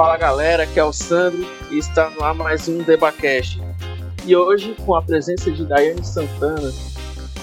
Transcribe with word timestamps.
Fala 0.00 0.16
galera, 0.16 0.62
aqui 0.62 0.80
é 0.80 0.82
o 0.82 0.94
Sandro 0.94 1.46
e 1.70 1.76
está 1.76 2.08
no 2.08 2.24
ar 2.24 2.34
mais 2.34 2.66
um 2.66 2.78
Debacast. 2.78 3.60
E 4.24 4.34
hoje 4.34 4.74
com 4.86 4.94
a 4.94 5.02
presença 5.02 5.50
de 5.50 5.62
Daiane 5.66 6.02
Santana. 6.02 6.72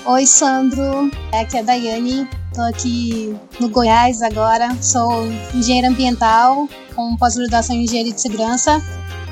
Oi 0.04 0.26
Sandro, 0.26 1.12
aqui 1.31 1.55
é 1.55 1.59
a 1.59 1.62
Daiane, 1.62 2.28
estou 2.48 2.66
aqui 2.66 3.38
no 3.59 3.70
Goiás 3.70 4.23
agora, 4.23 4.76
sou 4.81 5.28
engenheira 5.54 5.90
ambiental 5.90 6.67
com 6.95 7.16
pós-graduação 7.17 7.76
em 7.76 7.84
engenharia 7.84 8.12
de 8.12 8.20
segurança 8.20 8.81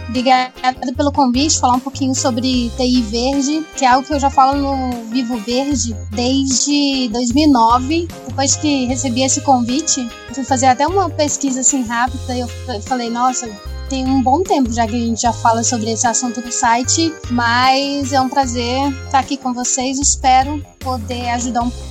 Obrigada 0.07 0.53
pelo 0.95 1.11
convite, 1.11 1.59
falar 1.59 1.77
um 1.77 1.79
pouquinho 1.79 2.13
sobre 2.13 2.69
TI 2.77 3.01
Verde, 3.01 3.65
que 3.75 3.83
é 3.83 3.87
algo 3.87 4.05
que 4.05 4.13
eu 4.13 4.19
já 4.19 4.29
falo 4.29 4.57
no 4.57 5.03
Vivo 5.05 5.37
Verde 5.37 5.95
desde 6.11 7.09
2009. 7.09 8.07
Depois 8.35 8.57
que 8.57 8.83
recebi 8.87 9.23
esse 9.23 9.39
convite, 9.39 10.09
fui 10.33 10.43
fazer 10.43 10.65
até 10.65 10.85
uma 10.85 11.09
pesquisa 11.09 11.61
assim 11.61 11.85
rápida 11.85 12.35
e 12.35 12.41
eu 12.41 12.49
falei, 12.81 13.09
nossa, 13.09 13.49
tem 13.87 14.05
um 14.05 14.21
bom 14.21 14.43
tempo 14.43 14.73
já 14.73 14.85
que 14.85 14.93
a 14.93 14.99
gente 14.99 15.21
já 15.21 15.31
fala 15.31 15.63
sobre 15.63 15.89
esse 15.89 16.05
assunto 16.05 16.41
no 16.41 16.51
site, 16.51 17.15
mas 17.31 18.11
é 18.11 18.19
um 18.19 18.27
prazer 18.27 18.91
estar 19.05 19.19
aqui 19.19 19.37
com 19.37 19.53
vocês. 19.53 19.97
Espero 19.97 20.61
poder 20.81 21.29
ajudar 21.29 21.61
um 21.61 21.69
pouco. 21.69 21.87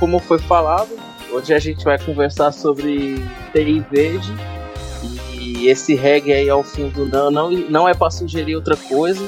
Como 0.00 0.18
foi 0.18 0.40
falado, 0.40 0.90
hoje 1.30 1.54
a 1.54 1.60
gente 1.60 1.84
vai 1.84 1.96
conversar 1.96 2.50
sobre 2.50 3.24
TI 3.52 3.86
Verde 3.88 4.34
e 5.32 5.68
esse 5.68 5.94
reggae 5.94 6.32
aí 6.32 6.50
ao 6.50 6.64
fundo 6.64 7.06
não, 7.06 7.30
não, 7.30 7.50
não 7.52 7.88
é 7.88 7.94
para 7.94 8.10
sugerir 8.10 8.56
outra 8.56 8.76
coisa. 8.76 9.24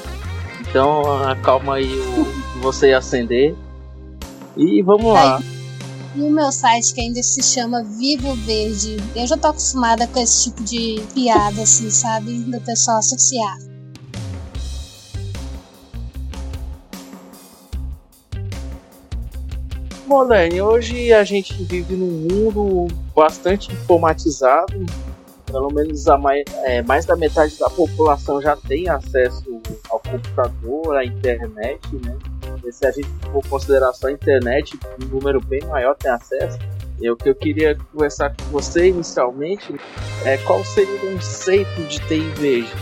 Então 0.68 1.22
acalma 1.22 1.76
aí 1.76 1.96
o 1.96 2.58
você 2.60 2.92
acender. 2.92 3.54
E 4.56 4.82
vamos 4.82 5.12
lá. 5.12 5.40
E 6.16 6.22
o 6.22 6.30
meu 6.30 6.50
site 6.50 6.94
que 6.94 7.00
ainda 7.02 7.22
se 7.22 7.42
chama 7.42 7.84
Vivo 7.84 8.34
Verde. 8.36 8.96
Eu 9.14 9.26
já 9.26 9.36
tô 9.36 9.48
acostumada 9.48 10.06
com 10.06 10.18
esse 10.18 10.44
tipo 10.44 10.64
de 10.64 11.02
piada, 11.12 11.60
assim, 11.60 11.90
sabe? 11.90 12.38
Do 12.38 12.58
pessoal 12.62 13.00
associar. 13.00 13.58
Dani, 20.26 20.62
hoje 20.62 21.12
a 21.12 21.22
gente 21.22 21.52
vive 21.64 21.94
num 21.94 22.26
mundo 22.32 22.88
bastante 23.14 23.70
informatizado, 23.70 24.86
pelo 25.44 25.68
menos 25.70 26.08
a 26.08 26.16
mais, 26.16 26.44
é, 26.64 26.80
mais 26.80 27.04
da 27.04 27.14
metade 27.14 27.58
da 27.58 27.68
população 27.68 28.40
já 28.40 28.56
tem 28.56 28.88
acesso 28.88 29.44
ao 29.90 30.00
computador, 30.00 30.96
à 30.96 31.04
internet, 31.04 31.78
né? 32.02 32.16
Se 32.72 32.86
a 32.86 32.90
gente 32.90 33.08
for 33.32 33.46
considerar 33.48 33.92
só 33.92 34.08
a 34.08 34.12
internet, 34.12 34.78
um 35.00 35.06
número 35.06 35.40
bem 35.40 35.60
maior 35.66 35.94
tem 35.94 36.10
acesso. 36.10 36.58
E 37.00 37.10
o 37.10 37.16
que 37.16 37.28
eu 37.28 37.34
queria 37.34 37.76
conversar 37.92 38.34
com 38.34 38.44
você 38.50 38.88
inicialmente 38.88 39.74
é 40.24 40.38
qual 40.38 40.64
seria 40.64 40.94
o 40.94 40.98
conceito 40.98 41.82
de 41.82 41.98
TI 42.00 42.32
Veja? 42.36 42.74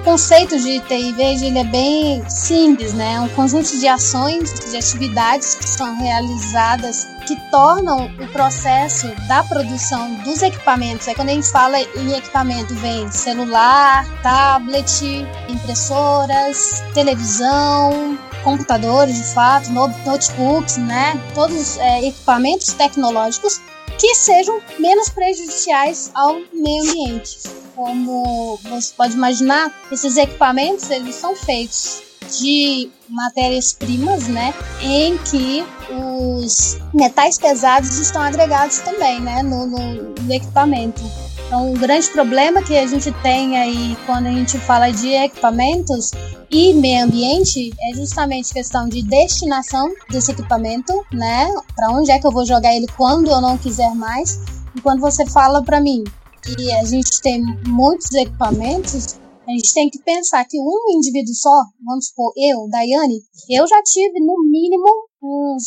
O 0.00 0.04
conceito 0.04 0.58
de 0.58 0.80
TI 0.80 1.12
Veja 1.12 1.46
ele 1.46 1.58
é 1.58 1.64
bem 1.64 2.28
simples, 2.28 2.94
né? 2.94 3.14
É 3.14 3.20
um 3.20 3.28
conjunto 3.30 3.78
de 3.78 3.86
ações, 3.86 4.70
de 4.70 4.76
atividades 4.76 5.54
que 5.54 5.68
são 5.68 5.96
realizadas 5.96 7.06
que 7.26 7.36
tornam 7.50 8.06
o 8.06 8.28
processo 8.28 9.08
da 9.28 9.42
produção 9.44 10.14
dos 10.22 10.42
equipamentos. 10.42 11.08
Aí 11.08 11.14
quando 11.14 11.30
a 11.30 11.32
gente 11.32 11.50
fala 11.50 11.80
em 11.80 12.12
equipamento, 12.12 12.74
vem 12.74 13.10
celular, 13.10 14.06
tablet, 14.22 15.26
impressoras, 15.48 16.82
televisão, 16.92 18.18
computadores, 18.44 19.16
de 19.16 19.34
fato, 19.34 19.72
notebooks, 19.72 20.76
né? 20.76 21.20
Todos 21.34 21.78
é, 21.78 22.06
equipamentos 22.06 22.72
tecnológicos 22.74 23.60
que 23.98 24.14
sejam 24.14 24.60
menos 24.78 25.08
prejudiciais 25.08 26.10
ao 26.14 26.34
meio 26.52 26.82
ambiente. 26.82 27.38
Como 27.74 28.58
você 28.62 28.92
pode 28.96 29.14
imaginar, 29.14 29.74
esses 29.90 30.16
equipamentos 30.16 30.90
eles 30.90 31.14
são 31.16 31.34
feitos 31.34 32.02
de 32.38 32.90
matérias-primas, 33.08 34.28
né, 34.28 34.54
em 34.80 35.16
que 35.18 35.64
os 35.90 36.78
metais 36.92 37.38
pesados 37.38 37.98
estão 37.98 38.22
agregados 38.22 38.78
também, 38.78 39.20
né, 39.20 39.42
no, 39.42 39.66
no, 39.66 40.14
no 40.20 40.32
equipamento. 40.32 41.02
Então, 41.46 41.70
um 41.70 41.74
grande 41.74 42.08
problema 42.10 42.62
que 42.62 42.76
a 42.76 42.86
gente 42.86 43.12
tem 43.22 43.58
aí 43.58 43.96
quando 44.06 44.26
a 44.26 44.32
gente 44.32 44.58
fala 44.58 44.90
de 44.90 45.08
equipamentos 45.08 46.10
e 46.50 46.72
meio 46.72 47.04
ambiente 47.04 47.72
é 47.80 47.94
justamente 47.94 48.52
questão 48.52 48.88
de 48.88 49.02
destinação 49.02 49.92
desse 50.10 50.32
equipamento, 50.32 50.92
né? 51.12 51.52
Para 51.76 51.90
onde 51.90 52.10
é 52.10 52.18
que 52.18 52.26
eu 52.26 52.32
vou 52.32 52.46
jogar 52.46 52.74
ele 52.74 52.86
quando 52.96 53.30
eu 53.30 53.40
não 53.40 53.58
quiser 53.58 53.94
mais? 53.94 54.38
E 54.74 54.80
quando 54.80 55.00
você 55.00 55.26
fala 55.26 55.62
para 55.62 55.80
mim 55.80 56.02
que 56.42 56.72
a 56.72 56.84
gente 56.84 57.20
tem 57.20 57.42
muitos 57.66 58.12
equipamentos, 58.14 59.18
a 59.46 59.50
gente 59.50 59.74
tem 59.74 59.90
que 59.90 59.98
pensar 59.98 60.44
que 60.44 60.58
um 60.58 60.96
indivíduo 60.96 61.34
só, 61.34 61.64
vamos 61.84 62.08
supor, 62.08 62.32
eu, 62.36 62.68
Daiane, 62.70 63.20
eu 63.48 63.66
já 63.66 63.82
tive 63.82 64.20
no 64.20 64.42
mínimo 64.44 64.86
uns 65.22 65.64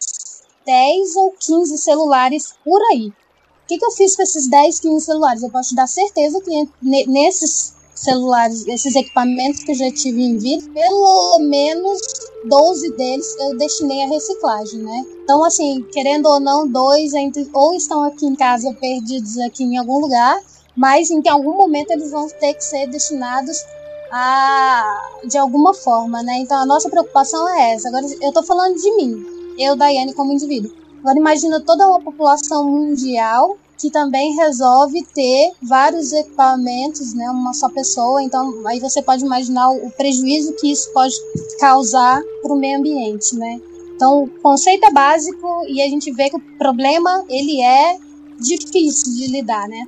10 0.65 1.15
ou 1.15 1.33
15 1.39 1.77
celulares 1.77 2.53
por 2.63 2.81
aí. 2.91 3.11
Que, 3.67 3.77
que 3.77 3.85
eu 3.85 3.91
fiz 3.91 4.15
com 4.15 4.23
esses 4.23 4.47
10, 4.47 4.79
15 4.79 5.05
celulares? 5.05 5.43
Eu 5.43 5.49
posso 5.49 5.69
te 5.69 5.75
dar 5.75 5.87
certeza 5.87 6.41
que 6.41 6.69
nesses 6.81 7.73
celulares, 7.93 8.65
esses 8.67 8.95
equipamentos 8.95 9.63
que 9.63 9.71
eu 9.71 9.75
já 9.75 9.91
tive 9.91 10.21
em 10.21 10.37
vida, 10.37 10.63
pelo 10.71 11.39
menos 11.39 11.99
12 12.45 12.91
deles 12.95 13.35
eu 13.39 13.57
destinei 13.57 14.03
à 14.03 14.07
reciclagem, 14.07 14.79
né? 14.79 15.05
Então, 15.23 15.43
assim, 15.43 15.83
querendo 15.91 16.27
ou 16.27 16.39
não, 16.39 16.67
dois 16.67 17.13
entre, 17.13 17.49
ou 17.53 17.73
estão 17.73 18.03
aqui 18.03 18.25
em 18.25 18.35
casa 18.35 18.73
perdidos 18.73 19.37
aqui 19.39 19.63
em 19.63 19.77
algum 19.77 19.99
lugar, 19.99 20.39
mas 20.75 21.09
em 21.09 21.21
que 21.21 21.29
algum 21.29 21.57
momento 21.57 21.91
eles 21.91 22.11
vão 22.11 22.27
ter 22.29 22.53
que 22.53 22.63
ser 22.63 22.87
destinados 22.87 23.65
a 24.11 25.19
de 25.25 25.37
alguma 25.37 25.73
forma, 25.73 26.21
né? 26.23 26.37
Então 26.37 26.57
a 26.57 26.65
nossa 26.65 26.89
preocupação 26.89 27.49
é 27.49 27.73
essa. 27.73 27.89
Agora 27.89 28.05
eu 28.21 28.31
tô 28.31 28.43
falando 28.43 28.75
de 28.75 28.95
mim, 28.95 29.25
eu, 29.57 29.75
Daiane, 29.75 30.13
como 30.13 30.31
indivíduo. 30.31 30.71
Agora 30.99 31.17
imagina 31.17 31.61
toda 31.61 31.87
uma 31.87 32.01
população 32.01 32.63
mundial 32.65 33.57
que 33.77 33.91
também 33.91 34.35
resolve 34.35 35.05
ter 35.13 35.51
vários 35.61 36.11
equipamentos, 36.11 37.13
né? 37.13 37.29
Uma 37.29 37.53
só 37.53 37.69
pessoa. 37.69 38.23
Então 38.23 38.65
aí 38.65 38.79
você 38.79 39.01
pode 39.01 39.23
imaginar 39.23 39.69
o 39.69 39.91
prejuízo 39.91 40.53
que 40.53 40.71
isso 40.71 40.91
pode 40.93 41.13
causar 41.59 42.21
para 42.41 42.53
o 42.53 42.57
meio 42.57 42.79
ambiente, 42.79 43.35
né? 43.35 43.61
Então 43.95 44.23
o 44.23 44.29
conceito 44.41 44.85
é 44.85 44.91
básico 44.91 45.63
e 45.67 45.81
a 45.81 45.87
gente 45.87 46.11
vê 46.11 46.29
que 46.29 46.37
o 46.37 46.57
problema 46.57 47.23
ele 47.29 47.61
é 47.61 47.97
difícil 48.39 49.13
de 49.15 49.27
lidar, 49.27 49.67
né? 49.67 49.85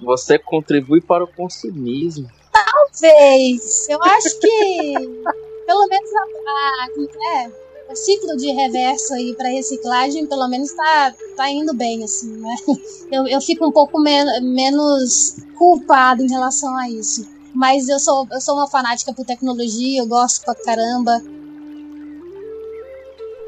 Você 0.00 0.38
contribui 0.38 1.00
para 1.00 1.24
o 1.24 1.28
consumismo. 1.28 2.28
Talvez. 2.52 3.88
Eu 3.88 4.02
acho 4.02 4.38
que 4.40 4.94
pelo 5.66 5.86
menos 5.86 6.10
a, 6.14 6.20
a 6.20 6.88
é, 7.38 7.61
ciclo 7.96 8.36
de 8.36 8.50
reverso 8.52 9.14
aí 9.14 9.34
para 9.34 9.48
reciclagem 9.48 10.26
pelo 10.26 10.48
menos 10.48 10.72
tá, 10.72 11.14
tá 11.36 11.50
indo 11.50 11.74
bem 11.74 12.02
assim, 12.04 12.36
né? 12.36 12.54
Eu, 13.12 13.26
eu 13.26 13.42
fico 13.42 13.66
um 13.66 13.70
pouco 13.70 14.00
men 14.00 14.24
menos 14.40 15.36
culpado 15.54 16.22
em 16.22 16.30
relação 16.30 16.74
a 16.78 16.88
isso. 16.88 17.28
Mas 17.54 17.86
eu 17.86 18.00
sou 18.00 18.26
eu 18.32 18.40
sou 18.40 18.54
uma 18.54 18.66
fanática 18.66 19.12
por 19.12 19.26
tecnologia, 19.26 20.00
eu 20.00 20.06
gosto 20.06 20.42
pra 20.42 20.54
caramba. 20.54 21.20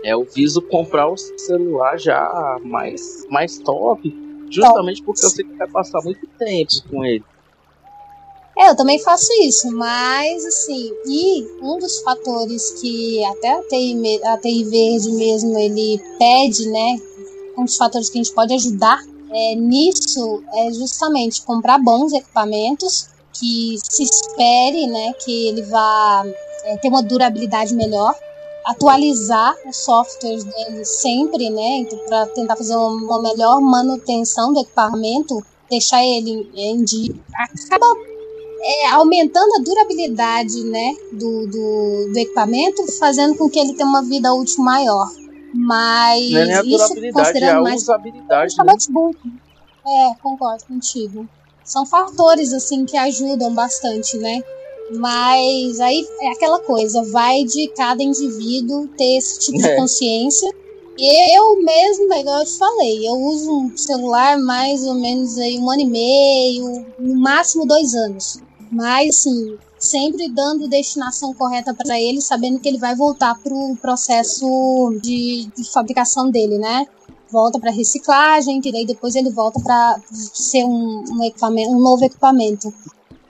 É, 0.05 0.13
eu 0.13 0.23
viso 0.23 0.61
comprar 0.61 1.09
o 1.09 1.17
celular 1.17 1.99
já 1.99 2.59
mais 2.63 3.27
mais 3.31 3.59
top 3.59 4.25
Justamente 4.55 5.03
porque 5.03 5.25
eu 5.25 5.31
sei 5.31 5.45
que 5.45 5.57
vai 5.57 5.69
passar 5.69 6.01
muito 6.03 6.27
tempo 6.39 6.71
com 6.89 7.05
ele. 7.05 7.25
É, 8.57 8.71
eu 8.71 8.77
também 8.77 9.01
faço 9.01 9.33
isso, 9.43 9.71
mas 9.73 10.45
assim, 10.45 10.93
e 11.07 11.45
um 11.61 11.79
dos 11.79 12.01
fatores 12.01 12.71
que 12.81 13.25
até 13.25 13.53
a 13.53 13.63
TI, 13.63 14.21
a 14.25 14.39
TI 14.39 14.65
Verde 14.65 15.13
mesmo 15.13 15.59
ele 15.59 16.01
pede, 16.19 16.69
né? 16.69 17.01
Um 17.59 17.65
dos 17.65 17.77
fatores 17.77 18.09
que 18.09 18.19
a 18.19 18.23
gente 18.23 18.35
pode 18.35 18.55
ajudar 18.55 19.01
é, 19.31 19.55
nisso 19.57 20.45
é 20.55 20.73
justamente 20.73 21.43
comprar 21.43 21.79
bons 21.79 22.13
equipamentos 22.13 23.09
que 23.33 23.77
se 23.83 24.05
espere, 24.05 24.87
né, 24.87 25.13
que 25.15 25.49
ele 25.49 25.63
vá 25.63 26.25
é, 26.65 26.77
ter 26.77 26.89
uma 26.89 27.03
durabilidade 27.03 27.75
melhor 27.75 28.15
atualizar 28.65 29.55
os 29.67 29.77
softwares 29.77 30.45
dele 30.45 30.85
sempre, 30.85 31.51
né, 31.51 31.79
então, 31.79 31.99
para 32.07 32.27
tentar 32.29 32.57
fazer 32.57 32.77
uma 32.77 33.21
melhor 33.21 33.61
manutenção 33.61 34.53
do 34.53 34.61
equipamento, 34.61 35.45
deixar 35.69 36.03
ele 36.03 36.49
em 36.55 36.83
dia, 36.83 37.15
acaba 37.35 37.87
é, 38.65 38.87
aumentando 38.93 39.55
a 39.57 39.63
durabilidade, 39.63 40.65
né, 40.65 40.95
do, 41.13 41.47
do, 41.47 42.13
do, 42.13 42.19
equipamento, 42.19 42.91
fazendo 42.99 43.37
com 43.37 43.49
que 43.49 43.59
ele 43.59 43.75
tenha 43.75 43.89
uma 43.89 44.03
vida 44.03 44.33
útil 44.33 44.65
maior. 44.65 45.09
Mas 45.53 46.31
não 46.31 46.41
é 46.41 46.47
nem 46.47 46.55
a 46.55 46.63
isso 46.65 46.95
considerando 47.13 47.45
é 47.45 47.51
a 47.51 47.61
mais 47.61 47.83
usabilidade, 47.83 48.57
né? 48.57 48.65
notebook. 48.65 49.19
É, 49.87 50.15
concordo 50.23 50.65
contigo. 50.65 51.29
São 51.63 51.85
fatores 51.87 52.53
assim 52.53 52.85
que 52.85 52.97
ajudam 52.97 53.55
bastante, 53.55 54.17
né? 54.17 54.43
Mas 54.97 55.81
aí 55.81 56.07
é 56.23 56.33
aquela 56.33 56.59
coisa, 56.61 57.03
vai 57.05 57.45
de 57.45 57.69
cada 57.69 58.03
indivíduo 58.03 58.89
ter 58.89 59.17
esse 59.17 59.41
tipo 59.41 59.59
é. 59.59 59.69
de 59.69 59.77
consciência 59.77 60.51
Eu 60.99 61.63
mesmo, 61.63 62.13
igual 62.15 62.41
eu 62.41 62.45
te 62.45 62.59
falei, 62.59 63.09
eu 63.09 63.15
uso 63.15 63.51
um 63.51 63.77
celular 63.77 64.39
mais 64.39 64.85
ou 64.85 64.95
menos 64.95 65.39
aí 65.39 65.59
um 65.59 65.71
ano 65.71 65.81
e 65.83 65.87
meio, 65.87 66.87
no 66.99 67.17
máximo 67.17 67.67
dois 67.67 67.95
anos. 67.95 68.41
Mas, 68.75 69.11
assim, 69.11 69.57
sempre 69.79 70.29
dando 70.29 70.67
destinação 70.67 71.33
correta 71.33 71.73
para 71.73 72.01
ele, 72.01 72.21
sabendo 72.21 72.59
que 72.59 72.69
ele 72.69 72.79
vai 72.79 72.97
voltar 72.97 73.39
para 73.39 73.55
o 73.55 73.77
processo 73.77 74.99
de, 75.01 75.49
de, 75.57 75.71
fabricação 75.71 76.29
dele, 76.29 76.59
né? 76.59 76.85
Volta 77.31 77.61
para 77.61 77.71
reciclagem, 77.71 78.61
que 78.61 78.73
daí 78.73 78.85
depois 78.85 79.15
ele 79.15 79.31
volta 79.31 79.61
para 79.61 80.01
ser 80.11 80.65
um, 80.65 81.05
um, 81.09 81.23
equipamento, 81.23 81.71
um 81.71 81.81
novo 81.81 82.05
equipamento. 82.05 82.75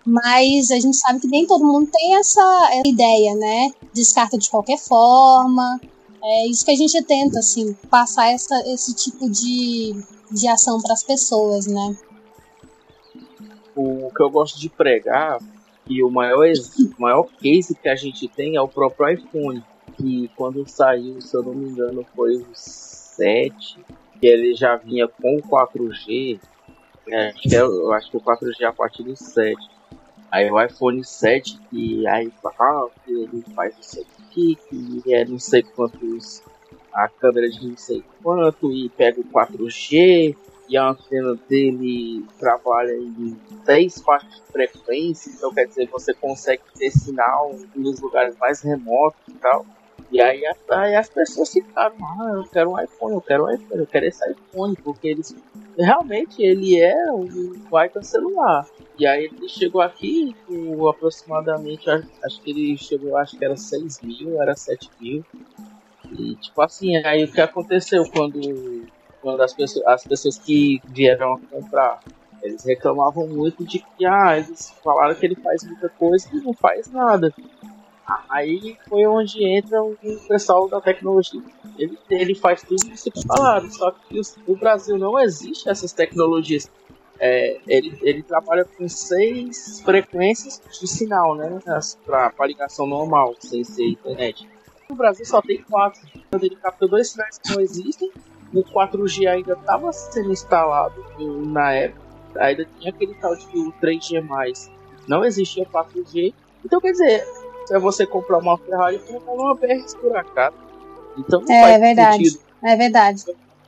Mas 0.06 0.70
a 0.70 0.80
gente 0.80 0.96
sabe 0.96 1.20
que 1.20 1.26
nem 1.28 1.46
todo 1.46 1.64
mundo 1.64 1.90
tem 1.92 2.16
essa, 2.16 2.70
essa 2.72 2.88
ideia, 2.88 3.34
né? 3.34 3.70
Descarta 3.92 4.38
de 4.38 4.48
qualquer 4.48 4.78
forma. 4.78 5.78
É 6.22 6.46
isso 6.46 6.64
que 6.64 6.70
a 6.70 6.76
gente 6.76 7.02
tenta, 7.02 7.40
assim, 7.40 7.76
passar 7.90 8.32
essa, 8.32 8.58
esse 8.66 8.94
tipo 8.94 9.28
de, 9.28 9.94
de 10.30 10.48
ação 10.48 10.80
para 10.80 10.94
as 10.94 11.02
pessoas, 11.02 11.66
né? 11.66 11.94
O 13.76 14.10
que 14.14 14.22
eu 14.22 14.30
gosto 14.30 14.58
de 14.58 14.68
pregar 14.68 15.38
e 15.88 16.02
o 16.02 16.10
maior, 16.10 16.46
o 16.46 17.02
maior 17.02 17.24
case 17.24 17.74
que 17.74 17.88
a 17.88 17.96
gente 17.96 18.26
tem 18.28 18.56
é 18.56 18.60
o 18.60 18.68
próprio 18.68 19.08
iPhone. 19.08 19.62
Que 19.96 20.30
quando 20.36 20.68
saiu, 20.68 21.20
se 21.20 21.36
eu 21.36 21.42
não 21.42 21.54
me 21.54 21.68
engano, 21.68 22.04
foi 22.16 22.36
o 22.36 22.46
7, 22.52 23.78
que 24.18 24.26
ele 24.26 24.54
já 24.54 24.76
vinha 24.76 25.06
com 25.06 25.36
o 25.36 25.42
4G. 25.42 26.40
É, 27.06 27.28
é, 27.28 27.32
eu 27.52 27.92
acho 27.92 28.10
que 28.10 28.16
o 28.16 28.20
4G 28.20 28.62
é 28.62 28.66
a 28.66 28.72
partir 28.72 29.02
do 29.02 29.14
7. 29.14 29.56
Aí 30.30 30.50
o 30.50 30.60
iPhone 30.60 31.04
7, 31.04 31.60
que 31.70 32.06
aí 32.08 32.32
ah, 32.44 32.86
que 33.04 33.12
ele 33.12 33.44
faz 33.54 33.74
isso 33.78 34.00
aqui, 34.00 34.58
que 34.68 35.14
é 35.14 35.24
não 35.24 35.38
sei 35.38 35.62
quantos. 35.62 36.42
A 36.92 37.08
câmera 37.08 37.48
de 37.48 37.66
não 37.66 37.76
sei 37.76 38.04
quanto, 38.22 38.72
e 38.72 38.88
pega 38.88 39.20
o 39.20 39.24
4G, 39.24 40.36
e 40.68 40.76
a 40.76 40.88
antena 40.90 41.34
dele 41.48 42.24
trabalha 42.38 42.92
em 42.92 43.36
seis 43.64 44.00
faixas 44.00 44.34
de 44.34 44.52
frequência, 44.52 45.30
então 45.30 45.52
quer 45.52 45.66
dizer, 45.66 45.88
você 45.88 46.14
consegue 46.14 46.62
ter 46.74 46.90
sinal 46.90 47.54
nos 47.74 48.00
lugares 48.00 48.36
mais 48.38 48.62
remotos 48.62 49.20
e 49.28 49.34
tal. 49.34 49.66
E 50.10 50.20
aí, 50.20 50.42
aí 50.70 50.94
as 50.94 51.08
pessoas 51.08 51.52
ficaram, 51.52 51.96
ah, 52.00 52.32
eu 52.36 52.44
quero 52.44 52.70
um 52.70 52.80
iPhone, 52.80 53.14
eu 53.14 53.20
quero 53.20 53.44
um 53.44 53.50
iPhone, 53.50 53.80
eu 53.80 53.86
quero 53.86 54.06
esse 54.06 54.30
iPhone, 54.30 54.76
porque 54.76 55.08
eles 55.08 55.34
realmente 55.76 56.40
ele 56.42 56.80
é 56.80 57.10
um 57.12 57.58
baita 57.70 58.02
celular. 58.02 58.66
E 58.98 59.06
aí 59.06 59.24
ele 59.24 59.48
chegou 59.48 59.80
aqui 59.80 60.34
com 60.46 60.88
aproximadamente, 60.88 61.90
acho 61.90 62.40
que 62.42 62.50
ele 62.50 62.76
chegou, 62.78 63.16
acho 63.16 63.36
que 63.36 63.44
era 63.44 63.56
6 63.56 64.02
mil, 64.02 64.40
era 64.40 64.54
7 64.54 64.88
mil. 65.00 65.24
E 66.12 66.36
tipo 66.36 66.62
assim, 66.62 66.96
aí 66.98 67.24
o 67.24 67.32
que 67.32 67.40
aconteceu 67.40 68.04
quando 68.10 68.86
quando 69.24 69.40
as 69.40 69.54
pessoas, 69.54 69.86
as 69.86 70.04
pessoas 70.04 70.38
que 70.38 70.82
vieram 70.84 71.40
comprar, 71.50 72.00
eles 72.42 72.62
reclamavam 72.62 73.26
muito 73.26 73.64
de 73.64 73.78
que 73.78 74.04
ah, 74.04 74.36
eles 74.36 74.70
falaram 74.84 75.14
que 75.14 75.24
ele 75.24 75.34
faz 75.36 75.64
muita 75.64 75.88
coisa 75.88 76.28
e 76.30 76.40
não 76.42 76.52
faz 76.52 76.92
nada. 76.92 77.32
Aí 78.28 78.76
foi 78.86 79.06
onde 79.06 79.42
entra 79.42 79.82
o 79.82 79.96
pessoal 80.28 80.68
da 80.68 80.78
tecnologia. 80.78 81.40
Ele, 81.78 81.98
ele 82.10 82.34
faz 82.34 82.62
tudo 82.62 82.86
isso 82.92 83.10
que 83.10 83.26
falaram, 83.26 83.70
só 83.70 83.90
que 83.92 84.20
no 84.46 84.56
Brasil 84.56 84.98
não 84.98 85.18
existe 85.18 85.70
essas 85.70 85.90
tecnologias. 85.94 86.70
É, 87.18 87.58
ele, 87.66 87.98
ele 88.02 88.22
trabalha 88.22 88.66
com 88.66 88.86
seis 88.88 89.80
frequências 89.80 90.60
de 90.78 90.86
sinal, 90.86 91.34
né? 91.34 91.58
Para 92.04 92.46
ligação 92.46 92.86
normal, 92.86 93.34
sem 93.38 93.64
ser 93.64 93.86
internet. 93.86 94.46
No 94.90 94.96
Brasil 94.96 95.24
só 95.24 95.40
tem 95.40 95.62
quatro. 95.62 96.02
Ele 96.34 96.56
capta 96.56 96.86
dois 96.86 97.08
sinais 97.08 97.38
que 97.38 97.54
não 97.54 97.60
existem 97.62 98.12
o 98.54 98.62
4G 98.62 99.26
ainda 99.26 99.54
estava 99.54 99.92
sendo 99.92 100.32
instalado 100.32 101.04
na 101.46 101.72
época, 101.72 102.00
ainda 102.36 102.64
tinha 102.78 102.90
aquele 102.90 103.14
tal 103.14 103.34
de 103.34 103.46
o 103.58 103.72
3G+, 103.82 104.70
não 105.08 105.24
existia 105.24 105.66
4G, 105.66 106.32
então 106.64 106.80
quer 106.80 106.92
dizer, 106.92 107.24
se 107.66 107.78
você 107.78 108.06
comprar 108.06 108.38
uma 108.38 108.56
Ferrari, 108.58 108.98
comprar 109.00 109.32
uma 109.32 109.54
BR 109.54 109.84
esburacada. 109.84 110.54
Então 111.18 111.40
não 111.40 111.54
é, 111.54 111.62
faz 111.62 111.74
é 111.74 111.78
verdade, 111.78 112.16
sentido. 112.16 112.44
É 112.62 112.76
verdade. 112.76 113.24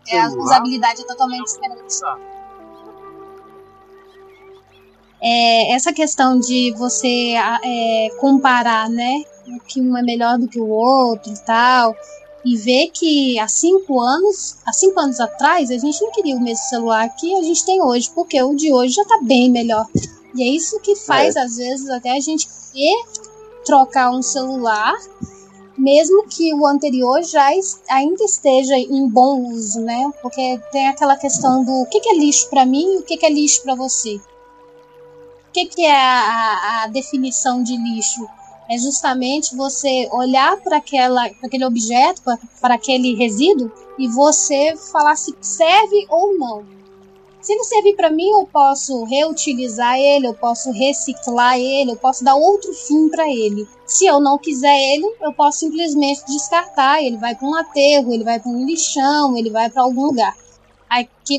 É, 0.08 0.20
a 0.20 0.28
usabilidade 0.28 1.02
é 1.02 1.04
totalmente 1.04 1.52
diferente. 1.52 1.94
É, 5.20 5.74
essa 5.74 5.92
questão 5.92 6.38
de 6.38 6.72
você 6.76 7.34
é, 7.64 8.08
comparar, 8.20 8.88
né, 8.88 9.22
que 9.66 9.80
um 9.80 9.96
é 9.96 10.02
melhor 10.02 10.38
do 10.38 10.48
que 10.48 10.60
o 10.60 10.68
outro 10.68 11.32
e 11.32 11.38
tal, 11.44 11.96
e 12.46 12.56
ver 12.56 12.90
que 12.94 13.36
há 13.40 13.48
cinco 13.48 14.00
anos, 14.00 14.54
há 14.64 14.72
cinco 14.72 15.00
anos 15.00 15.18
atrás, 15.18 15.68
a 15.68 15.78
gente 15.78 16.00
não 16.00 16.12
queria 16.12 16.36
o 16.36 16.40
mesmo 16.40 16.64
celular 16.66 17.08
que 17.16 17.34
a 17.34 17.42
gente 17.42 17.66
tem 17.66 17.82
hoje, 17.82 18.08
porque 18.14 18.40
o 18.40 18.54
de 18.54 18.72
hoje 18.72 18.94
já 18.94 19.02
está 19.02 19.18
bem 19.20 19.50
melhor. 19.50 19.84
E 20.32 20.44
é 20.44 20.46
isso 20.46 20.78
que 20.78 20.94
faz, 20.94 21.34
é. 21.34 21.40
às 21.40 21.56
vezes, 21.56 21.90
até 21.90 22.12
a 22.12 22.20
gente 22.20 22.46
querer 22.72 23.04
trocar 23.64 24.12
um 24.12 24.22
celular, 24.22 24.94
mesmo 25.76 26.28
que 26.28 26.54
o 26.54 26.64
anterior 26.68 27.20
já 27.24 27.50
ainda 27.90 28.22
esteja 28.22 28.78
em 28.78 29.08
bom 29.08 29.50
uso, 29.50 29.80
né? 29.80 30.08
Porque 30.22 30.60
tem 30.70 30.86
aquela 30.86 31.16
questão 31.16 31.64
do 31.64 31.82
o 31.82 31.86
que, 31.86 31.98
que 31.98 32.10
é 32.10 32.16
lixo 32.16 32.48
para 32.48 32.64
mim 32.64 32.94
e 32.94 32.98
o 32.98 33.02
que, 33.02 33.16
que 33.16 33.26
é 33.26 33.30
lixo 33.30 33.62
para 33.64 33.74
você. 33.74 34.20
O 35.48 35.52
que, 35.52 35.66
que 35.66 35.84
é 35.84 35.96
a, 35.96 36.84
a 36.84 36.86
definição 36.86 37.60
de 37.60 37.76
lixo? 37.76 38.24
É 38.68 38.76
justamente 38.78 39.56
você 39.56 40.08
olhar 40.12 40.56
para 40.58 40.78
aquele 40.78 41.64
objeto, 41.64 42.22
para 42.60 42.74
aquele 42.74 43.14
resíduo 43.14 43.70
e 43.98 44.08
você 44.08 44.76
falar 44.76 45.16
se 45.16 45.34
serve 45.40 46.06
ou 46.08 46.36
não. 46.36 46.76
Se 47.40 47.52
ele 47.52 47.62
servir 47.62 47.94
para 47.94 48.10
mim, 48.10 48.28
eu 48.28 48.44
posso 48.52 49.04
reutilizar 49.04 49.96
ele, 49.96 50.26
eu 50.26 50.34
posso 50.34 50.72
reciclar 50.72 51.56
ele, 51.56 51.92
eu 51.92 51.96
posso 51.96 52.24
dar 52.24 52.34
outro 52.34 52.72
fim 52.72 53.08
para 53.08 53.28
ele. 53.28 53.68
Se 53.86 54.04
eu 54.04 54.18
não 54.18 54.36
quiser 54.36 54.76
ele, 54.76 55.06
eu 55.20 55.32
posso 55.32 55.60
simplesmente 55.60 56.26
descartar. 56.26 57.00
Ele 57.00 57.16
vai 57.18 57.36
para 57.36 57.46
um 57.46 57.54
aterro, 57.54 58.12
ele 58.12 58.24
vai 58.24 58.40
para 58.40 58.50
um 58.50 58.66
lixão, 58.66 59.36
ele 59.36 59.50
vai 59.50 59.70
para 59.70 59.82
algum 59.82 60.06
lugar. 60.06 60.36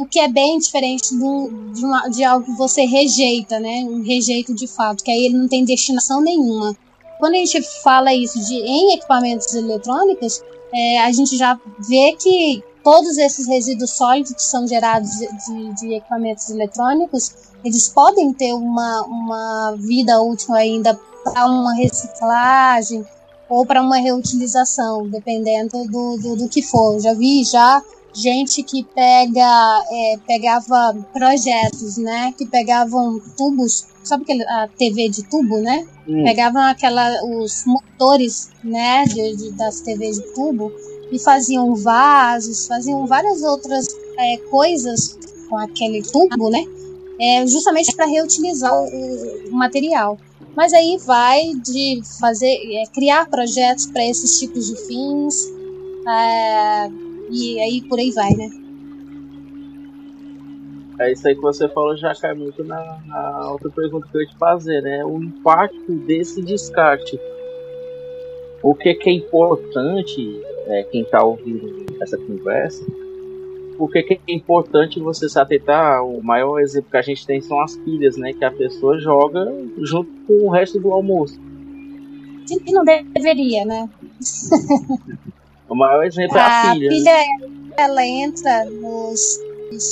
O 0.01 0.05
que 0.05 0.19
é 0.19 0.29
bem 0.29 0.57
diferente 0.59 1.13
do, 1.13 1.49
de, 1.73 1.83
uma, 1.83 2.07
de 2.07 2.23
algo 2.23 2.45
que 2.45 2.57
você 2.57 2.85
rejeita, 2.85 3.59
né? 3.59 3.83
Um 3.83 4.01
rejeito 4.01 4.53
de 4.53 4.67
fato, 4.67 5.03
que 5.03 5.11
aí 5.11 5.25
ele 5.25 5.37
não 5.37 5.49
tem 5.49 5.65
destinação 5.65 6.21
nenhuma 6.21 6.73
quando 7.19 7.33
a 7.33 7.37
gente 7.37 7.61
fala 7.81 8.13
isso 8.13 8.39
de 8.45 8.55
em 8.55 8.93
equipamentos 8.93 9.53
eletrônicos, 9.53 10.43
é, 10.73 10.99
a 10.99 11.11
gente 11.11 11.37
já 11.37 11.59
vê 11.87 12.15
que 12.19 12.63
todos 12.83 13.17
esses 13.17 13.47
resíduos 13.47 13.91
sólidos 13.91 14.33
que 14.33 14.43
são 14.43 14.67
gerados 14.67 15.09
de, 15.11 15.73
de, 15.73 15.93
equipamentos 15.95 16.49
eletrônicos, 16.49 17.33
eles 17.63 17.89
podem 17.89 18.31
ter 18.33 18.53
uma, 18.53 19.01
uma 19.03 19.75
vida 19.77 20.21
útil 20.21 20.53
ainda 20.55 20.97
para 21.23 21.45
uma 21.47 21.75
reciclagem 21.75 23.05
ou 23.49 23.65
para 23.65 23.81
uma 23.81 23.97
reutilização, 23.97 25.07
dependendo 25.09 25.85
do, 25.85 26.17
do, 26.17 26.35
do, 26.37 26.49
que 26.49 26.61
for. 26.61 26.95
Eu 26.95 26.99
já 26.99 27.13
vi 27.13 27.43
já 27.43 27.81
gente 28.13 28.63
que 28.63 28.83
pega 28.83 29.83
é, 29.91 30.15
pegava 30.25 30.95
projetos, 31.11 31.97
né, 31.97 32.33
que 32.37 32.45
pegavam 32.45 33.19
tubos 33.35 33.85
sabe 34.07 34.23
aquele, 34.23 34.43
a 34.43 34.67
TV 34.77 35.09
de 35.09 35.23
tubo, 35.23 35.59
né? 35.59 35.85
Hum. 36.07 36.23
Pegavam 36.23 36.61
aquela, 36.61 37.23
os 37.23 37.65
motores, 37.65 38.49
né, 38.63 39.05
de, 39.05 39.35
de, 39.35 39.51
das 39.51 39.81
TVs 39.81 40.17
de 40.17 40.33
tubo 40.33 40.71
e 41.11 41.19
faziam 41.19 41.75
vasos, 41.75 42.67
faziam 42.67 43.05
várias 43.05 43.43
outras 43.43 43.87
é, 44.17 44.37
coisas 44.49 45.17
com 45.49 45.57
aquele 45.57 46.01
tubo, 46.01 46.49
né? 46.49 46.63
É, 47.19 47.47
justamente 47.47 47.95
para 47.95 48.05
reutilizar 48.05 48.73
o, 48.73 49.49
o, 49.49 49.51
material. 49.51 50.19
Mas 50.55 50.73
aí 50.73 50.97
vai 51.05 51.53
de 51.63 52.01
fazer, 52.19 52.47
é, 52.47 52.83
criar 52.93 53.27
projetos 53.29 53.87
para 53.87 54.05
esses 54.05 54.39
tipos 54.39 54.67
de 54.67 54.75
fins, 54.87 55.45
é, 56.07 56.89
e 57.31 57.59
aí 57.59 57.81
por 57.87 57.99
aí 57.99 58.11
vai, 58.11 58.33
né? 58.33 58.66
É 60.99 61.11
isso 61.11 61.27
aí 61.27 61.35
que 61.35 61.41
você 61.41 61.69
falou 61.69 61.95
já 61.95 62.13
cai 62.15 62.33
muito 62.33 62.63
na, 62.63 62.99
na 63.05 63.51
outra 63.51 63.69
pergunta 63.69 64.07
que 64.11 64.17
eu 64.17 64.21
ia 64.21 64.27
te 64.27 64.37
fazer, 64.37 64.81
né? 64.81 65.05
O 65.05 65.21
impacto 65.21 65.93
desse 65.93 66.41
descarte. 66.41 67.19
O 68.63 68.73
que, 68.73 68.95
que 68.95 69.09
é 69.09 69.13
importante, 69.13 70.41
é, 70.65 70.83
quem 70.83 71.03
está 71.03 71.23
ouvindo 71.23 71.85
essa 72.01 72.17
conversa, 72.17 72.83
por 73.77 73.91
que, 73.91 74.01
que 74.01 74.13
é 74.27 74.33
importante 74.33 74.99
você 74.99 75.29
se 75.29 75.39
atentar? 75.39 76.03
O 76.03 76.23
maior 76.23 76.59
exemplo 76.59 76.89
que 76.89 76.97
a 76.97 77.01
gente 77.01 77.25
tem 77.27 77.39
são 77.41 77.61
as 77.61 77.75
pilhas, 77.77 78.17
né? 78.17 78.33
Que 78.33 78.43
a 78.43 78.51
pessoa 78.51 78.99
joga 78.99 79.45
junto 79.77 80.09
com 80.25 80.47
o 80.47 80.49
resto 80.49 80.79
do 80.79 80.91
almoço. 80.91 81.39
E 82.49 82.71
não 82.71 82.83
deveria, 82.83 83.65
né? 83.65 83.87
o 85.69 85.75
maior 85.75 86.03
exemplo 86.03 86.37
é 86.37 86.41
a 86.41 86.73
pilha. 86.73 86.87
A 86.87 86.91
pilha, 86.91 87.25
ela 87.77 88.05
entra 88.05 88.65
nos 88.65 89.46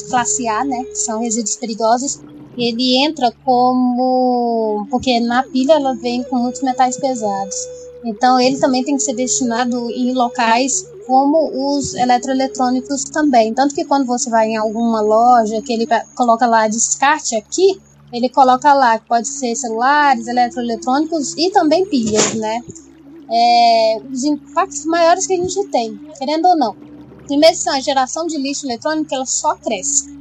classe 0.09 0.47
A, 0.47 0.63
né, 0.63 0.83
que 0.83 0.95
são 0.95 1.19
resíduos 1.19 1.55
perigosos, 1.55 2.19
ele 2.57 2.97
entra 3.05 3.31
como. 3.43 4.87
porque 4.89 5.19
na 5.19 5.43
pilha 5.43 5.73
ela 5.73 5.93
vem 5.95 6.23
com 6.23 6.37
muitos 6.37 6.61
metais 6.61 6.97
pesados. 6.97 7.55
Então 8.03 8.39
ele 8.39 8.57
também 8.57 8.83
tem 8.83 8.95
que 8.95 9.03
ser 9.03 9.15
destinado 9.15 9.89
em 9.89 10.13
locais 10.13 10.87
como 11.07 11.77
os 11.77 11.93
eletroeletrônicos 11.95 13.03
também. 13.05 13.53
Tanto 13.53 13.75
que 13.75 13.85
quando 13.85 14.05
você 14.05 14.29
vai 14.29 14.47
em 14.47 14.57
alguma 14.57 15.01
loja 15.01 15.61
que 15.61 15.73
ele 15.73 15.87
coloca 16.15 16.45
lá 16.45 16.67
descarte 16.67 17.35
aqui, 17.35 17.79
ele 18.11 18.29
coloca 18.29 18.73
lá 18.73 18.97
que 18.99 19.07
pode 19.07 19.27
ser 19.27 19.55
celulares, 19.55 20.27
eletroeletrônicos 20.27 21.33
e 21.37 21.49
também 21.51 21.85
pilhas, 21.85 22.35
né? 22.35 22.61
É, 23.29 24.01
os 24.11 24.23
impactos 24.23 24.85
maiores 24.85 25.25
que 25.25 25.33
a 25.33 25.37
gente 25.37 25.67
tem, 25.69 25.99
querendo 26.17 26.47
ou 26.47 26.55
não. 26.55 26.75
Primeiro, 27.25 27.55
a 27.69 27.79
geração 27.79 28.27
de 28.27 28.37
lixo 28.37 28.65
eletrônico 28.65 29.13
ela 29.13 29.25
só 29.25 29.55
cresce. 29.55 30.13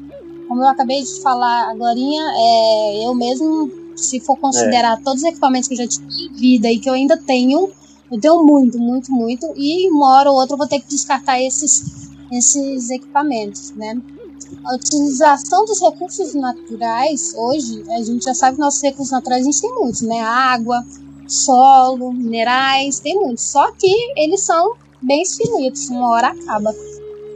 Como 0.49 0.63
eu 0.63 0.69
acabei 0.69 1.03
de 1.03 1.21
falar 1.21 1.71
agora, 1.71 1.99
é, 1.99 3.07
eu 3.07 3.15
mesmo, 3.15 3.71
se 3.97 4.21
for 4.21 4.37
considerar 4.37 4.99
é. 4.99 5.03
todos 5.03 5.23
os 5.23 5.29
equipamentos 5.29 5.69
que 5.69 5.75
eu 5.75 5.79
já 5.79 5.87
tive 5.87 6.07
em 6.07 6.33
vida 6.35 6.71
e 6.71 6.79
que 6.79 6.89
eu 6.89 6.95
ainda 6.95 7.17
tenho, 7.17 7.71
eu 8.11 8.21
tenho 8.21 8.45
muito, 8.45 8.79
muito, 8.79 9.11
muito, 9.11 9.53
e 9.57 9.91
uma 9.91 10.15
hora 10.15 10.31
ou 10.31 10.39
outra 10.39 10.55
eu 10.55 10.59
vou 10.59 10.69
ter 10.69 10.81
que 10.81 10.89
descartar 10.89 11.41
esses, 11.41 12.11
esses 12.31 12.91
equipamentos, 12.91 13.71
né? 13.73 14.01
A 14.65 14.77
utilização 14.77 15.65
dos 15.65 15.81
recursos 15.81 16.35
naturais, 16.35 17.35
hoje, 17.37 17.83
a 17.91 18.03
gente 18.03 18.25
já 18.25 18.35
sabe 18.35 18.57
que 18.57 18.61
nossos 18.61 18.83
recursos 18.83 19.11
naturais 19.11 19.43
a 19.43 19.45
gente 19.45 19.61
tem 19.61 19.75
muitos, 19.75 20.03
né? 20.03 20.21
Água, 20.21 20.85
solo, 21.27 22.13
minerais, 22.13 23.01
tem 23.01 23.15
muitos. 23.15 23.45
Só 23.45 23.73
que 23.73 23.93
eles 24.17 24.43
são 24.43 24.75
bem 25.01 25.25
finitos, 25.25 25.89
uma 25.89 26.09
hora 26.09 26.29
acaba. 26.29 26.75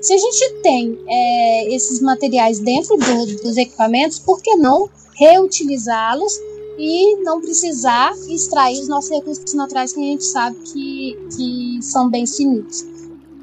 Se 0.00 0.14
a 0.14 0.19
gente 0.19 0.55
tem 0.62 0.99
é, 1.09 1.75
esses 1.75 2.00
materiais 2.00 2.61
dentro 2.61 2.97
do, 2.97 3.43
dos 3.43 3.57
equipamentos, 3.57 4.19
por 4.19 4.40
que 4.40 4.55
não 4.57 4.88
reutilizá-los 5.14 6.33
e 6.78 7.17
não 7.17 7.40
precisar 7.40 8.12
extrair 8.28 8.81
os 8.81 8.88
nossos 8.88 9.11
recursos 9.11 9.52
naturais 9.55 9.93
que 9.93 10.00
a 10.00 10.05
gente 10.05 10.25
sabe 10.25 10.57
que, 10.73 11.19
que 11.37 11.78
são 11.83 12.09
bem 12.09 12.26
finitos? 12.26 12.85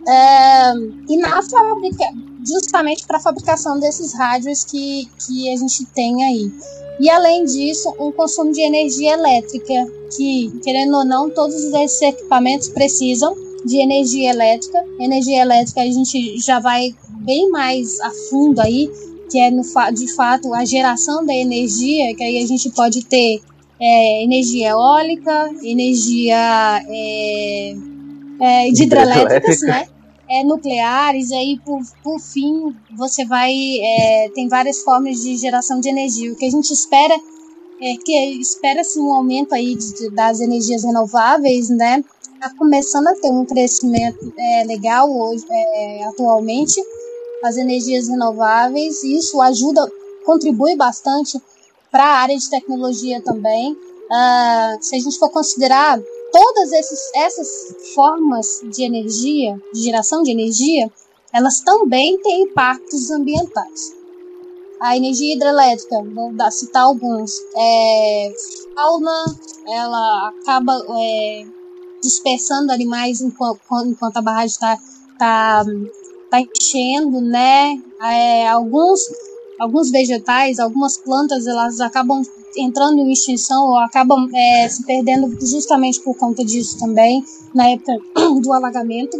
É, 0.07 0.73
e 1.09 1.17
na 1.17 1.41
fábrica, 1.41 2.05
justamente 2.47 3.05
para 3.05 3.17
a 3.17 3.21
fabricação 3.21 3.79
desses 3.79 4.13
rádios 4.13 4.63
que, 4.63 5.09
que 5.25 5.51
a 5.51 5.57
gente 5.57 5.85
tem 5.87 6.23
aí. 6.23 6.51
E 6.99 7.09
além 7.09 7.43
disso, 7.43 7.93
um 7.99 8.11
consumo 8.11 8.53
de 8.53 8.61
energia 8.61 9.13
elétrica, 9.13 9.73
que, 10.15 10.57
querendo 10.63 10.95
ou 10.95 11.03
não, 11.03 11.29
todos 11.29 11.55
esses 11.55 12.01
equipamentos 12.01 12.69
precisam 12.69 13.35
de 13.65 13.77
energia 13.77 14.29
elétrica. 14.29 14.83
Energia 14.99 15.41
elétrica 15.41 15.81
a 15.81 15.85
gente 15.85 16.37
já 16.39 16.59
vai 16.59 16.95
bem 17.25 17.49
mais 17.49 17.99
a 18.01 18.11
fundo 18.29 18.61
aí, 18.61 18.89
que 19.29 19.39
é 19.39 19.49
no, 19.49 19.63
de 19.93 20.13
fato 20.13 20.53
a 20.53 20.63
geração 20.63 21.25
da 21.25 21.33
energia, 21.33 22.15
que 22.15 22.23
aí 22.23 22.43
a 22.43 22.47
gente 22.47 22.69
pode 22.69 23.03
ter 23.05 23.41
é, 23.79 24.23
energia 24.23 24.69
eólica, 24.69 25.49
energia 25.63 26.81
é, 26.87 27.75
é, 28.39 28.71
de 28.71 28.83
hidrelétricas, 28.83 29.61
né? 29.61 29.87
É, 30.27 30.43
nucleares, 30.43 31.29
e 31.29 31.35
aí 31.35 31.59
por, 31.63 31.79
por 32.03 32.19
fim 32.19 32.75
você 32.97 33.25
vai. 33.25 33.53
É, 33.53 34.29
tem 34.33 34.47
várias 34.47 34.81
formas 34.81 35.21
de 35.21 35.37
geração 35.37 35.79
de 35.79 35.89
energia. 35.89 36.31
O 36.31 36.35
que 36.35 36.45
a 36.45 36.49
gente 36.49 36.71
espera 36.71 37.15
é 37.81 37.95
que 37.97 38.11
espera-se 38.39 38.99
um 38.99 39.13
aumento 39.13 39.53
aí 39.53 39.75
de, 39.75 40.09
das 40.11 40.39
energias 40.39 40.83
renováveis, 40.83 41.69
né? 41.69 42.03
Está 42.45 42.59
começando 42.59 43.07
a 43.07 43.15
ter 43.15 43.31
um 43.31 43.43
crescimento 43.43 44.31
é, 44.37 44.63
legal 44.65 45.09
hoje, 45.11 45.43
é, 45.49 46.03
atualmente, 46.03 46.79
as 47.43 47.57
energias 47.57 48.07
renováveis, 48.07 49.01
e 49.01 49.17
isso 49.17 49.41
ajuda, 49.41 49.81
contribui 50.23 50.75
bastante 50.75 51.41
para 51.91 52.03
a 52.03 52.19
área 52.19 52.37
de 52.37 52.47
tecnologia 52.47 53.19
também. 53.23 53.71
Uh, 53.73 54.77
se 54.79 54.95
a 54.95 54.99
gente 54.99 55.17
for 55.17 55.31
considerar 55.31 55.99
todas 56.31 56.71
esses, 56.71 56.99
essas 57.15 57.47
formas 57.95 58.61
de 58.71 58.83
energia, 58.83 59.59
de 59.73 59.81
geração 59.81 60.21
de 60.21 60.29
energia, 60.29 60.87
elas 61.33 61.61
também 61.61 62.15
têm 62.19 62.43
impactos 62.43 63.09
ambientais. 63.09 63.91
A 64.79 64.95
energia 64.95 65.33
hidrelétrica, 65.33 66.03
vou 66.13 66.31
dar, 66.31 66.51
citar 66.51 66.83
alguns, 66.83 67.31
é, 67.57 68.33
fauna, 68.75 69.25
ela 69.67 70.29
acaba 70.29 70.85
é, 70.99 71.54
dispersando 72.05 72.71
animais 72.71 73.21
enquanto, 73.21 73.59
enquanto 73.85 74.17
a 74.17 74.21
barragem 74.21 74.47
está 74.47 74.79
tá, 75.17 75.63
tá 76.29 76.39
enchendo, 76.39 77.19
né? 77.21 77.81
É, 78.01 78.47
alguns, 78.47 79.01
alguns 79.59 79.89
vegetais, 79.91 80.59
algumas 80.59 80.97
plantas, 80.97 81.47
elas 81.47 81.79
acabam 81.79 82.21
entrando 82.57 82.99
em 82.99 83.11
extinção 83.11 83.67
ou 83.67 83.79
acabam 83.79 84.29
é, 84.33 84.69
se 84.69 84.85
perdendo 84.85 85.35
justamente 85.45 85.99
por 86.01 86.15
conta 86.15 86.43
disso 86.43 86.77
também, 86.79 87.23
na 87.53 87.69
época 87.69 87.93
do 88.41 88.53
alagamento. 88.53 89.17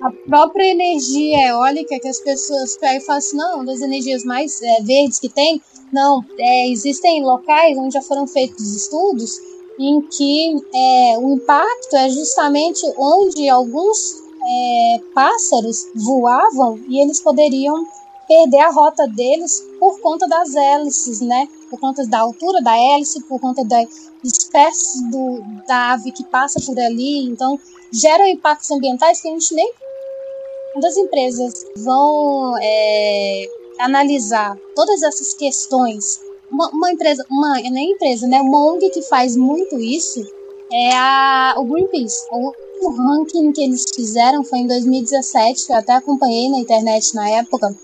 A 0.00 0.10
própria 0.10 0.70
energia 0.70 1.48
eólica, 1.48 2.00
que 2.00 2.08
as 2.08 2.18
pessoas 2.18 2.76
pegam 2.78 2.96
e 2.96 3.00
falam 3.00 3.18
assim, 3.18 3.36
não, 3.36 3.64
das 3.64 3.80
energias 3.80 4.24
mais 4.24 4.60
é, 4.62 4.82
verdes 4.82 5.18
que 5.18 5.28
tem, 5.28 5.60
não, 5.92 6.24
é, 6.38 6.70
existem 6.70 7.22
locais 7.22 7.76
onde 7.76 7.94
já 7.94 8.02
foram 8.02 8.26
feitos 8.26 8.74
estudos 8.74 9.38
em 9.78 10.00
que 10.02 10.56
é, 10.74 11.18
o 11.18 11.34
impacto 11.34 11.96
é 11.96 12.08
justamente 12.10 12.80
onde 12.96 13.48
alguns 13.48 14.22
é, 14.46 15.00
pássaros 15.14 15.86
voavam 15.94 16.78
e 16.88 17.00
eles 17.00 17.20
poderiam 17.20 17.86
perder 18.26 18.60
a 18.60 18.70
rota 18.70 19.06
deles 19.08 19.62
por 19.78 20.00
conta 20.00 20.26
das 20.26 20.54
hélices, 20.54 21.20
né? 21.20 21.48
Por 21.70 21.78
conta 21.78 22.06
da 22.06 22.20
altura 22.20 22.62
da 22.62 22.76
hélice, 22.76 23.22
por 23.24 23.40
conta 23.40 23.64
da 23.64 23.82
espécie 24.22 25.10
do, 25.10 25.42
da 25.66 25.92
ave 25.92 26.12
que 26.12 26.24
passa 26.24 26.60
por 26.60 26.78
ali. 26.78 27.26
Então, 27.26 27.58
geram 27.92 28.26
impactos 28.26 28.70
ambientais 28.70 29.20
que 29.20 29.28
a 29.28 29.30
gente 29.30 29.54
nem. 29.54 29.72
Quando 30.72 30.86
as 30.86 30.96
empresas 30.96 31.54
vão 31.78 32.56
é, 32.60 33.46
analisar 33.78 34.56
todas 34.74 35.02
essas 35.02 35.34
questões, 35.34 36.20
uma, 36.50 36.68
uma, 36.70 36.92
empresa, 36.92 37.24
uma 37.30 37.54
nem 37.54 37.92
empresa, 37.92 38.26
né? 38.26 38.40
Uma 38.40 38.72
ONG 38.72 38.90
que 38.90 39.02
faz 39.02 39.36
muito 39.36 39.78
isso 39.78 40.20
é 40.72 40.96
a, 40.96 41.54
o 41.58 41.64
Greenpeace. 41.64 42.26
O, 42.32 42.52
o 42.82 42.90
ranking 42.90 43.52
que 43.52 43.62
eles 43.62 43.84
fizeram 43.94 44.44
foi 44.44 44.60
em 44.60 44.66
2017, 44.66 45.70
eu 45.70 45.76
até 45.76 45.92
acompanhei 45.94 46.50
na 46.50 46.58
internet 46.58 47.14
na 47.14 47.28
época 47.30 47.74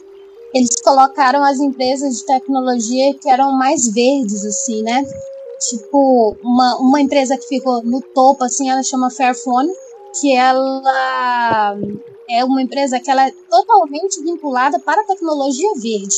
eles 0.52 0.80
colocaram 0.82 1.44
as 1.44 1.60
empresas 1.60 2.18
de 2.18 2.26
tecnologia 2.26 3.14
que 3.14 3.28
eram 3.28 3.52
mais 3.52 3.88
verdes, 3.88 4.44
assim, 4.44 4.82
né? 4.82 5.04
Tipo, 5.68 6.36
uma, 6.42 6.76
uma 6.78 7.00
empresa 7.00 7.36
que 7.36 7.46
ficou 7.46 7.82
no 7.82 8.00
topo, 8.00 8.44
assim, 8.44 8.68
ela 8.68 8.82
chama 8.82 9.10
Fairphone, 9.10 9.70
que 10.18 10.34
ela 10.34 11.76
é 12.28 12.44
uma 12.44 12.62
empresa 12.62 12.98
que 12.98 13.10
ela 13.10 13.28
é 13.28 13.32
totalmente 13.48 14.22
vinculada 14.22 14.78
para 14.80 15.02
a 15.02 15.04
tecnologia 15.04 15.70
verde, 15.76 16.16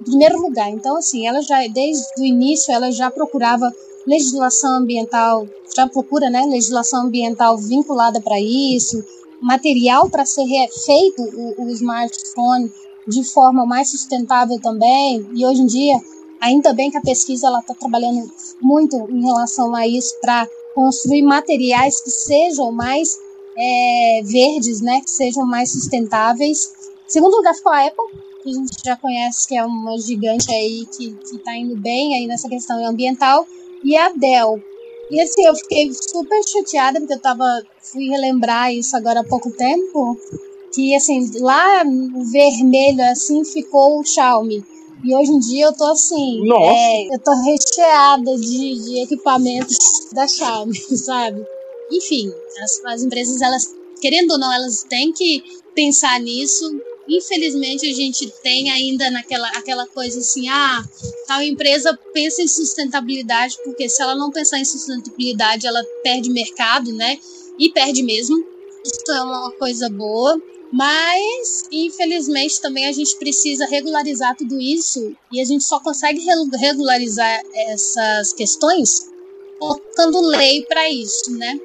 em 0.00 0.04
primeiro 0.04 0.40
lugar. 0.40 0.70
Então, 0.70 0.96
assim, 0.96 1.26
ela 1.26 1.40
já, 1.42 1.66
desde 1.66 2.06
o 2.18 2.24
início, 2.24 2.72
ela 2.72 2.90
já 2.90 3.10
procurava 3.10 3.72
legislação 4.06 4.76
ambiental, 4.76 5.46
já 5.76 5.86
procura, 5.86 6.30
né, 6.30 6.42
legislação 6.46 7.06
ambiental 7.06 7.58
vinculada 7.58 8.20
para 8.20 8.40
isso, 8.40 9.04
material 9.40 10.08
para 10.08 10.24
ser 10.24 10.46
feito 10.84 11.22
o, 11.22 11.64
o 11.64 11.70
smartphone 11.70 12.72
de 13.06 13.24
forma 13.24 13.66
mais 13.66 13.90
sustentável 13.90 14.58
também. 14.60 15.28
E 15.34 15.44
hoje 15.44 15.62
em 15.62 15.66
dia, 15.66 16.00
ainda 16.40 16.72
bem 16.72 16.90
que 16.90 16.98
a 16.98 17.02
pesquisa 17.02 17.46
ela 17.46 17.60
está 17.60 17.74
trabalhando 17.74 18.30
muito 18.60 18.96
em 19.10 19.24
relação 19.24 19.74
a 19.74 19.86
isso 19.86 20.14
para 20.20 20.48
construir 20.74 21.22
materiais 21.22 22.00
que 22.00 22.10
sejam 22.10 22.70
mais 22.72 23.18
é, 23.56 24.22
verdes, 24.24 24.80
né, 24.80 25.00
que 25.00 25.10
sejam 25.10 25.44
mais 25.44 25.72
sustentáveis. 25.72 26.72
Segundo 27.06 27.36
lugar 27.36 27.54
ficou 27.54 27.72
a 27.72 27.86
Apple, 27.86 28.04
que 28.48 28.56
a 28.56 28.60
gente 28.60 28.76
já 28.84 28.96
conhece 28.96 29.46
que 29.46 29.56
é 29.56 29.64
uma 29.64 29.98
gigante 29.98 30.50
aí 30.50 30.86
que 30.86 31.16
está 31.36 31.56
indo 31.56 31.76
bem 31.76 32.14
aí 32.14 32.26
nessa 32.26 32.48
questão 32.48 32.84
ambiental, 32.84 33.46
e 33.84 33.96
a 33.96 34.10
Dell. 34.10 34.62
E 35.10 35.20
assim, 35.20 35.44
eu 35.44 35.54
fiquei 35.54 35.90
super 35.92 36.42
chateada 36.46 37.00
porque 37.00 37.14
eu 37.14 37.20
tava, 37.20 37.44
fui 37.80 38.08
relembrar 38.08 38.72
isso 38.72 38.96
agora 38.96 39.20
há 39.20 39.24
pouco 39.24 39.50
tempo, 39.50 40.18
que 40.74 40.94
assim, 40.94 41.30
lá 41.40 41.82
vermelho 42.30 43.02
assim 43.10 43.44
ficou 43.44 44.00
o 44.00 44.04
Xiaomi. 44.04 44.64
E 45.04 45.14
hoje 45.14 45.30
em 45.30 45.38
dia 45.38 45.66
eu 45.66 45.72
tô 45.72 45.84
assim, 45.84 46.42
é, 46.52 47.14
eu 47.14 47.18
tô 47.20 47.30
recheada 47.42 48.36
de, 48.36 48.84
de 48.84 49.02
equipamentos 49.02 49.76
da 50.12 50.26
Xiaomi, 50.26 50.74
sabe? 50.96 51.42
Enfim, 51.90 52.30
as, 52.62 52.84
as 52.84 53.02
empresas, 53.02 53.40
elas, 53.40 53.74
querendo 54.00 54.32
ou 54.32 54.38
não, 54.38 54.52
elas 54.52 54.82
têm 54.82 55.12
que 55.12 55.42
pensar 55.74 56.20
nisso. 56.20 56.68
Infelizmente, 57.08 57.88
a 57.88 57.94
gente 57.94 58.30
tem 58.42 58.70
ainda 58.70 59.10
naquela 59.10 59.48
aquela 59.50 59.86
coisa 59.86 60.18
assim, 60.18 60.48
ah, 60.48 60.84
tal 61.26 61.42
empresa 61.42 61.98
pensa 62.12 62.42
em 62.42 62.48
sustentabilidade, 62.48 63.56
porque 63.64 63.88
se 63.88 64.02
ela 64.02 64.14
não 64.14 64.30
pensar 64.30 64.58
em 64.58 64.64
sustentabilidade, 64.64 65.66
ela 65.66 65.82
perde 66.02 66.30
mercado, 66.30 66.92
né? 66.92 67.18
E 67.58 67.70
perde 67.70 68.02
mesmo. 68.02 68.36
Isso 68.84 69.10
é 69.10 69.22
uma 69.22 69.50
coisa 69.52 69.88
boa. 69.88 70.40
Mas, 70.70 71.66
infelizmente, 71.72 72.60
também 72.60 72.86
a 72.86 72.92
gente 72.92 73.16
precisa 73.16 73.64
regularizar 73.66 74.36
tudo 74.36 74.60
isso 74.60 75.16
e 75.32 75.40
a 75.40 75.44
gente 75.44 75.64
só 75.64 75.80
consegue 75.80 76.20
regularizar 76.58 77.42
essas 77.54 78.34
questões 78.34 79.08
colocando 79.58 80.20
lei 80.20 80.64
para 80.66 80.90
isso, 80.90 81.30
né? 81.36 81.58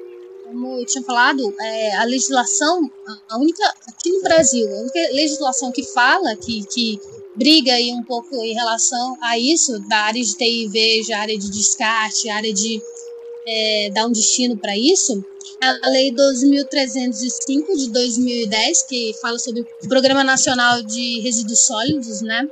Como 0.54 0.78
eu 0.78 0.86
tinha 0.86 1.02
falado, 1.02 1.52
é, 1.60 1.96
a 1.96 2.04
legislação, 2.04 2.88
a 3.28 3.38
única, 3.38 3.64
aqui 3.88 4.08
no 4.08 4.22
Brasil, 4.22 4.64
a 4.72 4.82
única 4.82 5.00
legislação 5.12 5.72
que 5.72 5.82
fala, 5.82 6.36
que, 6.36 6.64
que 6.66 7.00
briga 7.34 7.72
aí 7.72 7.90
um 7.90 8.04
pouco 8.04 8.36
em 8.36 8.54
relação 8.54 9.18
a 9.20 9.36
isso, 9.36 9.76
da 9.88 9.96
área 9.96 10.22
de 10.22 10.32
TI 10.36 10.68
veja, 10.68 11.18
área 11.18 11.36
de 11.36 11.50
descarte, 11.50 12.28
área 12.28 12.52
de 12.52 12.80
é, 13.44 13.90
dar 13.92 14.06
um 14.06 14.12
destino 14.12 14.56
para 14.56 14.78
isso, 14.78 15.24
é 15.60 15.66
a 15.66 15.90
Lei 15.90 16.12
2.305 16.12 17.76
de 17.76 17.90
2010, 17.90 18.82
que 18.84 19.12
fala 19.20 19.40
sobre 19.40 19.62
o 19.62 19.88
Programa 19.88 20.22
Nacional 20.22 20.82
de 20.82 21.18
Resíduos 21.18 21.66
Sólidos, 21.66 22.20
né? 22.20 22.48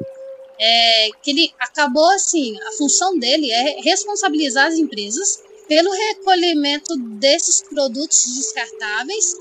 É, 0.58 1.10
que 1.22 1.30
ele 1.30 1.52
acabou 1.60 2.10
assim, 2.10 2.58
a 2.66 2.72
função 2.72 3.16
dele 3.16 3.48
é 3.48 3.80
responsabilizar 3.80 4.66
as 4.66 4.74
empresas 4.74 5.40
pelo 5.72 5.90
recolhimento 5.90 6.94
desses 7.18 7.62
produtos 7.62 8.26
descartáveis. 8.36 9.34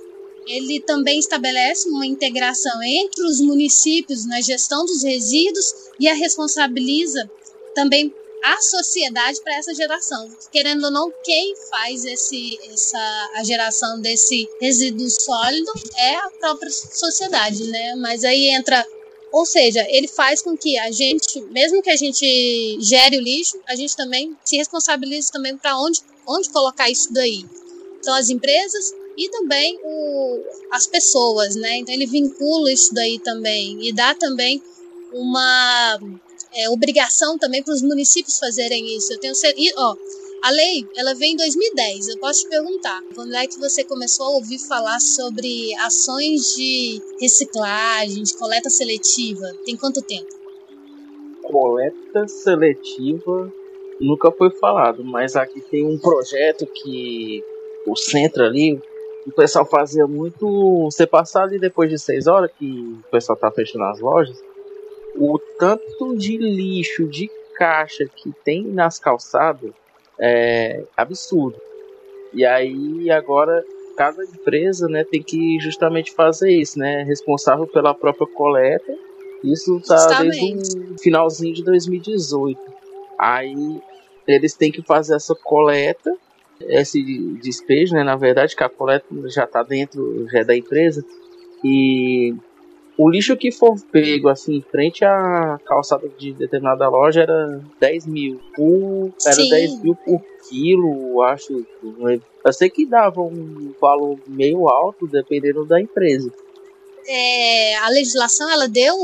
Ele 0.48 0.80
também 0.80 1.20
estabelece 1.20 1.90
uma 1.90 2.06
integração 2.06 2.82
entre 2.82 3.22
os 3.26 3.42
municípios 3.42 4.26
na 4.26 4.40
gestão 4.40 4.86
dos 4.86 5.04
resíduos 5.04 5.74
e 6.00 6.08
a 6.08 6.14
responsabiliza 6.14 7.30
também 7.76 8.16
a 8.46 8.62
sociedade 8.62 9.42
para 9.42 9.58
essa 9.58 9.76
geração. 9.76 10.26
Querendo 10.50 10.86
ou 10.86 10.92
não, 10.92 11.14
quem 11.22 11.54
faz 11.70 12.06
esse, 12.06 12.58
essa, 12.72 13.32
a 13.36 13.44
geração 13.44 14.00
desse 14.00 14.48
resíduo 14.62 15.10
sólido 15.10 15.74
é 15.98 16.16
a 16.16 16.30
própria 16.40 16.72
sociedade, 16.72 17.66
né? 17.66 17.96
Mas 17.98 18.24
aí 18.24 18.48
entra 18.48 18.88
ou 19.32 19.46
seja, 19.46 19.86
ele 19.90 20.10
faz 20.10 20.42
com 20.42 20.58
que 20.58 20.78
a 20.78 20.92
gente, 20.92 21.40
mesmo 21.52 21.82
que 21.82 21.90
a 21.90 21.96
gente 21.96 22.78
gere 22.82 23.18
o 23.18 23.22
lixo, 23.22 23.58
a 23.66 23.76
gente 23.76 23.96
também 23.96 24.36
se 24.44 24.58
responsabilize 24.58 25.32
também 25.32 25.58
para 25.58 25.80
onde, 25.80 26.02
onde 26.28 26.50
colocar 26.50 26.90
isso 26.90 27.12
daí. 27.13 27.46
Então, 28.00 28.13
as 28.16 28.30
empresas 28.30 28.94
e 29.18 29.30
também 29.30 29.80
o, 29.84 30.44
as 30.72 30.88
pessoas, 30.88 31.56
né? 31.56 31.78
Então, 31.78 31.94
ele 31.94 32.06
vincula 32.06 32.72
isso 32.72 32.94
daí 32.94 33.20
também 33.20 33.78
e 33.86 33.94
dá 33.94 34.16
também 34.16 34.62
uma 35.13 36.00
é, 36.54 36.70
obrigação 36.70 37.38
também 37.38 37.62
para 37.62 37.74
os 37.74 37.82
municípios 37.82 38.40
fazerem 38.40 38.96
isso. 38.96 39.13
Eu 39.13 39.20
tenho 39.20 39.36
certeza. 39.36 39.74
Ó, 39.78 39.96
a 40.42 40.50
lei, 40.50 40.88
ela 40.96 41.13
veio 41.13 41.34
em 41.34 41.38
2010. 41.38 42.08
Eu 42.08 42.18
posso 42.18 42.42
te 42.42 42.50
perguntar, 42.50 43.01
quando 43.13 43.36
é 43.36 43.46
que 43.46 43.60
você 43.60 43.84
começou 43.84 44.25
a 44.25 44.30
ouvir 44.30 44.58
falar 44.58 45.00
sobre 45.00 45.75
ações 45.75 46.56
de 46.56 47.01
reciclagem, 47.20 48.24
de 48.24 48.36
coleta 48.36 48.70
seletiva? 48.70 49.54
Tem 49.63 49.78
quanto 49.78 50.01
tempo? 50.01 50.30
Coleta 51.44 52.28
seletiva 52.28 53.54
nunca 54.01 54.31
foi 54.31 54.50
falado, 54.51 55.03
mas 55.03 55.36
aqui 55.36 55.62
tem 55.62 55.86
um 55.86 55.98
projeto 55.98 56.65
que 56.65 57.43
o 57.88 57.96
centro 57.96 58.43
ali, 58.43 58.79
o 59.25 59.31
pessoal 59.31 59.65
fazia 59.65 60.08
muito. 60.08 60.86
Você 60.86 61.05
passar 61.05 61.43
ali 61.43 61.60
depois 61.60 61.89
de 61.89 62.00
seis 62.00 62.27
horas, 62.27 62.51
que 62.58 62.65
o 62.65 63.12
pessoal 63.12 63.38
tá 63.38 63.51
fechando 63.51 63.86
as 63.86 64.00
lojas, 64.00 64.38
o 65.15 65.38
tanto 65.60 66.15
de 66.15 66.38
lixo, 66.38 67.08
de 67.08 67.29
caixa 67.55 68.05
que 68.05 68.31
tem 68.43 68.63
nas 68.63 68.98
calçadas 68.98 69.72
é 70.20 70.84
absurdo. 70.96 71.60
E 72.34 72.46
aí 72.46 73.10
agora 73.12 73.63
cada 73.96 74.24
empresa, 74.24 74.88
né, 74.88 75.03
tem 75.03 75.22
que 75.22 75.60
justamente 75.60 76.12
fazer 76.13 76.51
isso, 76.51 76.79
né, 76.79 77.03
responsável 77.03 77.67
pela 77.67 77.93
própria 77.93 78.25
coleta. 78.25 78.98
Isso 79.43 79.79
tá 79.81 80.21
desde 80.21 80.56
o 80.93 80.97
finalzinho 80.99 81.54
de 81.54 81.63
2018. 81.63 82.60
Aí 83.19 83.82
eles 84.34 84.54
têm 84.54 84.72
que 84.72 84.82
fazer 84.82 85.15
essa 85.15 85.36
coleta, 85.36 86.15
esse 86.62 87.02
despejo, 87.41 87.96
né, 87.96 88.04
na 88.04 88.15
verdade, 88.15 88.56
que 88.56 88.63
a 88.63 88.70
coleta 88.70 89.08
já 89.30 89.46
está 89.46 89.63
dentro 89.63 90.28
já 90.30 90.39
é 90.39 90.44
da 90.44 90.56
empresa 90.56 91.04
e 91.63 92.34
o 92.98 93.10
lixo 93.10 93.36
que 93.38 93.52
for 93.52 93.80
pego 93.91 94.30
assim 94.30 94.58
em 94.58 94.62
frente 94.62 95.04
à 95.04 95.60
calçada 95.65 96.08
de 96.20 96.34
determinada 96.34 96.88
loja 96.89 97.22
era 97.22 97.62
10 97.80 98.06
mil. 98.06 98.39
Por, 98.56 99.12
era 99.26 99.36
Sim. 99.36 99.50
10 99.50 99.82
mil 99.82 99.96
por 99.96 100.22
quilo, 100.48 101.22
acho. 101.24 101.65
Eu 102.46 102.54
sei 102.54 102.70
que 102.70 102.86
dava 102.86 103.22
um 103.22 103.74
valor 103.80 104.20
meio 104.28 104.67
alto 104.67 105.08
dependendo 105.08 105.65
da 105.65 105.82
empresa. 105.82 106.32
É, 107.08 107.76
a 107.78 107.89
legislação 107.89 108.50
ela 108.52 108.67
deu 108.67 108.96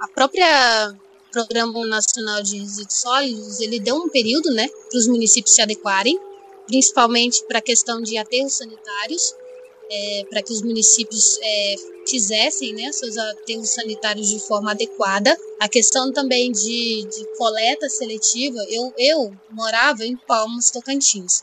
a 0.00 0.08
própria 0.08 0.94
Programa 1.34 1.84
Nacional 1.86 2.42
de 2.42 2.58
Resíduos 2.58 3.00
Sólidos 3.00 3.60
ele 3.60 3.80
deu 3.80 3.96
um 3.96 4.08
período 4.08 4.50
né 4.52 4.68
para 4.68 4.98
os 4.98 5.08
municípios 5.08 5.54
se 5.54 5.60
adequarem 5.60 6.16
principalmente 6.66 7.44
para 7.46 7.58
a 7.58 7.62
questão 7.62 8.00
de 8.00 8.16
aterros 8.16 8.54
sanitários 8.54 9.34
é, 9.90 10.24
para 10.30 10.42
que 10.42 10.52
os 10.52 10.62
municípios 10.62 11.38
é, 11.42 11.74
fizessem 12.08 12.72
né, 12.74 12.90
seus 12.92 13.16
aterros 13.16 13.68
sanitários 13.68 14.28
de 14.28 14.38
forma 14.40 14.70
adequada. 14.70 15.36
A 15.60 15.68
questão 15.68 16.12
também 16.12 16.50
de, 16.50 17.02
de 17.02 17.36
coleta 17.36 17.88
seletiva, 17.88 18.58
eu, 18.68 18.92
eu 18.96 19.32
morava 19.50 20.04
em 20.04 20.16
Palmas, 20.16 20.70
Tocantins. 20.70 21.42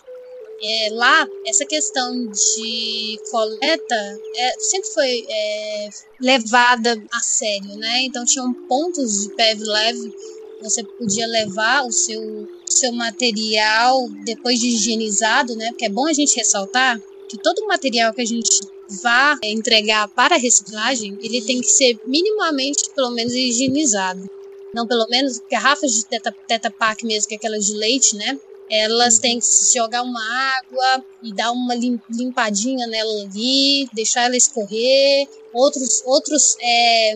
É, 0.63 0.89
lá, 0.91 1.27
essa 1.45 1.65
questão 1.65 2.27
de 2.27 3.19
coleta 3.31 4.19
é, 4.35 4.59
sempre 4.59 4.89
foi 4.89 5.25
é, 5.27 5.89
levada 6.19 7.03
a 7.11 7.19
sério, 7.19 7.75
né? 7.77 8.03
Então, 8.03 8.23
tinham 8.25 8.53
pontos 8.67 9.23
de 9.23 9.35
PEV 9.35 9.63
leve, 9.63 10.13
você 10.61 10.83
podia 10.83 11.25
levar 11.25 11.85
o 11.85 11.91
seu, 11.91 12.47
seu 12.67 12.91
material 12.91 14.07
depois 14.23 14.59
de 14.59 14.67
higienizado, 14.67 15.55
né? 15.55 15.69
Porque 15.69 15.85
é 15.85 15.89
bom 15.89 16.05
a 16.05 16.13
gente 16.13 16.35
ressaltar 16.35 17.01
que 17.27 17.37
todo 17.37 17.65
material 17.65 18.13
que 18.13 18.21
a 18.21 18.25
gente 18.25 18.59
vá 19.01 19.39
entregar 19.43 20.07
para 20.09 20.35
reciclagem, 20.35 21.17
ele 21.21 21.41
tem 21.41 21.61
que 21.61 21.67
ser 21.67 21.97
minimamente, 22.05 22.89
pelo 22.93 23.11
menos, 23.11 23.33
higienizado. 23.33 24.29
Não, 24.73 24.85
pelo 24.85 25.07
menos, 25.09 25.41
garrafas 25.49 25.93
de 25.93 26.05
teta, 26.05 26.31
teta 26.47 26.73
mesmo, 27.03 27.27
que 27.27 27.35
é 27.35 27.37
aquelas 27.37 27.65
de 27.65 27.73
leite, 27.73 28.15
né? 28.15 28.39
Elas 28.71 29.19
têm 29.19 29.37
que 29.37 29.45
jogar 29.75 30.01
uma 30.01 30.23
água 30.57 31.05
e 31.21 31.33
dar 31.33 31.51
uma 31.51 31.75
limpadinha 32.09 32.87
nela 32.87 33.11
ali, 33.23 33.89
deixar 33.93 34.23
ela 34.23 34.37
escorrer. 34.37 35.27
Outros, 35.53 36.01
outros 36.05 36.55
é, 36.61 37.13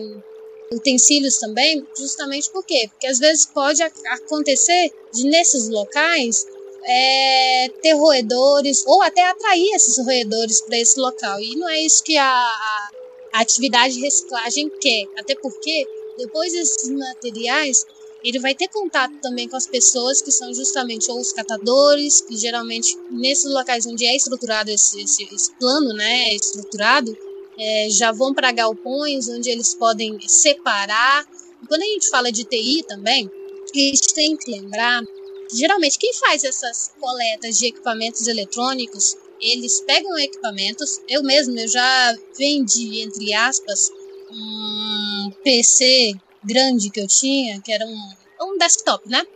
utensílios 0.70 1.38
também, 1.38 1.86
justamente 1.96 2.50
por 2.50 2.62
quê? 2.62 2.88
Porque 2.90 3.06
às 3.06 3.18
vezes 3.18 3.46
pode 3.46 3.82
acontecer 3.82 4.92
de 5.14 5.24
nesses 5.24 5.70
locais 5.70 6.46
é, 6.84 7.68
ter 7.82 7.94
roedores 7.94 8.84
ou 8.86 9.02
até 9.02 9.22
atrair 9.26 9.74
esses 9.74 9.96
roedores 10.04 10.60
para 10.60 10.78
esse 10.78 11.00
local. 11.00 11.40
E 11.40 11.56
não 11.56 11.68
é 11.70 11.80
isso 11.80 12.02
que 12.04 12.18
a, 12.18 12.28
a, 12.28 12.90
a 13.32 13.40
atividade 13.40 13.94
de 13.94 14.00
reciclagem 14.00 14.68
quer. 14.80 15.06
Até 15.18 15.34
porque 15.34 15.88
depois 16.18 16.52
desses 16.52 16.90
materiais 16.90 17.86
ele 18.24 18.38
vai 18.38 18.54
ter 18.54 18.68
contato 18.68 19.14
também 19.20 19.48
com 19.48 19.56
as 19.56 19.66
pessoas 19.66 20.20
que 20.20 20.30
são 20.30 20.52
justamente 20.52 21.10
ou 21.10 21.20
os 21.20 21.32
catadores, 21.32 22.20
que 22.20 22.36
geralmente 22.36 22.96
nesses 23.10 23.50
locais 23.52 23.86
onde 23.86 24.04
é 24.04 24.16
estruturado 24.16 24.70
esse, 24.70 25.00
esse, 25.00 25.22
esse 25.32 25.52
plano, 25.58 25.92
né, 25.94 26.34
estruturado, 26.34 27.16
é, 27.58 27.88
já 27.90 28.12
vão 28.12 28.34
para 28.34 28.52
galpões 28.52 29.28
onde 29.28 29.50
eles 29.50 29.74
podem 29.74 30.18
separar. 30.28 31.26
E 31.62 31.66
quando 31.66 31.82
a 31.82 31.86
gente 31.86 32.08
fala 32.08 32.32
de 32.32 32.44
TI 32.44 32.84
também, 32.86 33.30
a 33.74 33.78
gente 33.78 34.14
tem 34.14 34.36
que 34.36 34.50
lembrar 34.50 35.02
Geralmente, 35.52 35.98
quem 35.98 36.12
faz 36.14 36.42
essas 36.44 36.92
coletas 37.00 37.58
de 37.58 37.66
equipamentos 37.66 38.26
eletrônicos, 38.26 39.16
eles 39.40 39.80
pegam 39.80 40.18
equipamentos. 40.18 41.00
Eu 41.08 41.22
mesmo, 41.22 41.58
eu 41.58 41.68
já 41.68 42.16
vendi, 42.36 43.02
entre 43.02 43.32
aspas, 43.32 43.90
um 44.30 45.30
PC 45.44 46.14
grande 46.46 46.90
que 46.90 47.00
eu 47.00 47.06
tinha, 47.06 47.60
que 47.60 47.72
era 47.72 47.84
um, 47.84 48.10
um 48.42 48.58
desktop, 48.58 49.08
né? 49.08 49.26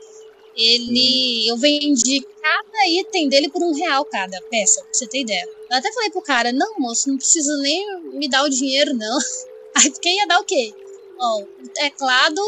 Ele, 0.57 1.49
eu 1.49 1.57
vendi 1.57 2.27
cada 2.43 2.87
item 2.89 3.29
dele 3.29 3.49
por 3.49 3.63
um 3.63 3.73
real 3.73 4.05
cada 4.05 4.41
peça, 4.43 4.83
pra 4.83 4.93
você 4.93 5.07
ter 5.07 5.21
ideia. 5.21 5.49
Eu 5.71 5.77
até 5.77 5.93
falei 5.93 6.11
pro 6.11 6.23
cara, 6.23 6.53
não, 6.53 6.79
moço, 6.79 7.09
não 7.09 7.17
precisa 7.17 7.57
nem 7.59 8.03
me 8.15 8.29
dar 8.29 8.45
o 8.45 8.51
dinheiro, 8.51 8.95
não. 8.95 9.19
Aí 9.77 9.91
quem 10.01 10.19
ia 10.19 10.27
dar 10.27 10.41
o 10.41 10.45
quê? 10.45 10.75
Ó, 11.19 11.43
o 11.43 11.69
teclado, 11.69 12.41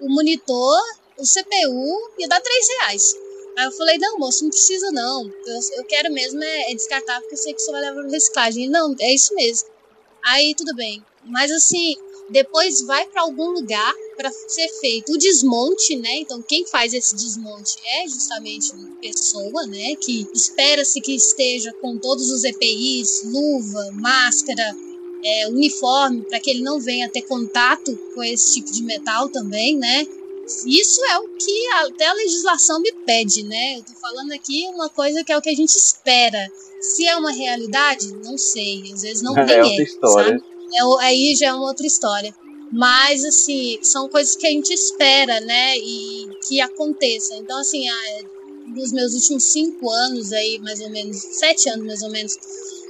o 0.00 0.08
monitor 0.08 0.80
o 1.18 1.24
CPU 1.24 2.10
ia 2.18 2.28
dar 2.28 2.40
3 2.40 2.68
reais. 2.68 3.14
Aí 3.56 3.64
eu 3.66 3.72
falei, 3.72 3.96
não, 3.98 4.18
moço, 4.18 4.44
não 4.44 4.50
precisa 4.50 4.90
não. 4.90 5.24
Eu, 5.24 5.60
eu 5.78 5.84
quero 5.84 6.12
mesmo 6.12 6.42
é, 6.44 6.70
é, 6.70 6.74
descartar 6.74 7.20
porque 7.20 7.34
eu 7.34 7.38
sei 7.38 7.54
que 7.54 7.60
isso 7.60 7.72
vai 7.72 7.80
levar 7.80 8.02
para 8.02 8.10
reciclagem. 8.10 8.68
Não, 8.68 8.94
é 9.00 9.14
isso 9.14 9.34
mesmo. 9.34 9.68
Aí 10.22 10.54
tudo 10.54 10.74
bem. 10.74 11.02
Mas 11.24 11.50
assim, 11.50 11.96
depois 12.28 12.82
vai 12.82 13.06
para 13.06 13.22
algum 13.22 13.50
lugar 13.50 13.94
para 14.16 14.32
ser 14.32 14.68
feito 14.80 15.12
o 15.12 15.18
desmonte, 15.18 15.96
né? 15.96 16.20
Então 16.20 16.42
quem 16.42 16.66
faz 16.66 16.94
esse 16.94 17.14
desmonte 17.14 17.76
é 18.00 18.08
justamente 18.08 18.72
uma 18.72 18.96
pessoa, 18.96 19.66
né? 19.66 19.94
Que 19.96 20.26
espera-se 20.34 21.00
que 21.00 21.14
esteja 21.14 21.72
com 21.74 21.98
todos 21.98 22.30
os 22.30 22.44
EPIs, 22.44 23.22
luva, 23.24 23.90
máscara, 23.92 24.74
é, 25.22 25.48
uniforme, 25.48 26.22
para 26.22 26.40
que 26.40 26.50
ele 26.50 26.62
não 26.62 26.80
venha 26.80 27.08
ter 27.08 27.22
contato 27.22 27.96
com 28.14 28.22
esse 28.22 28.54
tipo 28.54 28.72
de 28.72 28.82
metal 28.82 29.28
também, 29.28 29.76
né? 29.76 30.06
Isso 30.64 31.04
é 31.06 31.18
o 31.18 31.28
que 31.28 31.66
até 31.84 32.06
a 32.06 32.12
legislação 32.12 32.80
me 32.80 32.92
pede, 33.04 33.42
né? 33.42 33.78
Eu 33.78 33.82
tô 33.82 33.92
falando 33.94 34.32
aqui 34.32 34.66
uma 34.68 34.88
coisa 34.88 35.24
que 35.24 35.32
é 35.32 35.36
o 35.36 35.42
que 35.42 35.50
a 35.50 35.54
gente 35.54 35.74
espera. 35.74 36.50
Se 36.80 37.04
é 37.04 37.16
uma 37.16 37.32
realidade, 37.32 38.12
não 38.24 38.38
sei. 38.38 38.92
Às 38.92 39.02
vezes 39.02 39.22
não 39.22 39.34
é 39.36 39.44
tem. 39.44 39.62
outra 39.62 39.82
história. 39.82 40.44
É, 40.72 41.04
aí 41.04 41.34
já 41.34 41.48
é 41.48 41.52
uma 41.52 41.66
outra 41.66 41.86
história. 41.86 42.34
Mas, 42.72 43.24
assim, 43.24 43.78
são 43.82 44.08
coisas 44.08 44.36
que 44.36 44.46
a 44.46 44.50
gente 44.50 44.72
espera, 44.72 45.40
né? 45.40 45.76
E 45.78 46.28
que 46.46 46.60
aconteça. 46.60 47.36
Então, 47.36 47.58
assim, 47.58 47.86
nos 48.74 48.92
meus 48.92 49.14
últimos 49.14 49.44
cinco 49.44 49.88
anos 49.90 50.32
aí, 50.32 50.58
mais 50.60 50.80
ou 50.80 50.90
menos, 50.90 51.16
sete 51.16 51.68
anos 51.70 51.86
mais 51.86 52.02
ou 52.02 52.10
menos, 52.10 52.36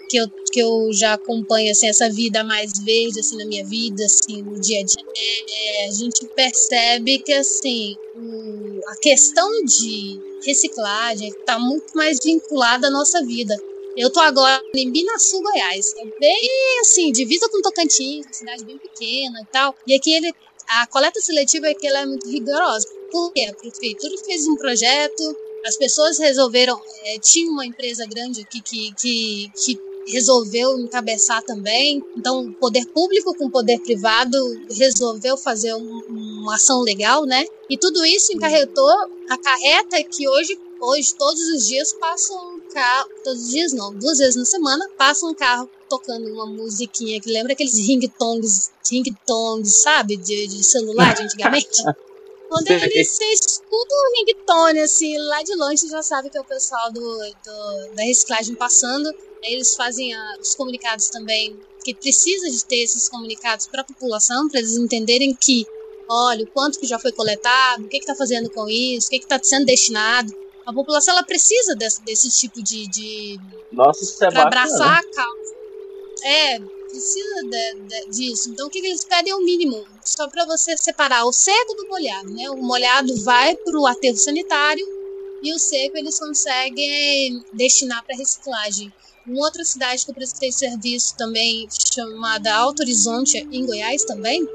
que 0.09 0.17
eu, 0.17 0.29
que 0.53 0.61
eu 0.61 0.91
já 0.93 1.15
acompanho 1.15 1.71
assim, 1.71 1.89
essa 1.89 2.09
vida 2.09 2.45
mais 2.45 2.73
verde 2.85 3.21
assim, 3.21 3.37
na 3.37 3.45
minha 3.47 3.65
vida, 3.65 4.05
assim, 4.05 4.43
no 4.43 4.59
dia 4.61 4.81
a 4.81 4.85
dia, 4.85 5.05
é, 5.49 5.89
a 5.89 5.93
gente 5.93 6.27
percebe 6.35 7.19
que 7.19 7.33
assim, 7.33 7.97
o, 8.15 8.81
a 8.89 8.97
questão 8.97 9.49
de 9.65 10.21
reciclagem 10.45 11.29
está 11.29 11.59
muito 11.59 11.93
mais 11.95 12.19
vinculada 12.23 12.87
à 12.87 12.91
nossa 12.91 13.23
vida. 13.25 13.57
Eu 13.97 14.11
tô 14.11 14.21
agora 14.21 14.63
em 14.75 14.91
Binaçu, 14.91 15.41
Goiás. 15.41 15.95
É 15.97 16.05
bem 16.21 16.81
assim, 16.83 17.11
divisa 17.13 17.49
com 17.49 17.63
Tocantins, 17.63 18.27
cidade 18.31 18.65
bem 18.65 18.77
pequena 18.77 19.41
e 19.41 19.47
tal. 19.47 19.75
E 19.87 19.95
aqui 19.95 20.15
ele, 20.15 20.35
a 20.69 20.87
coleta 20.87 21.19
seletiva 21.21 21.69
aqui 21.69 21.87
ela 21.87 22.01
é 22.01 22.07
muito 22.07 22.29
rigorosa. 22.29 22.87
Por 23.11 23.33
quê? 23.33 23.47
A 23.51 23.55
prefeitura 23.55 24.15
fez 24.19 24.47
um 24.47 24.57
projeto, 24.57 25.37
as 25.65 25.79
pessoas 25.79 26.19
resolveram. 26.19 26.79
É, 27.05 27.19
tinha 27.19 27.51
uma 27.51 27.65
empresa 27.65 28.05
grande 28.07 28.43
aqui 28.43 28.61
que, 28.61 28.93
que, 28.95 29.51
que 29.57 29.81
resolveu 30.09 30.79
encabeçar 30.79 31.43
também. 31.43 32.05
Então, 32.17 32.47
o 32.47 32.53
poder 32.55 32.85
público 32.87 33.35
com 33.35 33.47
o 33.47 33.51
poder 33.51 33.79
privado 33.81 34.37
resolveu 34.71 35.37
fazer 35.37 35.75
um, 35.75 36.01
uma 36.09 36.55
ação 36.55 36.83
legal, 36.83 37.25
né? 37.25 37.45
E 37.69 37.77
tudo 37.77 38.05
isso 38.05 38.33
encarretou, 38.33 38.91
acarreta 39.29 40.03
que 40.05 40.29
hoje, 40.29 40.59
hoje 40.81 41.15
todos 41.15 41.41
os 41.51 41.67
dias 41.67 41.93
passa 41.95 42.33
um 42.35 42.61
carro, 42.73 43.09
todos 43.25 43.45
os 43.45 43.51
dias 43.51 43.73
não, 43.73 43.95
duas 43.95 44.19
vezes 44.19 44.37
na 44.37 44.45
semana, 44.45 44.89
passa 44.97 45.27
um 45.27 45.35
carro 45.35 45.69
tocando 45.89 46.33
uma 46.33 46.47
musiquinha 46.47 47.21
que 47.21 47.31
lembra 47.31 47.53
aqueles 47.53 47.79
ring-tongs, 47.79 48.71
ring-tongs, 48.91 49.83
sabe, 49.83 50.17
de, 50.17 50.47
de 50.47 50.65
celular 50.65 51.15
de 51.15 51.23
antigamente. 51.23 51.83
Quando 52.49 52.71
ele 52.71 53.05
se 53.05 53.25
escuta 53.33 53.95
o 53.95 54.19
ringtone, 54.19 54.81
assim, 54.81 55.19
lá 55.19 55.43
de 55.43 55.55
longe, 55.57 55.89
já 55.89 56.03
sabe 56.03 56.31
que 56.31 56.39
é 56.39 56.41
o 56.41 56.45
pessoal 56.45 56.93
do, 56.93 57.01
do 57.01 57.95
da 57.95 58.03
reciclagem 58.05 58.55
passando. 58.55 59.13
Eles 59.43 59.75
fazem 59.75 60.15
a, 60.15 60.37
os 60.41 60.55
comunicados 60.55 61.09
também, 61.09 61.59
que 61.85 61.95
precisa 61.95 62.49
de 62.49 62.65
ter 62.65 62.83
esses 62.83 63.09
comunicados 63.09 63.67
para 63.67 63.81
a 63.83 63.85
população, 63.85 64.49
para 64.49 64.61
eles 64.61 64.77
entenderem 64.77 65.35
que, 65.35 65.67
olha, 66.09 66.45
o 66.45 66.47
quanto 66.49 66.79
que 66.79 66.87
já 66.87 66.99
foi 66.99 67.13
coletado, 67.13 67.85
o 67.85 67.89
que 67.89 67.97
está 67.97 68.15
fazendo 68.15 68.49
com 68.51 68.69
isso, 68.69 69.09
o 69.09 69.11
que 69.11 69.17
está 69.17 69.41
sendo 69.43 69.67
destinado. 69.67 70.33
A 70.67 70.73
população 70.73 71.15
ela 71.15 71.23
precisa 71.23 71.77
desse, 71.77 72.03
desse 72.03 72.29
tipo 72.29 72.61
de. 72.61 72.89
de 72.89 73.39
Nossa, 73.71 74.03
isso 74.03 74.25
é 74.25 74.31
Para 74.31 74.43
abraçar 74.43 74.99
a 74.99 75.11
causa. 75.11 75.57
É, 76.25 76.59
precisa 76.59 77.43
de, 77.45 77.75
de, 77.83 78.11
disso. 78.11 78.51
Então, 78.51 78.67
o 78.67 78.71
que, 78.71 78.81
que 78.81 78.89
eles 78.89 79.05
pedem 79.05 79.33
é 79.33 79.37
o 79.37 79.45
mínimo, 79.45 79.87
só 80.05 80.29
para 80.29 80.45
você 80.45 80.77
separar 80.77 81.25
o 81.25 81.33
seco 81.33 81.75
do 81.75 81.87
molhado. 81.89 82.31
Né? 82.31 82.51
O 82.51 82.57
molhado 82.57 83.15
vai 83.23 83.55
para 83.55 83.79
o 83.79 83.87
aterro 83.87 84.17
sanitário 84.17 84.85
e 85.43 85.53
o 85.53 85.59
seco 85.59 85.97
eles 85.97 86.19
conseguem 86.19 87.45
destinar 87.53 88.05
para 88.05 88.17
reciclagem. 88.17 88.93
Uma 89.25 89.45
outra 89.45 89.65
cidade 89.65 90.05
que 90.05 90.11
eu 90.11 90.15
prestei 90.15 90.51
serviço 90.51 91.17
também, 91.17 91.69
chamada 91.71 92.55
Alto 92.55 92.83
Horizonte, 92.83 93.39
em 93.53 93.67
Goiás 93.67 94.05
também, 94.05 94.47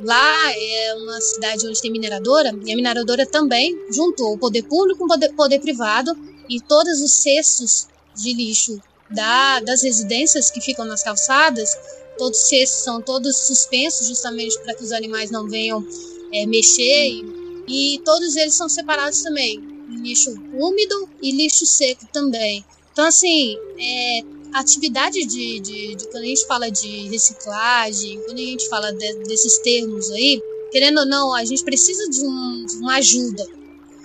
Lá 0.00 0.52
é 0.52 0.94
uma 0.94 1.20
cidade 1.20 1.66
onde 1.66 1.80
tem 1.80 1.90
mineradora, 1.90 2.54
e 2.64 2.72
a 2.72 2.76
mineradora 2.76 3.24
também 3.24 3.76
juntou 3.90 4.34
o 4.34 4.38
poder 4.38 4.62
público 4.62 4.98
com 4.98 5.04
o 5.04 5.08
poder, 5.08 5.32
poder 5.32 5.58
privado, 5.60 6.12
e 6.48 6.60
todos 6.60 7.00
os 7.00 7.12
cestos 7.12 7.88
de 8.14 8.34
lixo 8.34 8.80
da, 9.10 9.60
das 9.60 9.82
residências 9.82 10.50
que 10.50 10.60
ficam 10.60 10.84
nas 10.84 11.02
calçadas, 11.02 11.70
todos 12.18 12.38
os 12.38 12.48
cestos 12.48 12.84
são 12.84 13.00
todos 13.00 13.36
suspensos 13.36 14.06
justamente 14.06 14.58
para 14.60 14.74
que 14.74 14.84
os 14.84 14.92
animais 14.92 15.30
não 15.30 15.48
venham 15.48 15.84
é, 16.32 16.44
mexer, 16.46 17.08
e, 17.08 17.94
e 17.94 17.98
todos 18.04 18.36
eles 18.36 18.54
são 18.54 18.68
separados 18.68 19.22
também, 19.22 19.58
lixo 20.02 20.30
úmido 20.52 21.08
e 21.22 21.32
lixo 21.32 21.64
seco 21.64 22.06
também. 22.12 22.64
Então, 22.92 23.06
assim, 23.06 23.56
é, 23.78 24.20
a 24.56 24.60
atividade 24.60 25.26
de, 25.26 25.60
de, 25.60 25.94
de, 25.94 26.06
Quando 26.06 26.24
a 26.24 26.26
gente 26.26 26.46
fala 26.46 26.70
de 26.70 27.08
reciclagem, 27.08 28.18
quando 28.22 28.38
a 28.38 28.42
gente 28.42 28.68
fala 28.70 28.90
de, 28.90 29.14
desses 29.24 29.58
termos 29.58 30.10
aí, 30.10 30.42
querendo 30.72 31.00
ou 31.00 31.06
não, 31.06 31.34
a 31.34 31.44
gente 31.44 31.62
precisa 31.62 32.08
de, 32.08 32.24
um, 32.24 32.64
de 32.64 32.76
uma 32.76 32.96
ajuda. 32.96 33.46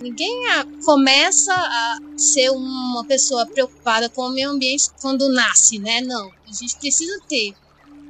Ninguém 0.01 0.47
a, 0.49 0.65
começa 0.83 1.53
a 1.53 1.99
ser 2.17 2.49
uma 2.49 3.05
pessoa 3.05 3.45
preocupada 3.45 4.09
com 4.09 4.23
o 4.23 4.29
meio 4.29 4.49
ambiente 4.49 4.89
quando 5.01 5.29
nasce, 5.29 5.79
né? 5.79 6.01
Não. 6.01 6.29
A 6.49 6.53
gente 6.53 6.75
precisa 6.79 7.17
ter. 7.29 7.53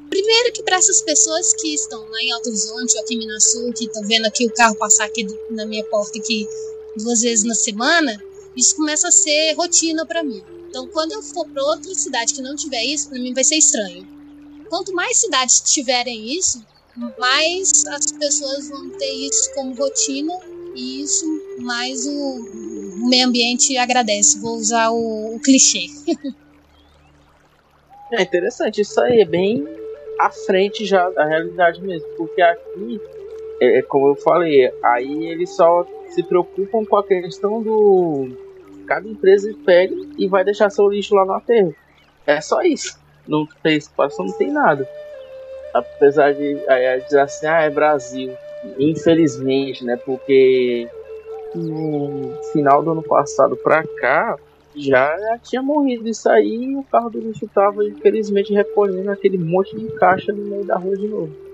Primeiro 0.10 0.52
que 0.52 0.64
para 0.64 0.78
essas 0.78 1.04
pessoas 1.04 1.54
que 1.54 1.76
estão 1.76 2.04
lá 2.10 2.24
em 2.24 2.32
Alto 2.32 2.50
Horizonte, 2.50 2.98
aqui 2.98 3.14
em 3.14 3.20
Minas 3.20 3.52
Sul, 3.52 3.72
que 3.72 3.86
estão 3.86 4.02
vendo 4.08 4.26
aqui 4.26 4.48
o 4.48 4.54
carro 4.54 4.76
passar 4.78 5.06
aqui 5.06 5.28
na 5.52 5.64
minha 5.68 5.84
porta 5.86 6.18
aqui 6.18 6.48
duas 6.98 7.22
vezes 7.22 7.46
na 7.46 7.54
semana, 7.54 8.20
isso 8.56 8.76
começa 8.76 9.10
a 9.10 9.12
ser 9.12 9.54
rotina 9.54 10.08
para 10.08 10.24
mim. 10.24 10.44
Então, 10.72 10.88
quando 10.88 11.12
eu 11.12 11.22
for 11.22 11.46
para 11.50 11.62
outra 11.64 11.94
cidade 11.94 12.34
que 12.34 12.42
não 12.42 12.56
tiver 12.56 12.82
isso, 12.86 13.10
para 13.10 13.20
mim 13.20 13.34
vai 13.34 13.44
ser 13.44 13.58
estranho. 13.58 14.08
Quanto 14.70 14.94
mais 14.94 15.18
cidades 15.18 15.60
tiverem 15.60 16.34
isso, 16.34 16.66
mais 17.20 17.86
as 17.88 18.10
pessoas 18.14 18.70
vão 18.70 18.90
ter 18.92 19.12
isso 19.12 19.54
como 19.54 19.76
rotina 19.76 20.34
e 20.74 21.02
isso 21.02 21.26
mais 21.60 22.08
o, 22.08 23.02
o 23.04 23.10
meio 23.10 23.28
ambiente 23.28 23.78
agradece. 23.78 24.40
Vou 24.40 24.56
usar 24.56 24.92
o, 24.92 25.36
o 25.36 25.40
clichê. 25.42 25.88
é 28.14 28.22
interessante, 28.22 28.80
isso 28.80 28.98
aí 29.02 29.20
é 29.20 29.26
bem 29.26 29.68
à 30.22 30.30
frente 30.30 30.86
já 30.86 31.10
da 31.10 31.26
realidade 31.26 31.82
mesmo, 31.82 32.08
porque 32.16 32.42
aqui, 32.42 33.02
é, 33.60 33.80
é 33.80 33.82
como 33.82 34.08
eu 34.08 34.16
falei, 34.16 34.72
aí 34.82 35.26
eles 35.26 35.50
só 35.50 35.86
se 36.12 36.24
preocupam 36.24 36.86
com 36.86 36.96
a 36.96 37.04
questão 37.04 37.62
do 37.62 38.41
cada 38.92 39.08
empresa 39.08 39.50
pega 39.66 39.96
e 40.18 40.28
vai 40.28 40.44
deixar 40.44 40.70
seu 40.70 40.90
lixo 40.90 41.16
lá 41.16 41.24
no 41.24 41.32
aterro. 41.32 41.74
É 42.28 42.42
só 42.42 42.62
isso. 42.62 43.00
Não 43.26 43.48
tem 43.64 43.78
espaço, 43.78 44.22
não 44.22 44.30
tem 44.34 44.52
nada. 44.52 44.86
Apesar 45.74 46.34
de 46.34 46.62
aí, 46.68 47.00
dizer 47.00 47.22
assim, 47.22 47.48
ah, 47.48 47.62
é 47.62 47.70
Brasil. 47.70 48.34
Infelizmente, 48.78 49.86
né? 49.86 49.96
Porque 49.96 50.90
no 51.56 52.34
final 52.52 52.84
do 52.84 52.92
ano 52.92 53.02
passado 53.02 53.56
pra 53.56 53.82
cá 54.02 54.38
já, 54.76 55.40
tinha 55.42 55.62
morrido 55.62 56.10
isso 56.10 56.30
aí 56.30 56.72
e 56.72 56.76
o 56.76 56.84
carro 56.84 57.10
do 57.10 57.20
lixo 57.20 57.50
tava 57.54 57.86
infelizmente 57.86 58.54
recolhendo 58.54 59.10
aquele 59.10 59.38
monte 59.38 59.76
de 59.76 59.88
caixa 59.96 60.34
no 60.34 60.44
meio 60.44 60.66
da 60.66 60.78
rua 60.78 60.96
de 60.96 61.08
novo 61.08 61.51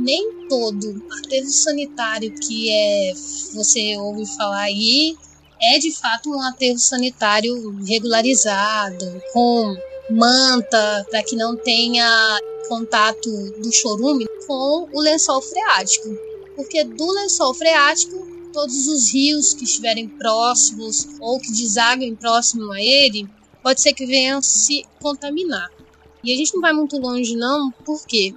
nem 0.00 0.48
todo 0.48 1.02
aterro 1.18 1.48
sanitário 1.48 2.32
que 2.32 2.70
é 2.70 3.12
você 3.54 3.96
ouve 3.96 4.26
falar 4.36 4.62
aí 4.62 5.16
é 5.62 5.78
de 5.78 5.92
fato 5.92 6.30
um 6.30 6.40
aterro 6.40 6.78
sanitário 6.78 7.76
regularizado, 7.84 9.22
com 9.32 9.76
manta, 10.10 11.06
para 11.10 11.22
que 11.22 11.36
não 11.36 11.56
tenha 11.56 12.38
contato 12.68 13.30
do 13.60 13.70
chorume 13.72 14.26
com 14.46 14.88
o 14.92 15.00
lençol 15.00 15.42
freático. 15.42 16.08
Porque 16.56 16.82
do 16.84 17.10
lençol 17.12 17.52
freático, 17.54 18.26
todos 18.52 18.88
os 18.88 19.12
rios 19.12 19.54
que 19.54 19.64
estiverem 19.64 20.08
próximos 20.08 21.06
ou 21.20 21.38
que 21.38 21.52
desaguem 21.52 22.16
próximo 22.16 22.72
a 22.72 22.80
ele, 22.80 23.28
pode 23.62 23.82
ser 23.82 23.92
que 23.92 24.06
venham 24.06 24.40
se 24.40 24.84
contaminar. 25.00 25.68
E 26.24 26.32
a 26.32 26.36
gente 26.36 26.54
não 26.54 26.60
vai 26.60 26.72
muito 26.72 26.98
longe 26.98 27.36
não, 27.36 27.70
por 27.70 28.04
quê? 28.06 28.34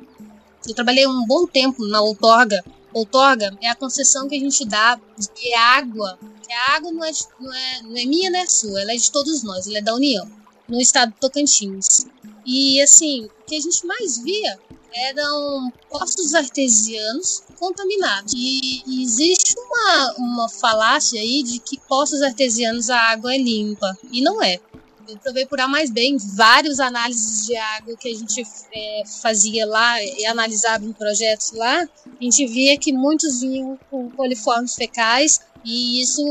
Eu 0.68 0.74
trabalhei 0.74 1.08
um 1.08 1.26
bom 1.26 1.46
tempo 1.46 1.86
na 1.86 2.02
outorga. 2.02 2.64
Outorga 2.94 3.58
é 3.62 3.70
a 3.70 3.76
concessão 3.76 4.28
que 4.28 4.36
a 4.36 4.40
gente 4.40 4.66
dá 4.66 5.00
de 5.18 5.54
água. 5.54 6.18
A 6.50 6.76
água 6.76 6.92
não 6.92 7.04
é, 7.04 7.12
não, 7.40 7.54
é, 7.54 7.82
não 7.82 7.98
é 7.98 8.06
minha, 8.06 8.30
né, 8.30 8.46
sua. 8.46 8.82
Ela 8.82 8.94
é 8.94 8.96
de 8.96 9.12
todos 9.12 9.44
nós, 9.44 9.68
ela 9.68 9.80
é 9.80 9.82
da 9.82 9.96
União, 9.96 10.30
no 10.68 10.80
estado 10.80 11.12
de 11.12 11.20
Tocantins. 11.20 12.06
E, 12.46 12.82
assim, 12.82 13.26
o 13.26 13.46
que 13.46 13.56
a 13.56 13.60
gente 13.60 13.86
mais 13.88 14.20
via 14.20 14.60
eram 14.94 15.72
postos 15.90 16.36
artesianos 16.36 17.42
contaminados. 17.58 18.34
E, 18.36 18.84
e, 18.86 19.04
existe 19.04 19.56
uma, 19.58 20.14
uma 20.18 20.50
falácia 20.50 21.20
aí 21.20 21.42
de 21.42 21.60
que 21.60 21.80
postos 21.88 22.22
artesianos 22.22 22.90
a 22.90 23.00
água 23.00 23.34
é 23.34 23.38
limpa. 23.38 23.98
E 24.12 24.22
não 24.22 24.42
é 24.42 24.60
provei 25.18 25.46
por 25.46 25.60
A 25.60 25.68
mais 25.68 25.90
B 25.90 26.02
em 26.02 26.18
várias 26.18 26.80
análises 26.80 27.46
de 27.46 27.56
água 27.56 27.96
que 27.98 28.10
a 28.10 28.16
gente 28.16 28.44
é, 28.74 29.04
fazia 29.22 29.66
lá 29.66 30.04
e 30.04 30.26
analisava 30.26 30.86
em 30.86 30.94
projetos 30.94 31.52
lá, 31.52 31.82
a 31.82 32.24
gente 32.24 32.46
via 32.48 32.78
que 32.78 32.94
muitos 32.94 33.42
vinham 33.42 33.78
com 33.90 34.10
coliformes 34.12 34.76
fecais 34.76 35.40
e 35.64 36.02
isso 36.02 36.24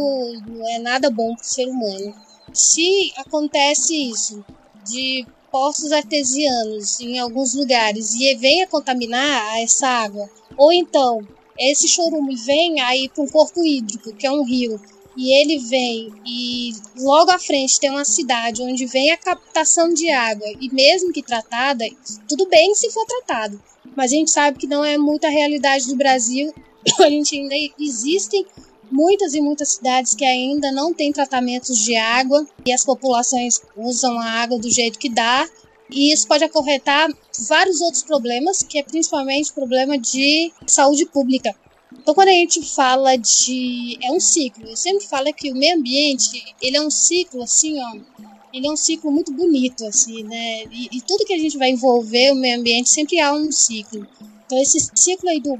não 0.46 0.68
é 0.68 0.78
nada 0.78 1.10
bom 1.10 1.34
para 1.34 1.42
o 1.42 1.46
ser 1.46 1.66
humano. 1.66 2.14
Se 2.52 3.12
acontece 3.16 3.94
isso 3.94 4.44
de 4.84 5.26
poços 5.50 5.92
artesianos 5.92 7.00
em 7.00 7.18
alguns 7.18 7.54
lugares 7.54 8.14
e 8.14 8.34
venha 8.36 8.66
contaminar 8.66 9.60
essa 9.60 9.86
água, 9.86 10.28
ou 10.56 10.72
então 10.72 11.26
esse 11.58 11.86
chorume 11.86 12.34
vem 12.36 12.80
aí 12.80 13.08
para 13.08 13.22
um 13.22 13.28
corpo 13.28 13.64
hídrico, 13.64 14.14
que 14.14 14.26
é 14.26 14.32
um 14.32 14.42
rio, 14.42 14.80
e 15.16 15.32
ele 15.40 15.58
vem 15.58 16.12
e 16.26 16.72
logo 16.98 17.30
à 17.30 17.38
frente 17.38 17.78
tem 17.78 17.90
uma 17.90 18.04
cidade 18.04 18.62
onde 18.62 18.86
vem 18.86 19.10
a 19.10 19.16
captação 19.16 19.92
de 19.92 20.10
água 20.10 20.46
e 20.60 20.72
mesmo 20.72 21.12
que 21.12 21.22
tratada, 21.22 21.84
tudo 22.28 22.46
bem 22.48 22.74
se 22.74 22.90
for 22.90 23.04
tratado, 23.06 23.60
mas 23.96 24.12
a 24.12 24.14
gente 24.14 24.30
sabe 24.30 24.58
que 24.58 24.66
não 24.66 24.84
é 24.84 24.96
muita 24.96 25.28
realidade 25.28 25.86
do 25.86 25.96
Brasil. 25.96 26.52
A 26.98 27.08
gente 27.08 27.36
ainda 27.36 27.54
existem 27.78 28.44
muitas 28.90 29.34
e 29.34 29.40
muitas 29.40 29.72
cidades 29.72 30.14
que 30.14 30.24
ainda 30.24 30.70
não 30.72 30.92
têm 30.92 31.12
tratamentos 31.12 31.78
de 31.78 31.96
água 31.96 32.46
e 32.64 32.72
as 32.72 32.84
populações 32.84 33.60
usam 33.76 34.18
a 34.18 34.24
água 34.24 34.58
do 34.58 34.70
jeito 34.70 34.98
que 34.98 35.08
dá. 35.08 35.48
E 35.90 36.12
isso 36.12 36.26
pode 36.26 36.42
acarretar 36.42 37.08
vários 37.48 37.80
outros 37.80 38.02
problemas, 38.02 38.62
que 38.62 38.78
é 38.78 38.82
principalmente 38.82 39.52
problema 39.52 39.98
de 39.98 40.50
saúde 40.66 41.04
pública. 41.06 41.54
Então, 42.02 42.14
quando 42.16 42.28
a 42.28 42.32
gente 42.32 42.60
fala 42.62 43.16
de. 43.16 43.96
É 44.02 44.10
um 44.10 44.18
ciclo. 44.18 44.66
Eu 44.66 44.76
sempre 44.76 45.06
falo 45.06 45.32
que 45.32 45.52
o 45.52 45.54
meio 45.54 45.76
ambiente, 45.76 46.42
ele 46.60 46.76
é 46.76 46.82
um 46.82 46.90
ciclo, 46.90 47.44
assim, 47.44 47.80
ó. 47.80 47.96
Ele 48.52 48.66
é 48.66 48.70
um 48.70 48.76
ciclo 48.76 49.12
muito 49.12 49.32
bonito, 49.32 49.86
assim, 49.86 50.24
né? 50.24 50.64
E, 50.72 50.88
e 50.96 51.00
tudo 51.00 51.24
que 51.24 51.32
a 51.32 51.38
gente 51.38 51.56
vai 51.56 51.70
envolver 51.70 52.32
o 52.32 52.34
meio 52.34 52.58
ambiente 52.58 52.90
sempre 52.90 53.20
há 53.20 53.32
um 53.32 53.52
ciclo. 53.52 54.04
Então, 54.44 54.60
esse 54.60 54.90
ciclo 54.96 55.28
aí 55.28 55.40
do, 55.40 55.56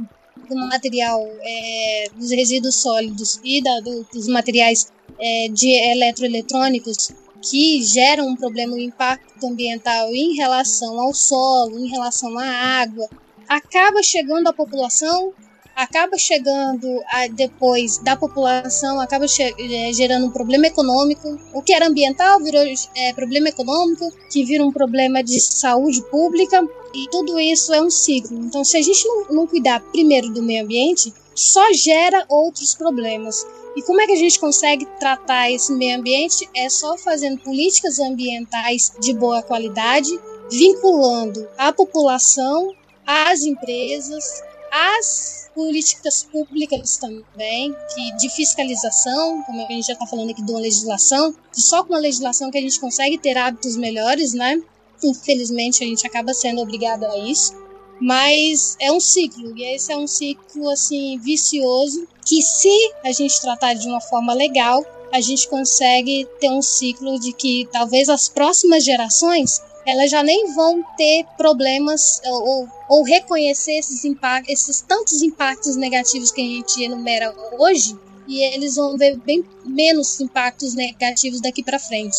do 0.48 0.57
material, 0.57 1.24
é, 1.42 2.07
dos 2.16 2.31
resíduos 2.33 2.74
sólidos 2.74 3.40
e 3.44 3.62
da, 3.62 3.78
do, 3.78 4.05
dos 4.12 4.26
materiais 4.26 4.92
é, 5.20 5.46
de 5.48 5.70
eletroeletrônicos 5.70 7.12
que 7.40 7.85
geram 7.85 8.26
um 8.26 8.37
problema, 8.37 8.74
um 8.74 8.81
impacto 8.81 9.46
ambiental 9.46 10.12
em 10.12 10.35
relação 10.35 11.00
ao 11.00 11.14
solo, 11.14 11.78
em 11.78 11.88
relação 11.88 12.37
à 12.37 12.46
água, 12.83 13.09
acaba 13.48 14.02
chegando 14.02 14.48
à 14.48 14.52
população 14.52 15.33
acaba 15.74 16.16
chegando 16.18 17.02
a, 17.11 17.26
depois 17.28 17.98
da 17.98 18.16
população, 18.16 19.00
acaba 19.00 19.24
é, 19.24 19.92
gerando 19.92 20.26
um 20.26 20.30
problema 20.30 20.66
econômico. 20.66 21.38
O 21.52 21.62
que 21.62 21.72
era 21.72 21.87
ambiental 21.87 22.38
virou 22.40 22.62
é, 22.96 23.12
problema 23.12 23.48
econômico, 23.48 24.11
que 24.30 24.44
vira 24.44 24.64
um 24.64 24.72
problema 24.72 25.22
de 25.22 25.40
saúde 25.40 26.02
pública, 26.11 26.66
e 26.94 27.08
tudo 27.11 27.40
isso 27.40 27.72
é 27.72 27.80
um 27.80 27.90
ciclo. 27.90 28.38
Então, 28.38 28.64
se 28.64 28.76
a 28.76 28.82
gente 28.82 29.06
não, 29.06 29.24
não 29.30 29.46
cuidar 29.46 29.80
primeiro 29.92 30.30
do 30.30 30.42
meio 30.42 30.64
ambiente, 30.64 31.12
só 31.35 31.72
gera 31.72 32.24
outros 32.28 32.74
problemas. 32.74 33.46
E 33.74 33.82
como 33.82 34.00
é 34.00 34.06
que 34.06 34.12
a 34.12 34.16
gente 34.16 34.38
consegue 34.38 34.85
tratar 35.00 35.50
esse 35.50 35.72
meio 35.72 35.98
ambiente? 35.98 36.48
É 36.54 36.68
só 36.68 36.98
fazendo 36.98 37.40
políticas 37.40 37.98
ambientais 37.98 38.92
de 39.00 39.14
boa 39.14 39.42
qualidade, 39.42 40.11
vinculando 40.50 41.48
a 41.56 41.72
população, 41.72 42.74
as 43.06 43.42
empresas, 43.44 44.42
as 44.70 45.41
políticas 45.54 46.24
públicas 46.24 46.96
também, 46.96 47.74
que 47.94 48.16
de 48.16 48.28
fiscalização, 48.30 49.42
como 49.42 49.64
a 49.64 49.72
gente 49.72 49.86
já 49.86 49.92
está 49.92 50.06
falando 50.06 50.30
aqui 50.30 50.42
de 50.42 50.50
uma 50.50 50.60
legislação, 50.60 51.34
só 51.52 51.84
com 51.84 51.94
a 51.94 51.98
legislação 51.98 52.50
que 52.50 52.58
a 52.58 52.60
gente 52.60 52.80
consegue 52.80 53.18
ter 53.18 53.36
hábitos 53.36 53.76
melhores, 53.76 54.32
né? 54.32 54.60
Infelizmente 55.04 55.82
a 55.82 55.86
gente 55.86 56.06
acaba 56.06 56.32
sendo 56.32 56.60
obrigado 56.60 57.04
a 57.04 57.18
isso, 57.18 57.54
mas 58.00 58.76
é 58.80 58.90
um 58.90 59.00
ciclo 59.00 59.56
e 59.56 59.74
esse 59.74 59.92
é 59.92 59.96
um 59.96 60.06
ciclo 60.06 60.68
assim 60.68 61.18
vicioso 61.18 62.06
que 62.24 62.40
se 62.40 62.92
a 63.04 63.12
gente 63.12 63.40
tratar 63.40 63.74
de 63.74 63.86
uma 63.86 64.00
forma 64.00 64.32
legal, 64.32 64.84
a 65.12 65.20
gente 65.20 65.48
consegue 65.48 66.26
ter 66.40 66.50
um 66.50 66.62
ciclo 66.62 67.18
de 67.18 67.32
que 67.32 67.68
talvez 67.70 68.08
as 68.08 68.28
próximas 68.28 68.84
gerações 68.84 69.60
elas 69.86 70.10
já 70.10 70.22
nem 70.22 70.54
vão 70.54 70.82
ter 70.96 71.24
problemas 71.36 72.20
ou, 72.24 72.68
ou 72.88 73.02
reconhecer 73.02 73.78
esses 73.78 74.04
impactos, 74.04 74.52
esses 74.52 74.80
tantos 74.80 75.22
impactos 75.22 75.76
negativos 75.76 76.30
que 76.30 76.40
a 76.40 76.44
gente 76.44 76.82
enumera 76.82 77.34
hoje, 77.58 77.98
e 78.28 78.40
eles 78.54 78.76
vão 78.76 78.96
ver 78.96 79.16
bem 79.18 79.44
menos 79.64 80.20
impactos 80.20 80.74
negativos 80.74 81.40
daqui 81.40 81.62
para 81.62 81.78
frente. 81.78 82.18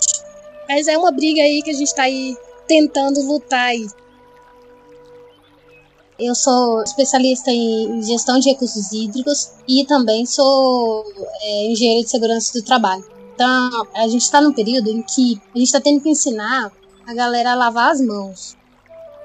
Mas 0.67 0.87
é 0.87 0.97
uma 0.97 1.11
briga 1.11 1.41
aí 1.41 1.61
que 1.61 1.69
a 1.69 1.73
gente 1.73 1.87
está 1.87 2.03
aí 2.03 2.37
tentando 2.67 3.21
lutar 3.21 3.69
aí. 3.69 3.87
Eu 6.19 6.35
sou 6.35 6.83
especialista 6.83 7.51
em 7.51 8.01
gestão 8.03 8.39
de 8.39 8.49
recursos 8.49 8.91
hídricos 8.91 9.51
e 9.67 9.85
também 9.85 10.25
sou 10.25 11.03
é, 11.41 11.67
engenheiro 11.71 12.03
de 12.03 12.09
segurança 12.09 12.53
do 12.53 12.63
trabalho. 12.63 13.03
Então, 13.33 13.87
a 13.95 14.07
gente 14.07 14.21
está 14.21 14.39
num 14.39 14.53
período 14.53 14.89
em 14.89 15.01
que 15.01 15.41
a 15.53 15.57
gente 15.57 15.67
está 15.67 15.81
tendo 15.81 16.01
que 16.01 16.09
ensinar 16.09 16.71
a 17.07 17.13
galera 17.13 17.55
lavar 17.55 17.91
as 17.91 18.01
mãos. 18.01 18.57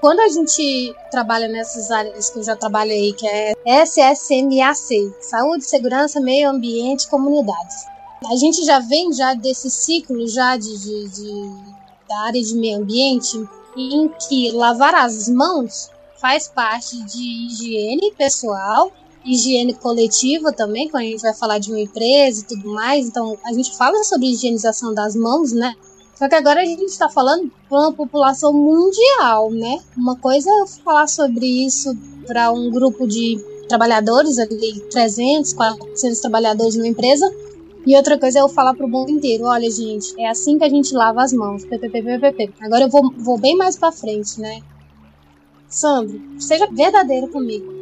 Quando 0.01 0.21
a 0.21 0.29
gente 0.29 0.95
trabalha 1.11 1.49
nessas 1.49 1.91
áreas 1.91 2.31
que 2.31 2.39
eu 2.39 2.45
já 2.45 2.55
trabalhei, 2.55 3.13
que 3.13 3.27
é 3.27 3.55
SSMAC, 3.85 5.13
Saúde, 5.21 5.65
Segurança, 5.65 6.21
Meio 6.21 6.51
Ambiente 6.51 7.03
e 7.03 7.09
Comunidades. 7.09 7.85
A 8.31 8.37
gente 8.37 8.65
já 8.65 8.79
vem 8.79 9.13
já 9.13 9.35
desse 9.35 9.71
ciclo 9.71 10.27
já 10.29 10.57
de, 10.57 10.79
de, 10.79 11.09
de 11.09 11.79
da 12.09 12.19
área 12.21 12.43
de 12.43 12.55
meio 12.55 12.79
ambiente 12.79 13.37
em 13.77 14.09
que 14.09 14.51
lavar 14.53 14.95
as 14.95 15.29
mãos 15.29 15.91
faz 16.21 16.49
parte 16.49 17.01
de 17.05 17.23
higiene 17.47 18.13
pessoal, 18.17 18.91
higiene 19.25 19.75
coletiva 19.75 20.53
também, 20.53 20.89
quando 20.89 21.03
a 21.05 21.07
gente 21.07 21.23
vai 21.23 21.35
falar 21.35 21.59
de 21.59 21.71
uma 21.71 21.81
empresa 21.81 22.41
e 22.41 22.45
tudo 22.45 22.71
mais. 22.71 23.07
Então, 23.07 23.39
a 23.45 23.53
gente 23.53 23.77
fala 23.77 24.03
sobre 24.03 24.27
higienização 24.27 24.95
das 24.95 25.15
mãos, 25.15 25.53
né? 25.53 25.75
Só 26.19 26.29
que 26.29 26.35
agora 26.35 26.61
a 26.61 26.65
gente 26.65 26.87
está 26.87 27.09
falando 27.09 27.49
para 27.69 27.79
uma 27.79 27.93
população 27.93 28.53
mundial, 28.53 29.53
né? 29.53 29.79
Uma 29.97 30.17
coisa 30.17 30.51
é 30.51 30.67
falar 30.83 31.07
sobre 31.07 31.47
isso 31.47 31.97
para 32.27 32.51
um 32.51 32.73
grupo 32.73 33.07
de 33.07 33.39
trabalhadores, 33.69 34.37
ali 34.37 34.81
300, 34.91 35.53
400 35.53 36.19
trabalhadores 36.19 36.75
numa 36.75 36.89
empresa, 36.89 37.33
e 37.87 37.95
outra 37.95 38.19
coisa 38.19 38.41
é 38.41 38.43
eu 38.43 38.49
falar 38.49 38.75
para 38.75 38.85
o 38.85 38.89
mundo 38.89 39.13
inteiro, 39.13 39.45
olha 39.45 39.71
gente, 39.71 40.13
é 40.19 40.29
assim 40.29 40.59
que 40.59 40.65
a 40.65 40.69
gente 40.69 40.93
lava 40.93 41.23
as 41.23 41.33
mãos, 41.33 41.65
PPPPP. 41.65 42.53
Agora 42.63 42.85
eu 42.85 42.89
vou, 42.89 43.13
vou 43.17 43.39
bem 43.39 43.57
mais 43.57 43.77
para 43.77 43.93
frente, 43.93 44.41
né? 44.41 44.61
Sandro, 45.69 46.21
seja 46.41 46.67
verdadeiro 46.67 47.29
comigo. 47.29 47.73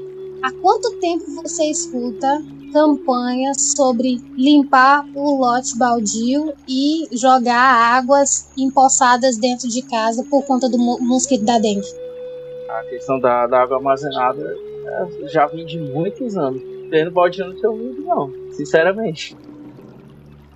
Há 0.42 0.52
quanto 0.52 0.98
tempo 1.00 1.24
você 1.42 1.64
escuta 1.70 2.44
campanhas 2.72 3.72
sobre 3.76 4.20
limpar 4.36 5.06
o 5.14 5.40
lote 5.40 5.76
baldio 5.76 6.52
e 6.68 7.06
jogar 7.12 7.96
águas 7.98 8.50
empoçadas 8.56 9.36
dentro 9.36 9.68
de 9.68 9.82
casa 9.82 10.24
por 10.30 10.44
conta 10.44 10.68
do 10.68 10.78
mosquito 10.78 11.44
da 11.44 11.58
dengue? 11.58 11.86
A 12.68 12.82
questão 12.90 13.18
da, 13.18 13.46
da 13.46 13.62
água 13.62 13.76
armazenada 13.76 14.56
é, 14.86 15.28
já 15.28 15.46
vem 15.46 15.64
de 15.64 15.78
muitos 15.78 16.36
anos. 16.36 16.62
Tendo 16.90 17.10
baldio 17.10 17.46
não 17.46 17.54
tinha 17.54 17.70
ouvido, 17.70 18.02
não, 18.02 18.32
sinceramente. 18.52 19.36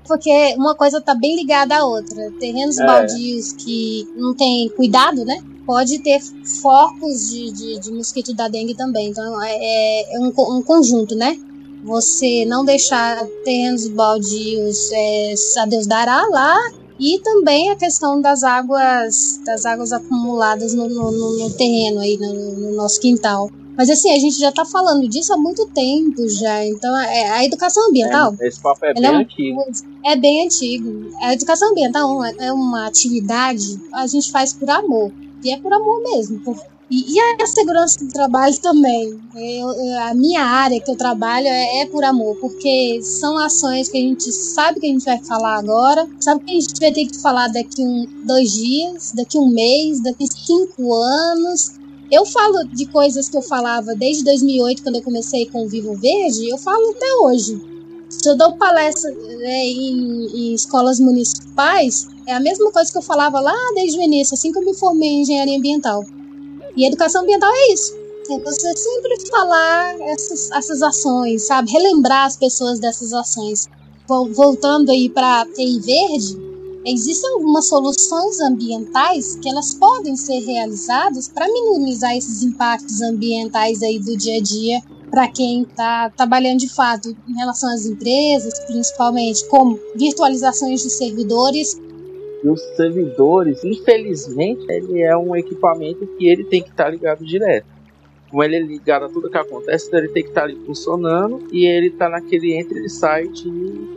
Porque 0.07 0.55
uma 0.57 0.75
coisa 0.75 1.01
tá 1.01 1.15
bem 1.15 1.37
ligada 1.37 1.77
à 1.77 1.85
outra. 1.85 2.33
Terrenos 2.39 2.79
é. 2.79 2.87
baldios 2.87 3.53
que 3.53 4.09
não 4.17 4.35
tem 4.35 4.69
cuidado, 4.71 5.25
né? 5.25 5.41
Pode 5.65 6.01
ter 6.01 6.19
focos 6.61 7.31
de, 7.31 7.53
de, 7.53 7.79
de 7.79 7.93
mosquito 7.93 8.35
da 8.35 8.49
dengue 8.49 8.75
também. 8.75 9.11
Então 9.11 9.43
é, 9.43 9.53
é, 9.53 10.17
é 10.17 10.19
um, 10.19 10.33
um 10.57 10.63
conjunto, 10.63 11.15
né? 11.15 11.39
Você 11.83 12.45
não 12.45 12.65
deixar 12.65 13.25
terrenos 13.45 13.89
baldios 13.89 14.91
é, 14.93 15.35
a 15.59 15.67
Deus 15.67 15.87
dará 15.87 16.27
lá 16.29 16.59
e 16.99 17.19
também 17.21 17.71
a 17.71 17.77
questão 17.77 18.21
das 18.21 18.45
águas 18.45 19.41
das 19.45 19.65
águas 19.65 19.93
acumuladas 19.93 20.75
no, 20.75 20.89
no, 20.89 21.39
no 21.39 21.51
terreno 21.51 22.01
aí 22.01 22.19
no, 22.19 22.35
no, 22.35 22.73
nosso 22.77 23.01
quintal. 23.01 23.51
Mas 23.77 23.89
assim 23.89 24.13
a 24.13 24.19
gente 24.19 24.39
já 24.39 24.51
está 24.51 24.65
falando 24.67 25.09
disso 25.09 25.33
há 25.33 25.39
muito 25.39 25.67
tempo 25.69 26.29
já 26.29 26.67
então 26.67 26.95
é, 26.99 27.31
a 27.31 27.45
educação 27.45 27.89
ambiental 27.89 28.35
é, 28.39 28.47
esse 28.47 28.61
papo 28.61 28.85
é 28.85 28.93
bem 28.93 29.05
é 29.05 29.09
antigo. 29.09 29.63
é 30.05 30.17
bem 30.17 30.45
antigo. 30.45 31.11
A 31.23 31.33
educação 31.33 31.71
ambiental 31.71 32.23
é, 32.25 32.35
é 32.41 32.53
uma 32.53 32.87
atividade 32.87 33.81
a 33.93 34.07
gente 34.07 34.31
faz 34.31 34.53
por 34.53 34.69
amor 34.69 35.11
e 35.43 35.51
é 35.51 35.59
por 35.59 35.73
amor 35.73 36.03
mesmo 36.03 36.41
por, 36.41 36.57
e, 36.91 37.15
e 37.15 37.21
a 37.21 37.47
segurança 37.47 38.05
do 38.05 38.11
trabalho 38.11 38.59
também. 38.59 39.17
Eu, 39.37 39.69
a 40.01 40.13
minha 40.13 40.43
área 40.43 40.81
que 40.81 40.91
eu 40.91 40.97
trabalho 40.97 41.47
é, 41.47 41.83
é, 41.83 41.87
por 41.87 42.03
amor, 42.03 42.37
porque 42.41 43.01
são 43.03 43.39
ações 43.39 43.89
que 43.89 43.97
a 43.97 44.01
gente 44.01 44.33
sabe 44.33 44.81
que 44.81 44.87
a 44.87 44.91
gente 44.91 45.05
vai 45.05 45.19
falar 45.19 45.59
agora, 45.59 46.09
sabe 46.19 46.45
que 46.45 46.51
a 46.51 46.61
gente 46.61 46.81
vai 46.81 46.93
ter 46.93 47.07
que 47.07 47.17
falar 47.19 47.47
daqui 47.49 47.81
um, 47.81 48.09
dois 48.27 48.51
dias, 48.51 49.13
daqui 49.15 49.39
um 49.39 49.49
mês, 49.49 50.03
daqui 50.03 50.27
cinco 50.27 50.93
anos. 50.93 51.79
Eu 52.11 52.27
falo 52.27 52.65
de 52.65 52.87
coisas 52.87 53.29
que 53.29 53.37
eu 53.37 53.43
falava 53.43 53.95
desde 53.95 54.25
2008, 54.25 54.83
quando 54.83 54.97
eu 54.97 55.03
comecei 55.03 55.47
com 55.47 55.65
o 55.65 55.69
Vivo 55.69 55.95
Verde, 55.95 56.49
eu 56.49 56.59
falo 56.59 56.91
até 56.91 57.07
hoje. 57.23 57.71
Se 58.09 58.29
eu 58.29 58.37
dou 58.37 58.57
palestra 58.57 59.09
né, 59.13 59.65
em, 59.65 60.27
em 60.35 60.55
escolas 60.55 60.99
municipais, 60.99 62.09
é 62.27 62.35
a 62.35 62.41
mesma 62.41 62.73
coisa 62.73 62.91
que 62.91 62.99
eu 62.99 63.03
falava 63.03 63.39
lá 63.39 63.55
desde 63.77 63.97
o 63.97 64.03
início, 64.03 64.35
assim 64.35 64.51
que 64.51 64.59
eu 64.59 64.65
me 64.65 64.75
formei 64.75 65.09
em 65.09 65.23
engenharia 65.23 65.57
ambiental. 65.57 66.05
E 66.77 66.87
educação 66.87 67.23
ambiental 67.23 67.51
é 67.53 67.73
isso. 67.73 67.95
É 68.31 68.39
você 68.39 68.77
sempre 68.77 69.29
falar 69.29 70.01
essas, 70.03 70.51
essas 70.53 70.83
ações, 70.83 71.47
sabe? 71.47 71.71
Relembrar 71.71 72.27
as 72.27 72.37
pessoas 72.37 72.79
dessas 72.79 73.13
ações. 73.13 73.69
Voltando 74.07 74.91
aí 74.91 75.09
para 75.09 75.47
TI 75.47 75.81
Verde, 75.81 76.37
existem 76.85 77.31
algumas 77.31 77.69
soluções 77.69 78.41
ambientais 78.41 79.37
que 79.37 79.49
elas 79.49 79.75
podem 79.75 80.17
ser 80.17 80.41
realizadas 80.41 81.29
para 81.29 81.47
minimizar 81.47 82.17
esses 82.17 82.43
impactos 82.43 83.01
ambientais 83.01 83.83
aí 83.83 83.99
do 83.99 84.17
dia 84.17 84.37
a 84.37 84.41
dia 84.41 84.83
para 85.11 85.29
quem 85.29 85.63
está 85.63 86.09
trabalhando 86.11 86.61
de 86.61 86.69
fato 86.69 87.15
em 87.29 87.35
relação 87.35 87.69
às 87.71 87.85
empresas, 87.85 88.59
principalmente 88.67 89.47
como 89.49 89.79
virtualizações 89.97 90.83
de 90.83 90.91
servidores. 90.91 91.77
E 92.43 92.49
os 92.49 92.61
servidores, 92.77 93.63
infelizmente, 93.65 94.65
ele 94.71 95.03
é 95.03 95.17
um 95.17 95.37
equipamento 95.37 96.07
que 96.19 96.27
ele 96.27 96.45
tem 96.45 96.63
que 96.63 96.71
estar 96.71 96.85
tá 96.85 96.91
ligado 96.91 97.25
direto. 97.25 97.67
Como 98.31 98.43
ele 98.45 98.57
é 98.57 98.61
ligado 98.61 99.07
a 99.07 99.09
tudo 99.09 99.29
que 99.29 99.37
acontece, 99.37 99.89
então 99.89 99.99
ele 99.99 100.09
tem 100.09 100.23
que 100.23 100.29
estar 100.29 100.43
tá 100.43 100.47
ali 100.47 100.57
funcionando 100.65 101.49
e 101.53 101.67
ele 101.67 101.89
está 101.89 102.09
naquele 102.09 102.55
entra 102.55 102.79
e 102.79 102.89
sai 102.89 103.27
de 103.29 103.51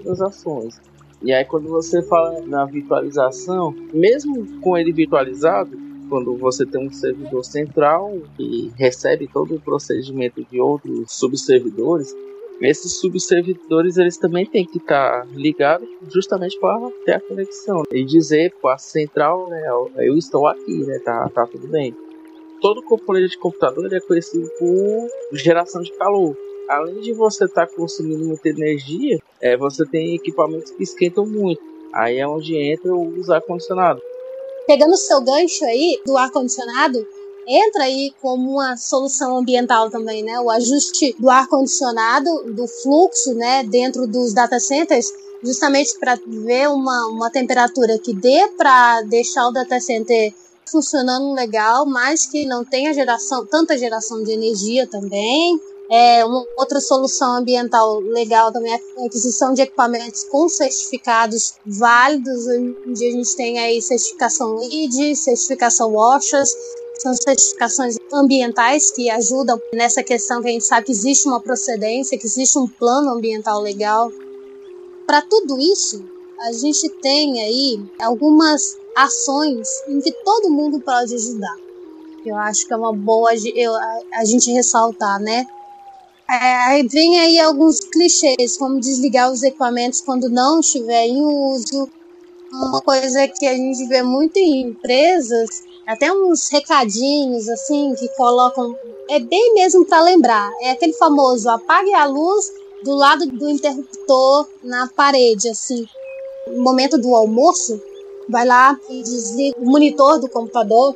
transações. 0.04 0.82
E 1.22 1.32
aí 1.32 1.46
quando 1.46 1.70
você 1.70 2.02
fala 2.02 2.42
na 2.42 2.66
virtualização, 2.66 3.74
mesmo 3.94 4.60
com 4.60 4.78
ele 4.78 4.92
virtualizado, 4.92 5.78
quando 6.10 6.36
você 6.36 6.66
tem 6.66 6.86
um 6.86 6.92
servidor 6.92 7.46
central 7.46 8.14
que 8.36 8.72
recebe 8.76 9.28
todo 9.32 9.56
o 9.56 9.60
procedimento 9.60 10.44
de 10.44 10.60
outros 10.60 11.12
subservidores, 11.12 12.14
esses 12.62 13.00
subservidores 13.00 13.98
eles 13.98 14.18
também 14.18 14.46
têm 14.46 14.66
que 14.66 14.78
estar 14.78 15.28
ligados 15.34 15.88
justamente 16.10 16.60
para 16.60 16.90
ter 17.06 17.14
a 17.14 17.20
conexão 17.20 17.84
e 17.92 18.04
dizer 18.04 18.54
para 18.62 18.76
a 18.76 18.78
central, 18.78 19.50
né, 19.50 19.64
eu 19.98 20.18
estou 20.18 20.48
aqui, 20.48 20.86
né, 20.86 21.00
tá, 21.00 21.30
tá 21.30 21.46
tudo 21.46 21.68
bem. 21.68 21.96
Todo 22.62 22.82
componente 22.82 23.32
de 23.32 23.38
computador 23.38 23.94
é 23.94 24.00
conhecido 24.00 24.50
por 24.58 25.38
geração 25.38 25.82
de 25.82 25.92
calor. 25.94 26.38
Além 26.70 27.02
de 27.02 27.12
você 27.12 27.44
estar 27.44 27.68
tá 27.68 27.76
consumindo 27.76 28.24
muita 28.24 28.48
energia, 28.48 29.20
é, 29.42 29.58
você 29.58 29.86
tem 29.86 30.16
equipamentos 30.16 30.72
que 30.72 30.84
esquentam 30.84 31.26
muito. 31.26 31.62
Aí 31.94 32.20
é 32.20 32.28
onde 32.28 32.56
entra 32.56 32.94
o 32.96 33.14
ar 33.32 33.42
condicionado 33.42 34.02
pegando 34.66 34.94
o 34.94 34.98
seu 34.98 35.22
gancho 35.22 35.66
aí 35.66 36.02
do 36.06 36.18
ar-condicionado, 36.18 37.06
entra 37.48 37.84
aí 37.84 38.14
como 38.22 38.52
uma 38.52 38.78
solução 38.78 39.38
ambiental 39.38 39.90
também, 39.90 40.24
né? 40.24 40.40
O 40.40 40.50
ajuste 40.50 41.16
do 41.20 41.30
ar-condicionado, 41.30 42.54
do 42.54 42.68
fluxo, 42.68 43.34
né, 43.34 43.64
dentro 43.64 44.08
dos 44.08 44.34
data 44.34 44.60
centers, 44.60 45.12
justamente 45.44 45.98
para 46.00 46.18
ver 46.26 46.70
uma, 46.70 47.08
uma 47.08 47.30
temperatura 47.30 48.00
que 48.00 48.14
dê 48.14 48.48
para 48.58 49.02
deixar 49.04 49.48
o 49.48 49.52
data 49.52 49.80
center 49.80 50.34
funcionando 50.70 51.34
legal, 51.34 51.86
mas 51.86 52.26
que 52.26 52.46
não 52.46 52.64
tenha 52.64 52.94
geração, 52.94 53.46
tanta 53.46 53.78
geração 53.78 54.24
de 54.24 54.32
energia 54.32 54.88
também. 54.88 55.60
É, 55.92 56.26
uma 56.26 56.44
outra 56.58 56.80
solução 56.80 57.38
ambiental 57.38 58.00
legal 58.00 58.52
também 58.52 58.74
é 58.74 58.80
a 59.02 59.06
aquisição 59.06 59.54
de 59.54 59.62
equipamentos 59.62 60.24
com 60.24 60.48
certificados 60.48 61.56
válidos. 61.66 62.48
Hoje 62.48 62.76
em 62.88 62.94
dia 62.94 63.10
a 63.10 63.12
gente 63.12 63.36
tem 63.36 63.60
aí 63.60 63.82
certificação 63.82 64.56
LEED, 64.56 65.16
certificação 65.16 65.92
WASHES, 65.94 66.50
são 66.98 67.14
certificações 67.14 67.98
ambientais 68.12 68.92
que 68.92 69.10
ajudam 69.10 69.60
nessa 69.74 70.04
questão 70.04 70.42
que 70.42 70.48
a 70.50 70.52
gente 70.52 70.66
sabe 70.66 70.86
que 70.86 70.92
existe 70.92 71.28
uma 71.28 71.40
procedência, 71.40 72.18
que 72.18 72.26
existe 72.26 72.58
um 72.58 72.68
plano 72.68 73.10
ambiental 73.12 73.60
legal. 73.62 74.12
Para 75.06 75.22
tudo 75.22 75.60
isso, 75.60 76.04
a 76.40 76.52
gente 76.52 76.90
tem 77.02 77.42
aí 77.42 77.82
algumas 78.00 78.78
ações 78.96 79.68
em 79.88 80.00
que 80.00 80.12
todo 80.24 80.50
mundo 80.50 80.80
pode 80.80 81.16
ajudar. 81.16 81.56
Eu 82.26 82.38
acho 82.38 82.66
que 82.66 82.74
é 82.74 82.78
uma 82.78 82.94
boa 82.94 83.32
a, 83.32 84.20
a 84.20 84.26
gente 84.26 84.52
ressaltar, 84.52 85.20
né? 85.20 85.46
É, 86.30 86.56
aí 86.68 86.88
vem 86.88 87.20
aí 87.20 87.40
alguns 87.40 87.80
clichês, 87.82 88.58
como 88.58 88.80
desligar 88.80 89.32
os 89.32 89.44
equipamentos 89.44 90.02
quando 90.02 90.30
não 90.30 90.62
estiver 90.62 91.06
em 91.06 91.22
uso. 91.22 91.90
Uma 92.52 92.82
coisa 92.82 93.28
que 93.28 93.46
a 93.46 93.56
gente 93.56 93.86
vê 93.88 94.04
muito 94.04 94.38
em 94.38 94.62
empresas, 94.62 95.64
até 95.86 96.12
uns 96.12 96.50
recadinhos 96.50 97.48
assim 97.50 97.94
que 97.96 98.08
colocam, 98.10 98.76
é 99.10 99.20
bem 99.20 99.54
mesmo 99.54 99.86
para 99.86 100.02
lembrar. 100.02 100.52
É 100.62 100.72
aquele 100.72 100.94
famoso 100.94 101.50
apague 101.50 101.94
a 101.94 102.06
luz 102.06 102.52
do 102.84 102.96
lado 102.96 103.26
do 103.28 103.50
interruptor 103.50 104.48
na 104.64 104.88
parede, 104.96 105.50
assim. 105.50 105.86
No 106.48 106.62
momento 106.62 106.98
do 106.98 107.16
almoço, 107.16 107.82
vai 108.30 108.46
lá 108.46 108.80
e 108.90 109.02
desliga 109.02 109.58
o 109.60 109.66
monitor 109.66 110.20
do 110.20 110.30
computador 110.30 110.96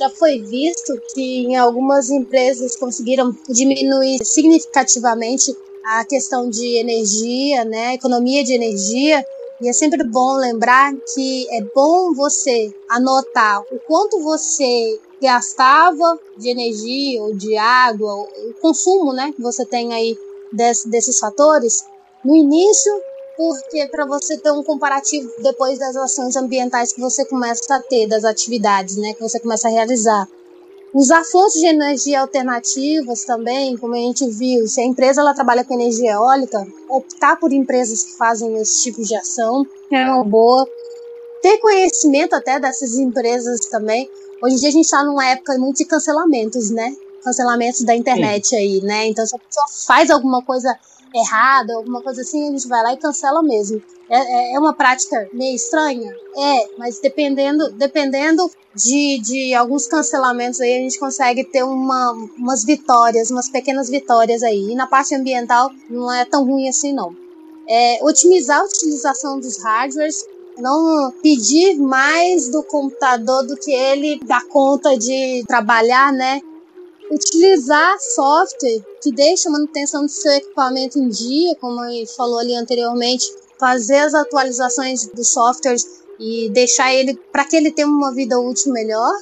já 0.00 0.08
foi 0.08 0.38
visto 0.38 0.98
que 1.12 1.44
em 1.44 1.56
algumas 1.56 2.08
empresas 2.08 2.74
conseguiram 2.74 3.36
diminuir 3.50 4.18
significativamente 4.24 5.54
a 5.84 6.04
questão 6.06 6.48
de 6.48 6.78
energia, 6.78 7.66
né, 7.66 7.94
economia 7.94 8.42
de 8.42 8.54
energia. 8.54 9.22
E 9.60 9.68
é 9.68 9.72
sempre 9.72 10.02
bom 10.04 10.36
lembrar 10.36 10.92
que 11.14 11.46
é 11.50 11.62
bom 11.74 12.14
você 12.14 12.74
anotar 12.88 13.62
o 13.70 13.78
quanto 13.80 14.20
você 14.22 14.98
gastava 15.20 16.18
de 16.38 16.48
energia 16.48 17.22
ou 17.22 17.34
de 17.34 17.56
água, 17.56 18.14
o 18.14 18.54
consumo, 18.60 19.12
né, 19.12 19.32
que 19.36 19.42
você 19.42 19.66
tem 19.66 19.92
aí 19.92 20.18
desse, 20.50 20.88
desses 20.88 21.18
fatores 21.18 21.84
no 22.24 22.34
início 22.34 22.92
porque 23.36 23.88
para 23.88 24.04
você 24.04 24.36
ter 24.36 24.50
um 24.50 24.62
comparativo 24.62 25.30
depois 25.42 25.78
das 25.78 25.96
ações 25.96 26.36
ambientais 26.36 26.92
que 26.92 27.00
você 27.00 27.24
começa 27.24 27.74
a 27.74 27.80
ter, 27.80 28.06
das 28.06 28.22
atividades, 28.22 28.96
né, 28.96 29.14
que 29.14 29.22
você 29.22 29.40
começa 29.40 29.66
a 29.66 29.70
realizar. 29.70 30.28
Usar 30.92 31.22
fontes 31.24 31.60
de 31.60 31.66
energia 31.66 32.20
alternativas 32.20 33.24
também, 33.24 33.76
como 33.76 33.94
a 33.94 33.98
gente 33.98 34.26
viu, 34.28 34.66
se 34.66 34.80
a 34.80 34.84
empresa 34.84 35.20
ela 35.20 35.32
trabalha 35.32 35.64
com 35.64 35.74
energia 35.74 36.12
eólica, 36.12 36.66
optar 36.88 37.36
por 37.36 37.52
empresas 37.52 38.02
que 38.02 38.16
fazem 38.16 38.56
esse 38.56 38.82
tipo 38.82 39.02
de 39.02 39.14
ação 39.14 39.64
é 39.90 40.04
uma 40.04 40.24
boa. 40.24 40.66
Ter 41.40 41.58
conhecimento 41.58 42.34
até 42.34 42.58
dessas 42.58 42.98
empresas 42.98 43.60
também. 43.66 44.10
Hoje 44.42 44.56
em 44.56 44.58
dia 44.58 44.68
a 44.68 44.72
gente 44.72 44.84
está 44.84 45.04
numa 45.04 45.26
época 45.26 45.56
muito 45.58 45.78
de 45.78 45.84
cancelamentos, 45.84 46.70
né? 46.70 46.94
Cancelamentos 47.22 47.82
da 47.82 47.94
internet 47.94 48.48
Sim. 48.48 48.56
aí, 48.56 48.80
né? 48.82 49.06
Então 49.06 49.24
se 49.24 49.36
a 49.36 49.38
pessoa 49.38 49.66
faz 49.86 50.10
alguma 50.10 50.42
coisa 50.42 50.76
errada, 51.14 51.74
alguma 51.74 52.02
coisa 52.02 52.20
assim, 52.22 52.48
a 52.48 52.50
gente 52.50 52.68
vai 52.68 52.82
lá 52.82 52.92
e 52.92 52.96
cancela 52.96 53.42
mesmo. 53.42 53.82
É, 54.08 54.18
é, 54.18 54.54
é, 54.54 54.58
uma 54.58 54.74
prática 54.74 55.28
meio 55.32 55.54
estranha? 55.54 56.12
É, 56.36 56.68
mas 56.78 56.98
dependendo, 57.00 57.70
dependendo 57.72 58.50
de, 58.74 59.20
de 59.20 59.54
alguns 59.54 59.86
cancelamentos 59.86 60.60
aí, 60.60 60.78
a 60.78 60.80
gente 60.80 60.98
consegue 60.98 61.44
ter 61.44 61.62
uma, 61.62 62.12
umas 62.36 62.64
vitórias, 62.64 63.30
umas 63.30 63.48
pequenas 63.48 63.88
vitórias 63.88 64.42
aí. 64.42 64.72
E 64.72 64.74
na 64.74 64.86
parte 64.86 65.14
ambiental 65.14 65.70
não 65.88 66.12
é 66.12 66.24
tão 66.24 66.44
ruim 66.44 66.68
assim, 66.68 66.92
não. 66.92 67.14
É, 67.68 68.00
otimizar 68.02 68.60
a 68.60 68.64
utilização 68.64 69.38
dos 69.38 69.62
hardwares, 69.62 70.26
não 70.58 71.12
pedir 71.22 71.76
mais 71.78 72.50
do 72.50 72.62
computador 72.64 73.46
do 73.46 73.56
que 73.56 73.72
ele 73.72 74.20
dá 74.24 74.40
conta 74.42 74.96
de 74.98 75.44
trabalhar, 75.46 76.12
né? 76.12 76.40
Utilizar 77.10 77.98
software 77.98 78.84
que 79.02 79.10
deixa 79.12 79.48
a 79.48 79.52
manutenção 79.52 80.02
do 80.02 80.10
seu 80.10 80.32
equipamento 80.32 80.98
em 80.98 81.08
dia, 81.08 81.56
como 81.56 81.84
gente 81.88 82.14
falou 82.14 82.38
ali 82.38 82.54
anteriormente, 82.54 83.26
fazer 83.58 83.98
as 83.98 84.14
atualizações 84.14 85.06
dos 85.08 85.28
softwares 85.32 85.84
e 86.18 86.48
deixar 86.50 86.94
ele 86.94 87.14
para 87.32 87.44
que 87.44 87.56
ele 87.56 87.70
tenha 87.70 87.88
uma 87.88 88.14
vida 88.14 88.38
útil 88.38 88.72
melhor, 88.72 89.12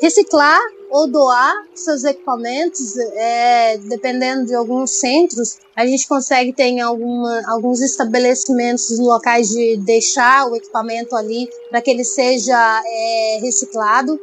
reciclar 0.00 0.58
ou 0.90 1.06
doar 1.06 1.54
seus 1.74 2.02
equipamentos, 2.02 2.96
é, 2.96 3.78
dependendo 3.78 4.46
de 4.46 4.54
alguns 4.54 4.90
centros, 4.90 5.58
a 5.76 5.86
gente 5.86 6.08
consegue 6.08 6.52
ter 6.52 6.64
em 6.64 6.80
alguma, 6.80 7.42
alguns 7.46 7.80
estabelecimentos 7.80 8.98
locais 8.98 9.50
de 9.50 9.76
deixar 9.76 10.50
o 10.50 10.56
equipamento 10.56 11.14
ali 11.14 11.48
para 11.70 11.80
que 11.80 11.90
ele 11.90 12.04
seja 12.04 12.82
é, 12.84 13.38
reciclado. 13.40 14.20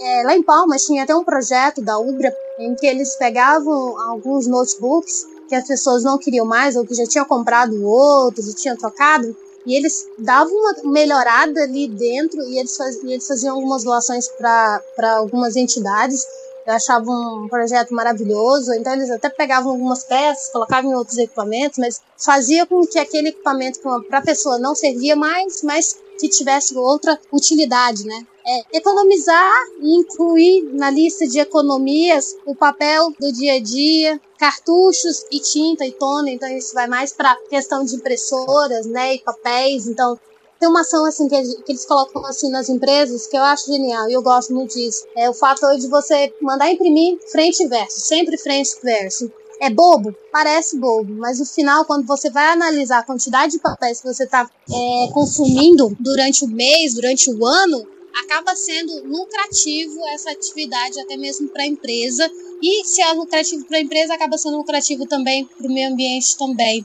É, 0.00 0.22
lá 0.22 0.36
em 0.36 0.42
Palmas 0.42 0.84
tinha 0.84 1.02
até 1.02 1.14
um 1.14 1.24
projeto 1.24 1.82
da 1.82 1.98
Ubra 1.98 2.34
em 2.58 2.74
que 2.74 2.86
eles 2.86 3.16
pegavam 3.16 4.00
alguns 4.02 4.46
notebooks 4.46 5.26
que 5.48 5.54
as 5.54 5.66
pessoas 5.66 6.04
não 6.04 6.18
queriam 6.18 6.46
mais 6.46 6.76
ou 6.76 6.86
que 6.86 6.94
já 6.94 7.04
tinham 7.04 7.24
comprado 7.24 7.82
outros 7.84 8.48
e 8.48 8.54
tinham 8.54 8.76
trocado 8.76 9.34
e 9.68 9.74
eles 9.74 10.06
davam 10.18 10.54
uma 10.54 10.92
melhorada 10.92 11.62
ali 11.62 11.88
dentro 11.88 12.40
e 12.48 12.58
eles, 12.58 12.74
faz, 12.76 12.96
e 13.02 13.12
eles 13.12 13.26
faziam 13.26 13.54
algumas 13.54 13.84
doações 13.84 14.26
para 14.28 14.80
algumas 15.16 15.56
entidades. 15.56 16.24
Eu 16.66 16.74
achava 16.74 17.10
um 17.10 17.48
projeto 17.48 17.92
maravilhoso, 17.92 18.72
então 18.74 18.94
eles 18.94 19.10
até 19.10 19.28
pegavam 19.28 19.72
algumas 19.72 20.04
peças, 20.04 20.50
colocavam 20.50 20.90
em 20.90 20.94
outros 20.94 21.18
equipamentos, 21.18 21.78
mas 21.78 22.00
fazia 22.16 22.66
com 22.66 22.80
que 22.86 22.98
aquele 22.98 23.28
equipamento 23.28 23.80
para 24.08 24.18
a 24.18 24.22
pessoa 24.22 24.58
não 24.58 24.74
servia 24.74 25.16
mais, 25.16 25.62
mas 25.62 25.98
que 26.18 26.28
tivesse 26.28 26.74
outra 26.76 27.18
utilidade, 27.30 28.04
né? 28.04 28.26
É, 28.50 28.78
economizar 28.78 29.52
e 29.82 29.94
incluir 29.94 30.62
na 30.72 30.88
lista 30.88 31.26
de 31.26 31.38
economias 31.38 32.34
o 32.46 32.54
papel 32.54 33.12
do 33.20 33.30
dia 33.30 33.54
a 33.54 33.60
dia, 33.60 34.18
cartuchos 34.38 35.26
e 35.30 35.38
tinta 35.38 35.84
e 35.84 35.92
tona, 35.92 36.30
então 36.30 36.48
isso 36.48 36.72
vai 36.72 36.86
mais 36.86 37.12
para 37.12 37.36
questão 37.50 37.84
de 37.84 37.96
impressoras, 37.96 38.86
né, 38.86 39.16
e 39.16 39.18
papéis, 39.18 39.86
então 39.86 40.18
tem 40.58 40.68
uma 40.68 40.80
ação 40.80 41.04
assim 41.04 41.28
que, 41.28 41.34
eles 41.36 41.84
colocam 41.84 42.24
assim 42.26 42.50
nas 42.50 42.68
empresas 42.68 43.26
que 43.26 43.36
eu 43.36 43.42
acho 43.42 43.66
genial 43.66 44.08
e 44.08 44.14
eu 44.14 44.22
gosto 44.22 44.52
muito 44.52 44.74
disso. 44.74 45.04
É 45.14 45.30
o 45.30 45.34
fato 45.34 45.60
de 45.76 45.86
você 45.86 46.34
mandar 46.40 46.70
imprimir 46.70 47.18
frente 47.30 47.62
e 47.62 47.68
verso, 47.68 48.00
sempre 48.00 48.36
frente 48.36 48.70
e 48.76 48.84
verso. 48.84 49.30
É 49.60 49.70
bobo? 49.70 50.14
Parece 50.32 50.78
bobo, 50.78 51.14
mas 51.14 51.38
no 51.38 51.44
final, 51.44 51.84
quando 51.84 52.06
você 52.06 52.30
vai 52.30 52.48
analisar 52.48 53.00
a 53.00 53.04
quantidade 53.04 53.52
de 53.52 53.58
papéis 53.58 54.00
que 54.00 54.06
você 54.06 54.24
está 54.24 54.48
é, 54.70 55.12
consumindo 55.12 55.96
durante 55.98 56.44
o 56.44 56.48
mês, 56.48 56.94
durante 56.94 57.30
o 57.30 57.44
ano, 57.44 57.86
acaba 58.20 58.54
sendo 58.56 59.04
lucrativo 59.06 60.06
essa 60.08 60.30
atividade 60.30 61.00
até 61.00 61.16
mesmo 61.16 61.48
para 61.48 61.62
a 61.62 61.66
empresa. 61.66 62.30
E 62.62 62.84
se 62.84 63.00
é 63.00 63.12
lucrativo 63.12 63.64
para 63.66 63.78
a 63.78 63.80
empresa, 63.80 64.14
acaba 64.14 64.36
sendo 64.36 64.58
lucrativo 64.58 65.06
também 65.06 65.44
para 65.44 65.66
o 65.66 65.72
meio 65.72 65.92
ambiente 65.92 66.36
também. 66.36 66.84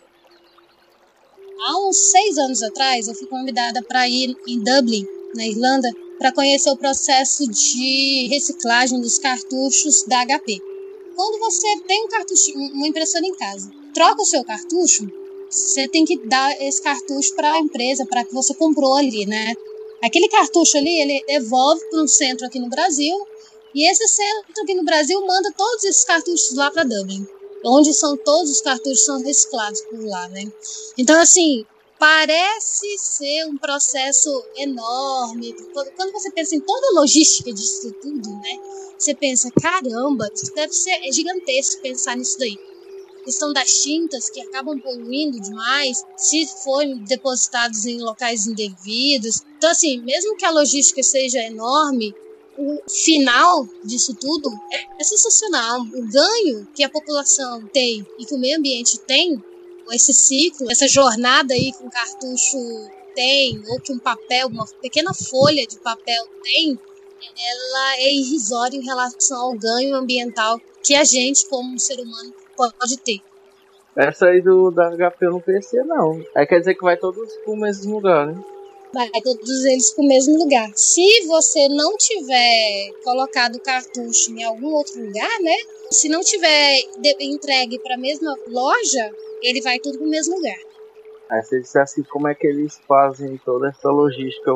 Há 1.66 1.88
uns 1.88 1.98
seis 2.12 2.38
anos 2.38 2.62
atrás, 2.62 3.08
eu 3.08 3.16
fui 3.16 3.28
convidada 3.28 3.82
para 3.82 4.08
ir 4.08 4.36
em 4.48 4.60
Dublin, 4.60 5.08
na 5.34 5.48
Irlanda, 5.48 5.90
para 6.20 6.32
conhecer 6.32 6.70
o 6.70 6.78
processo 6.78 7.48
de 7.48 8.28
reciclagem 8.30 9.00
dos 9.00 9.18
cartuchos 9.18 10.04
da 10.04 10.26
HP. 10.26 10.62
Quando 11.16 11.40
você 11.40 11.68
tem 11.88 12.04
um 12.04 12.08
cartucho, 12.08 12.52
uma 12.58 12.88
impressora 12.88 13.26
em 13.26 13.36
casa, 13.36 13.72
troca 13.94 14.22
o 14.22 14.26
seu 14.26 14.44
cartucho, 14.44 15.08
você 15.50 15.88
tem 15.88 16.04
que 16.04 16.18
dar 16.28 16.52
esse 16.62 16.82
cartucho 16.82 17.34
para 17.36 17.54
a 17.54 17.60
empresa, 17.60 18.06
para 18.06 18.24
que 18.24 18.34
você 18.34 18.54
comprou 18.54 18.96
ali, 18.96 19.26
né? 19.26 19.54
Aquele 20.04 20.28
cartucho 20.28 20.78
ali, 20.78 21.00
ele 21.00 21.24
devolve 21.26 21.82
para 21.90 22.04
um 22.04 22.08
centro 22.08 22.46
aqui 22.46 22.60
no 22.60 22.70
Brasil, 22.70 23.16
e 23.74 23.90
esse 23.90 24.06
centro 24.06 24.62
aqui 24.62 24.74
no 24.76 24.84
Brasil 24.84 25.26
manda 25.26 25.50
todos 25.58 25.86
esses 25.86 26.04
cartuchos 26.04 26.54
lá 26.56 26.70
para 26.70 26.84
Dublin, 26.84 27.26
onde 27.64 27.94
são 27.94 28.18
todos 28.18 28.52
os 28.52 28.60
cartuchos 28.60 29.06
são 29.06 29.24
reciclados 29.24 29.80
por 29.82 30.04
lá, 30.06 30.28
né? 30.28 30.52
Então 30.98 31.18
assim, 31.22 31.66
parece 31.98 32.98
ser 32.98 33.46
um 33.46 33.58
processo 33.58 34.30
enorme. 34.58 35.56
Quando 35.96 36.12
você 36.12 36.30
pensa 36.32 36.54
em 36.54 36.60
toda 36.60 36.86
a 36.88 37.00
logística 37.00 37.54
disso 37.54 37.90
tudo, 38.02 38.30
né? 38.30 38.60
Você 39.00 39.16
pensa, 39.16 39.50
caramba, 39.52 40.30
isso 40.34 40.54
deve 40.54 40.74
ser 40.74 41.00
é 41.08 41.12
gigantesco 41.14 41.82
pensar 41.82 42.18
nisso 42.18 42.38
daí 42.38 42.73
questão 43.24 43.54
das 43.54 43.82
tintas 43.82 44.30
que 44.30 44.42
acabam 44.42 44.80
poluindo 44.80 45.40
demais, 45.40 46.04
se 46.18 46.46
forem 46.64 46.98
depositados 47.00 47.86
em 47.86 48.02
locais 48.02 48.46
indevidos. 48.48 49.42
Então, 49.58 49.70
assim, 49.70 50.02
mesmo 50.02 50.36
que 50.36 50.46
a 50.46 50.52
logística 50.52 51.02
seja 51.02 51.40
enorme, 51.40 52.14
o 52.58 52.82
final 52.88 53.68
disso 53.84 54.14
tudo 54.14 54.52
é 55.00 55.04
sensacional. 55.04 55.82
O 55.82 56.08
ganho 56.08 56.68
que 56.76 56.84
a 56.84 56.90
população 56.90 57.66
tem 57.68 58.06
e 58.20 58.26
que 58.26 58.36
o 58.36 58.40
meio 58.40 58.58
ambiente 58.58 59.00
tem, 59.00 59.42
esse 59.92 60.14
ciclo, 60.14 60.72
essa 60.72 60.88
jornada 60.88 61.54
aí 61.54 61.74
um 61.82 61.90
cartucho 61.90 62.58
tem, 63.16 63.62
ou 63.68 63.80
que 63.80 63.92
um 63.92 64.00
papel, 64.00 64.48
uma 64.48 64.66
pequena 64.82 65.14
folha 65.14 65.66
de 65.68 65.78
papel 65.80 66.26
tem, 66.42 66.80
ela 67.38 67.98
é 67.98 68.14
irrisória 68.14 68.78
em 68.78 68.84
relação 68.84 69.40
ao 69.40 69.58
ganho 69.58 69.96
ambiental 69.96 70.60
que 70.82 70.96
a 70.96 71.04
gente, 71.04 71.48
como 71.48 71.80
ser 71.80 72.00
humano, 72.00 72.34
pode 72.56 72.98
ter. 73.00 73.22
Essa 73.96 74.28
aí 74.28 74.42
do 74.42 74.72
da 74.72 74.90
HP 74.90 75.26
eu 75.26 75.32
não 75.32 75.40
conhecia, 75.40 75.84
não. 75.84 76.24
Aí 76.36 76.48
quer 76.48 76.60
dizer 76.60 76.76
que 76.76 76.84
vai 76.84 76.98
todos 76.98 77.32
pro 77.44 77.56
mesmo 77.56 77.96
lugar, 77.96 78.28
né? 78.28 78.44
Vai 78.94 79.10
todos 79.24 79.66
eles 79.66 79.92
pro 79.92 80.04
mesmo 80.04 80.38
lugar. 80.38 80.70
Se 80.76 81.26
você 81.26 81.68
não 81.68 81.98
tiver 81.98 82.92
colocado 83.04 83.56
o 83.56 83.60
cartucho 83.60 84.32
em 84.32 84.44
algum 84.44 84.74
outro 84.74 85.04
lugar, 85.04 85.40
né? 85.42 85.56
Se 85.92 86.10
não 86.10 86.22
tiver 86.22 86.80
entregue 87.20 87.80
para 87.80 87.96
a 87.96 87.98
mesma 87.98 88.36
loja, 88.48 89.12
ele 89.42 89.62
vai 89.62 89.80
tudo 89.80 89.98
pro 89.98 90.08
mesmo 90.08 90.36
lugar. 90.36 90.60
Aí 91.30 91.42
você 91.42 91.62
disse 91.62 91.80
assim, 91.80 92.04
como 92.04 92.28
é 92.28 92.36
que 92.36 92.46
eles 92.46 92.80
fazem 92.88 93.40
toda 93.44 93.70
essa 93.70 93.90
logística? 93.90 94.52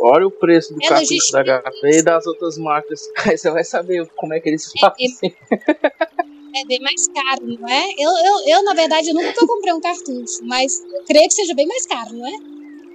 Olha 0.00 0.26
o 0.26 0.30
preço 0.30 0.74
do 0.74 0.84
é 0.84 0.88
cartucho 0.88 1.32
da 1.32 1.42
HP 1.42 1.98
e 1.98 2.02
das 2.02 2.26
outras 2.26 2.58
marcas. 2.58 3.00
Aí 3.26 3.38
você 3.38 3.50
vai 3.50 3.64
saber 3.64 4.06
como 4.16 4.34
é 4.34 4.40
que 4.40 4.48
eles 4.50 4.70
fazem. 4.78 5.08
É, 5.22 5.26
é... 5.26 6.13
é 6.54 6.64
bem 6.64 6.80
mais 6.80 7.08
caro, 7.08 7.46
não 7.46 7.68
é? 7.68 7.90
Eu, 7.98 8.10
eu, 8.10 8.56
eu 8.56 8.64
na 8.64 8.74
verdade, 8.74 9.08
eu 9.08 9.14
nunca 9.14 9.46
comprei 9.46 9.72
um 9.72 9.80
cartucho, 9.80 10.44
mas 10.44 10.84
creio 11.06 11.26
que 11.26 11.34
seja 11.34 11.54
bem 11.54 11.66
mais 11.66 11.84
caro, 11.84 12.14
não 12.14 12.26
é? 12.26 12.32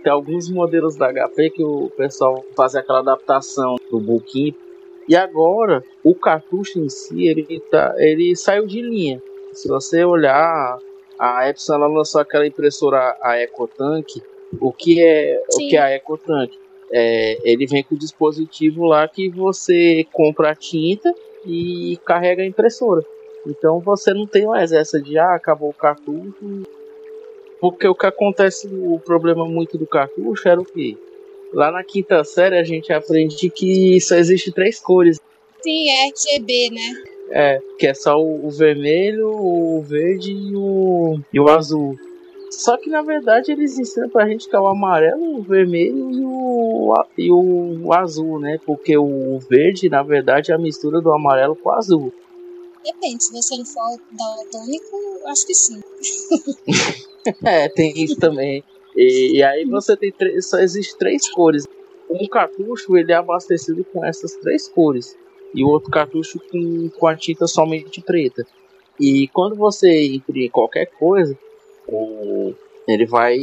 Tem 0.01 0.12
alguns 0.12 0.49
modelos 0.49 0.95
da 0.95 1.12
HP 1.12 1.49
que 1.49 1.64
o 1.64 1.89
pessoal 1.97 2.43
faz 2.55 2.74
aquela 2.74 2.99
adaptação 2.99 3.76
do 3.91 3.99
booking. 3.99 4.55
E 5.10 5.16
agora, 5.16 5.84
o 6.03 6.16
cartucho 6.16 6.80
em 6.80 6.88
si, 6.88 7.28
ele, 7.28 7.60
tá, 7.70 7.93
ele 7.97 8.36
saiu 8.36 8.66
de 8.66 8.82
linha. 8.82 9.22
Se 9.51 9.68
você 9.68 10.05
olhar, 10.05 10.78
a 11.18 11.49
Epson 11.49 11.74
ela 11.74 11.88
lançou 11.88 12.22
aquela 12.22 12.47
impressora, 12.47 13.18
a 13.22 13.41
EcoTank. 13.41 14.22
O 14.62 14.72
que 14.72 15.03
é, 15.03 15.43
o 15.53 15.57
que 15.57 15.76
é 15.76 15.82
a 15.82 15.95
EcoTank? 15.95 16.57
É, 16.91 17.38
ele 17.43 17.68
vem 17.68 17.84
com 17.84 17.95
o 17.95 17.97
dispositivo 17.97 18.86
lá 18.86 19.07
que 19.07 19.30
você 19.30 20.05
compra 20.14 20.51
a 20.51 20.55
tinta 20.55 21.14
e 21.45 21.99
carrega 22.05 22.41
a 22.41 22.45
impressora. 22.45 23.03
Então 23.45 23.79
você 23.79 24.13
não 24.13 24.25
tem 24.25 24.45
mais 24.45 24.71
essa 24.71 25.01
de 25.01 25.17
ah, 25.17 25.35
acabou 25.35 25.69
o 25.69 25.73
cartucho. 25.73 26.63
Porque 27.59 27.87
o 27.87 27.95
que 27.95 28.05
acontece, 28.05 28.67
o 28.67 28.99
problema 28.99 29.45
muito 29.45 29.77
do 29.77 29.85
cartucho 29.85 30.47
era 30.47 30.59
o 30.59 30.65
quê? 30.65 30.97
Lá 31.53 31.71
na 31.71 31.83
quinta 31.83 32.23
série 32.23 32.57
a 32.57 32.63
gente 32.63 32.93
aprende 32.93 33.49
que 33.49 33.99
só 33.99 34.15
existe 34.15 34.51
três 34.51 34.79
cores. 34.79 35.19
Sim, 35.61 35.89
é 35.89 36.07
RGB, 36.07 36.69
né? 36.71 37.03
É, 37.31 37.59
que 37.77 37.87
é 37.87 37.93
só 37.93 38.19
o, 38.19 38.47
o 38.47 38.49
vermelho, 38.49 39.27
o 39.27 39.81
verde 39.81 40.31
e 40.31 40.55
o, 40.55 41.19
e 41.33 41.39
o 41.39 41.49
azul. 41.49 41.97
Só 42.49 42.77
que 42.77 42.89
na 42.89 43.01
verdade 43.01 43.51
eles 43.51 43.77
ensinam 43.77 44.09
pra 44.09 44.27
gente 44.27 44.49
que 44.49 44.55
é 44.55 44.59
o 44.59 44.67
amarelo, 44.67 45.37
o 45.37 45.41
vermelho 45.41 46.11
e 46.11 46.23
o, 46.23 47.05
e 47.17 47.31
o 47.31 47.93
azul, 47.93 48.39
né? 48.39 48.59
Porque 48.65 48.97
o 48.97 49.37
verde, 49.49 49.89
na 49.89 50.01
verdade, 50.01 50.51
é 50.51 50.55
a 50.55 50.57
mistura 50.57 51.01
do 51.01 51.11
amarelo 51.11 51.55
com 51.55 51.69
o 51.69 51.73
azul. 51.73 52.13
Depende, 52.91 53.23
se 53.23 53.31
você 53.31 53.55
não 53.55 53.65
for 53.65 53.99
daltônico, 54.11 55.27
acho 55.27 55.45
que 55.45 55.53
sim. 55.53 55.79
é, 57.45 57.69
tem 57.69 57.93
isso 58.03 58.15
também. 58.15 58.63
E, 58.95 59.37
e 59.37 59.43
aí 59.43 59.63
você 59.65 59.95
tem 59.95 60.11
três, 60.11 60.47
só 60.47 60.57
existe 60.57 60.97
três 60.97 61.29
cores. 61.29 61.67
Um 62.09 62.27
cartucho 62.27 62.97
ele 62.97 63.11
é 63.11 63.15
abastecido 63.15 63.83
com 63.83 64.03
essas 64.03 64.33
três 64.37 64.67
cores 64.67 65.15
e 65.53 65.63
o 65.63 65.67
outro 65.67 65.91
cartucho 65.91 66.39
com, 66.51 66.89
com 66.89 67.07
a 67.07 67.15
tinta 67.15 67.45
somente 67.45 68.01
preta. 68.01 68.45
E 68.99 69.27
quando 69.27 69.55
você 69.55 70.07
imprime 70.07 70.49
qualquer 70.49 70.87
coisa, 70.87 71.37
o, 71.87 72.55
ele 72.87 73.05
vai 73.05 73.37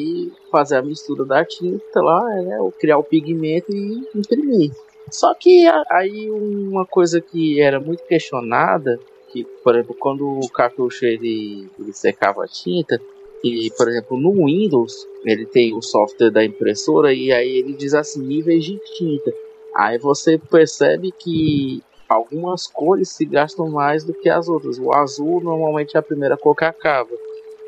fazer 0.50 0.76
a 0.76 0.82
mistura 0.82 1.24
da 1.24 1.44
tinta 1.44 2.02
lá, 2.02 2.24
né, 2.42 2.58
criar 2.80 2.98
o 2.98 3.04
pigmento 3.04 3.72
e 3.72 4.08
imprimir. 4.12 4.72
Só 5.08 5.32
que 5.34 5.64
aí 5.88 6.28
uma 6.28 6.84
coisa 6.84 7.20
que 7.20 7.60
era 7.60 7.78
muito 7.78 8.02
questionada 8.04 8.98
que, 9.32 9.44
por 9.62 9.74
exemplo, 9.74 9.96
quando 9.98 10.26
o 10.26 10.48
cartucho 10.48 11.04
ele, 11.04 11.68
ele 11.78 11.92
secava 11.92 12.44
a 12.44 12.48
tinta, 12.48 13.00
e, 13.44 13.70
por 13.76 13.88
exemplo, 13.88 14.18
no 14.18 14.46
Windows, 14.46 15.06
ele 15.24 15.46
tem 15.46 15.74
o 15.74 15.82
software 15.82 16.30
da 16.30 16.44
impressora 16.44 17.12
e 17.12 17.30
aí 17.32 17.58
ele 17.58 17.74
diz 17.74 17.94
assim, 17.94 18.20
níveis 18.20 18.64
de 18.64 18.76
tinta. 18.96 19.32
Aí 19.74 19.98
você 19.98 20.38
percebe 20.38 21.12
que 21.12 21.82
algumas 22.08 22.66
cores 22.66 23.10
se 23.10 23.24
gastam 23.24 23.68
mais 23.68 24.04
do 24.04 24.14
que 24.14 24.28
as 24.28 24.48
outras. 24.48 24.78
O 24.78 24.92
azul 24.92 25.40
normalmente 25.40 25.96
é 25.96 26.00
a 26.00 26.02
primeira 26.02 26.36
cor 26.36 26.56
que 26.56 26.64
acaba. 26.64 27.10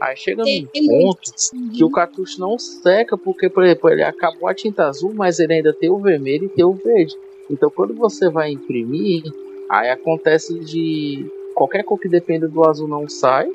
Aí 0.00 0.16
chega 0.16 0.42
num 0.44 0.66
ponto 0.86 1.32
que 1.74 1.84
o 1.84 1.90
cartucho 1.90 2.40
não 2.40 2.59
seca, 2.59 3.18
porque, 3.18 3.48
por 3.48 3.64
exemplo, 3.64 3.90
ele 3.90 4.02
acabou 4.02 4.48
a 4.48 4.54
tinta 4.54 4.86
azul, 4.86 5.12
mas 5.12 5.38
ele 5.38 5.54
ainda 5.54 5.72
tem 5.72 5.90
o 5.90 5.98
vermelho 5.98 6.46
e 6.46 6.48
tem 6.48 6.64
o 6.64 6.72
verde. 6.72 7.14
Então, 7.50 7.70
quando 7.70 7.94
você 7.94 8.30
vai 8.30 8.52
imprimir, 8.52 9.24
aí 9.68 9.90
acontece 9.90 10.59
de 10.61 11.26
qualquer 11.59 11.82
cor 11.82 11.98
que 11.98 12.09
dependa 12.09 12.46
do 12.46 12.64
azul 12.64 12.86
não 12.86 13.09
sai. 13.09 13.50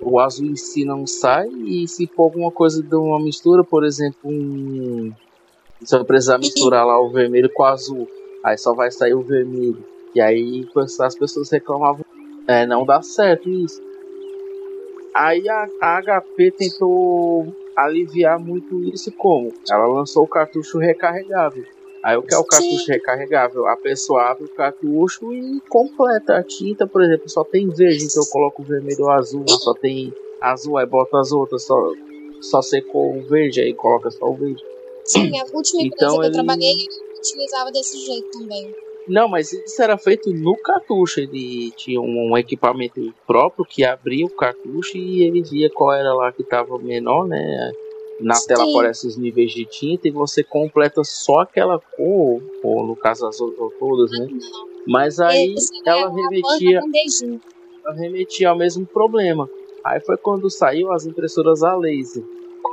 O 0.00 0.18
azul 0.18 0.46
em 0.46 0.56
si 0.56 0.82
não 0.82 1.06
sai. 1.06 1.46
E 1.66 1.86
se 1.86 2.06
for 2.06 2.24
alguma 2.24 2.50
coisa 2.50 2.82
de 2.82 2.96
uma 2.96 3.22
mistura, 3.22 3.62
por 3.62 3.84
exemplo, 3.84 4.18
um. 4.24 5.12
Se 5.82 5.94
eu 5.94 6.04
precisar 6.06 6.38
misturar 6.38 6.86
lá 6.86 6.98
o 6.98 7.10
vermelho 7.10 7.50
com 7.52 7.62
o 7.62 7.66
azul, 7.66 8.08
aí 8.42 8.56
só 8.56 8.72
vai 8.72 8.90
sair 8.90 9.12
o 9.12 9.20
vermelho. 9.20 9.84
E 10.14 10.20
aí 10.20 10.66
as 11.00 11.14
pessoas 11.14 11.50
reclamavam, 11.50 12.04
é, 12.48 12.64
não 12.64 12.86
dá 12.86 13.02
certo 13.02 13.50
isso. 13.50 13.82
Aí 15.14 15.46
a, 15.46 15.66
a 15.82 16.00
HP 16.02 16.50
tentou 16.52 17.54
aliviar 17.76 18.38
muito 18.38 18.82
isso 18.84 19.12
como? 19.12 19.52
Ela 19.68 19.86
lançou 19.86 20.24
o 20.24 20.28
cartucho 20.28 20.78
recarregável. 20.78 21.64
Aí 22.04 22.18
o 22.18 22.22
que 22.22 22.34
é 22.34 22.38
o 22.38 22.44
cartucho 22.44 22.84
Sim. 22.84 22.92
recarregável? 22.92 23.66
A 23.66 23.76
pessoa 23.78 24.30
abre 24.30 24.44
o 24.44 24.48
cartucho 24.48 25.32
e 25.32 25.58
completa 25.70 26.36
a 26.36 26.42
tinta, 26.42 26.86
por 26.86 27.02
exemplo, 27.02 27.30
só 27.30 27.42
tem 27.42 27.66
verde, 27.70 28.04
então 28.04 28.22
eu 28.22 28.28
coloco 28.30 28.60
o 28.60 28.64
vermelho 28.64 29.04
ou 29.04 29.10
azul, 29.10 29.42
só 29.48 29.72
tem 29.72 30.12
azul, 30.38 30.76
aí 30.76 30.84
bota 30.84 31.18
as 31.18 31.32
outras, 31.32 31.64
só, 31.64 31.92
só 32.42 32.60
secou 32.60 33.16
o 33.16 33.22
verde, 33.22 33.62
aí 33.62 33.72
coloca 33.72 34.10
só 34.10 34.26
o 34.26 34.34
verde. 34.34 34.62
Sim, 35.02 35.32
a 35.38 35.44
última 35.56 35.82
empresa 35.82 36.04
então, 36.04 36.20
que 36.20 36.26
eu 36.26 36.32
trabalhei 36.32 36.74
utilizava 37.18 37.72
desse 37.72 37.98
jeito 38.04 38.38
também. 38.38 38.74
Não, 39.08 39.26
mas 39.26 39.52
isso 39.52 39.82
era 39.82 39.96
feito 39.98 40.30
no 40.30 40.56
cartucho. 40.56 41.20
Ele 41.20 41.70
tinha 41.72 42.00
um 42.00 42.36
equipamento 42.36 43.14
próprio 43.26 43.64
que 43.64 43.84
abria 43.84 44.24
o 44.24 44.30
cartucho 44.30 44.96
e 44.96 45.22
ele 45.22 45.42
via 45.42 45.70
qual 45.70 45.92
era 45.92 46.14
lá 46.14 46.32
que 46.32 46.42
estava 46.42 46.78
menor, 46.78 47.26
né? 47.26 47.72
Na 48.20 48.34
Sim. 48.34 48.46
tela 48.46 48.70
aparecem 48.70 49.10
os 49.10 49.16
níveis 49.16 49.52
de 49.52 49.64
tinta 49.64 50.08
e 50.08 50.10
você 50.10 50.42
completa 50.42 51.02
só 51.04 51.40
aquela 51.40 51.78
cor, 51.78 52.42
ou 52.62 52.86
no 52.86 52.96
caso 52.96 53.26
as 53.26 53.40
outras 53.40 53.72
todas, 53.78 54.10
né? 54.12 54.28
Mas 54.86 55.18
aí 55.18 55.54
ela 55.84 56.12
remetia, 56.12 56.80
ela 57.84 57.94
remetia 57.94 58.50
ao 58.50 58.56
mesmo 58.56 58.86
problema. 58.86 59.48
Aí 59.84 60.00
foi 60.00 60.16
quando 60.16 60.48
saiu 60.50 60.92
as 60.92 61.06
impressoras 61.06 61.62
a 61.62 61.76
laser. 61.76 62.24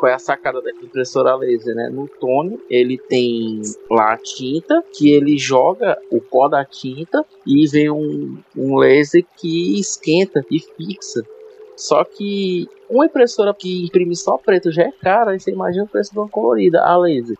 é 0.05 0.13
a 0.13 0.19
sacada 0.19 0.61
da 0.61 0.71
impressora 0.71 1.35
laser, 1.35 1.75
né? 1.75 1.89
No 1.89 2.07
Tony, 2.07 2.59
ele 2.69 2.97
tem 2.97 3.61
lá 3.89 4.13
a 4.13 4.17
tinta, 4.17 4.83
que 4.93 5.11
ele 5.11 5.37
joga 5.37 5.97
o 6.11 6.21
pó 6.21 6.47
da 6.47 6.63
tinta 6.63 7.25
e 7.45 7.67
vem 7.67 7.89
um, 7.89 8.37
um 8.55 8.77
laser 8.77 9.25
que 9.37 9.79
esquenta 9.79 10.45
e 10.49 10.59
fixa. 10.59 11.21
Só 11.81 12.03
que 12.03 12.67
uma 12.87 13.07
impressora 13.07 13.53
que 13.53 13.85
imprime 13.85 14.15
só 14.15 14.37
preto 14.37 14.71
já 14.71 14.83
é 14.83 14.91
cara, 14.91 15.31
aí 15.31 15.39
você 15.39 15.51
imagina 15.51 15.85
o 15.85 15.87
preço 15.87 16.11
de 16.11 16.19
uma 16.19 16.29
colorida, 16.29 16.79
a 16.81 16.95
laser 16.95 17.37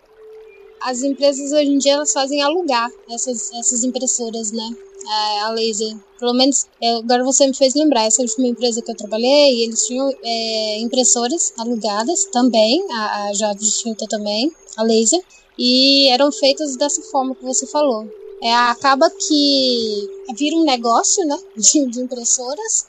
as 0.81 1.03
empresas 1.03 1.51
hoje 1.51 1.69
em 1.69 1.77
dia 1.77 1.93
elas 1.93 2.11
fazem 2.11 2.41
alugar 2.41 2.89
essas, 3.09 3.51
essas 3.53 3.83
impressoras, 3.83 4.51
né? 4.51 4.75
A, 5.07 5.45
a 5.45 5.49
laser. 5.51 5.95
Pelo 6.19 6.33
menos, 6.33 6.65
é, 6.81 6.97
agora 6.97 7.23
você 7.23 7.47
me 7.47 7.55
fez 7.55 7.73
lembrar, 7.75 8.05
essa 8.05 8.21
última 8.21 8.47
empresa 8.47 8.81
que 8.81 8.91
eu 8.91 8.95
trabalhei, 8.95 9.63
eles 9.63 9.85
tinham 9.85 10.11
é, 10.23 10.79
impressoras 10.79 11.53
alugadas 11.57 12.25
também, 12.31 12.83
a, 12.91 13.29
a 13.29 13.53
de 13.53 13.71
tinta 13.71 14.05
também, 14.07 14.51
a 14.77 14.83
laser, 14.83 15.21
e 15.57 16.09
eram 16.09 16.31
feitas 16.31 16.75
dessa 16.75 17.01
forma 17.03 17.35
que 17.35 17.43
você 17.43 17.65
falou. 17.67 18.07
É, 18.41 18.53
acaba 18.53 19.09
que 19.09 20.09
vira 20.35 20.55
um 20.55 20.63
negócio, 20.63 21.25
né, 21.25 21.37
de, 21.55 21.85
de 21.87 21.99
impressoras, 22.01 22.87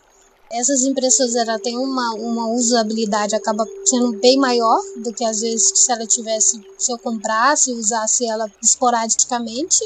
essas 0.53 0.85
impressoras 0.85 1.35
ela 1.35 1.59
tem 1.59 1.79
uma, 1.79 2.15
uma 2.15 2.51
usabilidade 2.53 3.35
acaba 3.35 3.67
sendo 3.85 4.13
bem 4.19 4.37
maior 4.37 4.81
do 4.97 5.13
que 5.13 5.25
às 5.25 5.41
vezes 5.41 5.73
se 5.75 5.91
ela 5.91 6.07
tivesse 6.07 6.61
se 6.79 6.93
eu 6.93 6.99
comprasse 6.99 7.71
e 7.71 7.75
usasse 7.75 8.27
ela 8.27 8.51
esporadicamente 8.63 9.83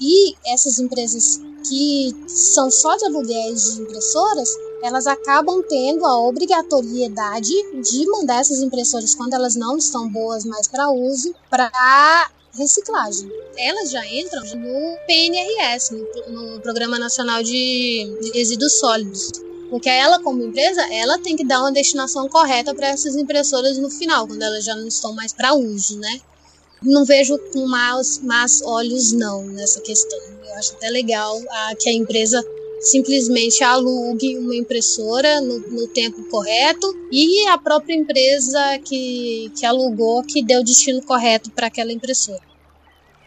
e 0.00 0.34
essas 0.46 0.78
empresas 0.78 1.40
que 1.68 2.14
são 2.26 2.70
só 2.70 2.96
de 2.96 3.06
aluguéis 3.06 3.74
de 3.74 3.82
impressoras 3.82 4.48
elas 4.82 5.06
acabam 5.06 5.62
tendo 5.68 6.04
a 6.04 6.18
obrigatoriedade 6.20 7.52
de 7.82 8.06
mandar 8.06 8.40
essas 8.40 8.60
impressoras 8.60 9.14
quando 9.14 9.34
elas 9.34 9.56
não 9.56 9.76
estão 9.76 10.08
boas 10.08 10.44
mais 10.44 10.68
para 10.68 10.90
uso 10.90 11.34
para 11.50 11.70
reciclagem. 12.52 13.30
Elas 13.56 13.90
já 13.90 14.04
entram 14.06 14.42
no 14.56 14.96
PNRS, 15.06 15.90
no 16.28 16.60
Programa 16.60 16.98
Nacional 16.98 17.42
de 17.42 18.30
Resíduos 18.34 18.78
Sólidos. 18.78 19.47
Porque 19.70 19.88
ela, 19.88 20.20
como 20.22 20.42
empresa, 20.42 20.82
ela 20.92 21.18
tem 21.18 21.36
que 21.36 21.44
dar 21.44 21.60
uma 21.60 21.72
destinação 21.72 22.28
correta 22.28 22.74
para 22.74 22.88
essas 22.88 23.16
impressoras 23.16 23.76
no 23.78 23.90
final, 23.90 24.26
quando 24.26 24.42
elas 24.42 24.64
já 24.64 24.74
não 24.74 24.88
estão 24.88 25.14
mais 25.14 25.32
para 25.32 25.54
uso, 25.54 25.98
né? 25.98 26.20
Não 26.82 27.04
vejo 27.04 27.36
com 27.52 27.66
maus, 27.66 28.18
maus 28.18 28.62
olhos, 28.62 29.12
não, 29.12 29.42
nessa 29.44 29.80
questão. 29.80 30.18
Eu 30.46 30.54
acho 30.54 30.74
até 30.74 30.88
legal 30.88 31.38
a, 31.50 31.74
que 31.74 31.88
a 31.88 31.92
empresa 31.92 32.42
simplesmente 32.80 33.62
alugue 33.62 34.38
uma 34.38 34.54
impressora 34.54 35.40
no, 35.40 35.58
no, 35.58 35.88
tempo 35.88 36.22
correto 36.30 36.86
e 37.10 37.46
a 37.48 37.58
própria 37.58 37.94
empresa 37.94 38.78
que, 38.84 39.50
que 39.58 39.66
alugou 39.66 40.22
que 40.22 40.44
deu 40.44 40.60
o 40.60 40.64
destino 40.64 41.02
correto 41.02 41.50
para 41.50 41.66
aquela 41.66 41.92
impressora. 41.92 42.40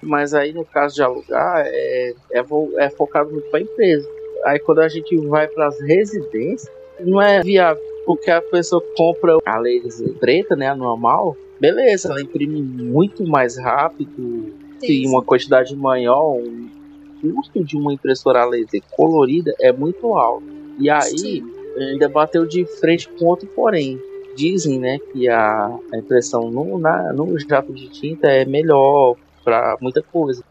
Mas 0.02 0.34
aí 0.34 0.54
no 0.54 0.64
caso 0.64 0.96
de 0.96 1.04
alugar 1.04 1.66
é, 1.68 2.14
é, 2.32 2.46
é 2.78 2.90
focado 2.90 3.30
muito 3.30 3.50
para 3.50 3.60
a 3.60 3.64
empresa 3.64 4.21
Aí 4.46 4.60
quando 4.60 4.80
a 4.80 4.88
gente 4.88 5.16
vai 5.28 5.48
para 5.48 5.68
as 5.68 5.80
residências, 5.82 6.72
não 7.00 7.22
é 7.22 7.42
viável, 7.42 7.82
porque 8.06 8.30
a 8.30 8.42
pessoa 8.42 8.84
compra 8.96 9.38
a 9.46 9.58
laser 9.58 10.14
preta, 10.16 10.56
né, 10.56 10.68
a 10.70 10.76
normal, 10.76 11.36
beleza, 11.60 12.10
ela 12.10 12.22
imprime 12.22 12.62
muito 12.62 13.26
mais 13.26 13.58
rápido, 13.58 14.54
tem 14.80 15.08
uma 15.08 15.24
quantidade 15.24 15.76
maior, 15.76 16.38
o 16.38 17.34
custo 17.34 17.64
de 17.64 17.78
uma 17.78 17.94
impressora 17.94 18.46
laser 18.46 18.82
colorida 18.92 19.54
é 19.60 19.72
muito 19.72 20.14
alto. 20.16 20.44
E 20.80 20.90
aí 20.90 21.18
Sim. 21.18 21.52
ainda 21.78 22.10
bateu 22.10 22.46
de 22.46 22.66
frente 22.66 23.08
com 23.10 23.26
outro 23.26 23.48
porém. 23.48 24.00
Dizem, 24.36 24.80
né, 24.80 24.98
que 25.12 25.28
a, 25.28 25.78
a 25.94 25.98
impressão 25.98 26.50
no, 26.50 26.80
na, 26.80 27.12
no 27.14 27.38
jato 27.38 27.74
de 27.74 27.90
tinta 27.90 28.28
é 28.28 28.46
melhor 28.46 29.16
para 29.44 29.78
muita 29.82 30.02
coisa. 30.02 30.44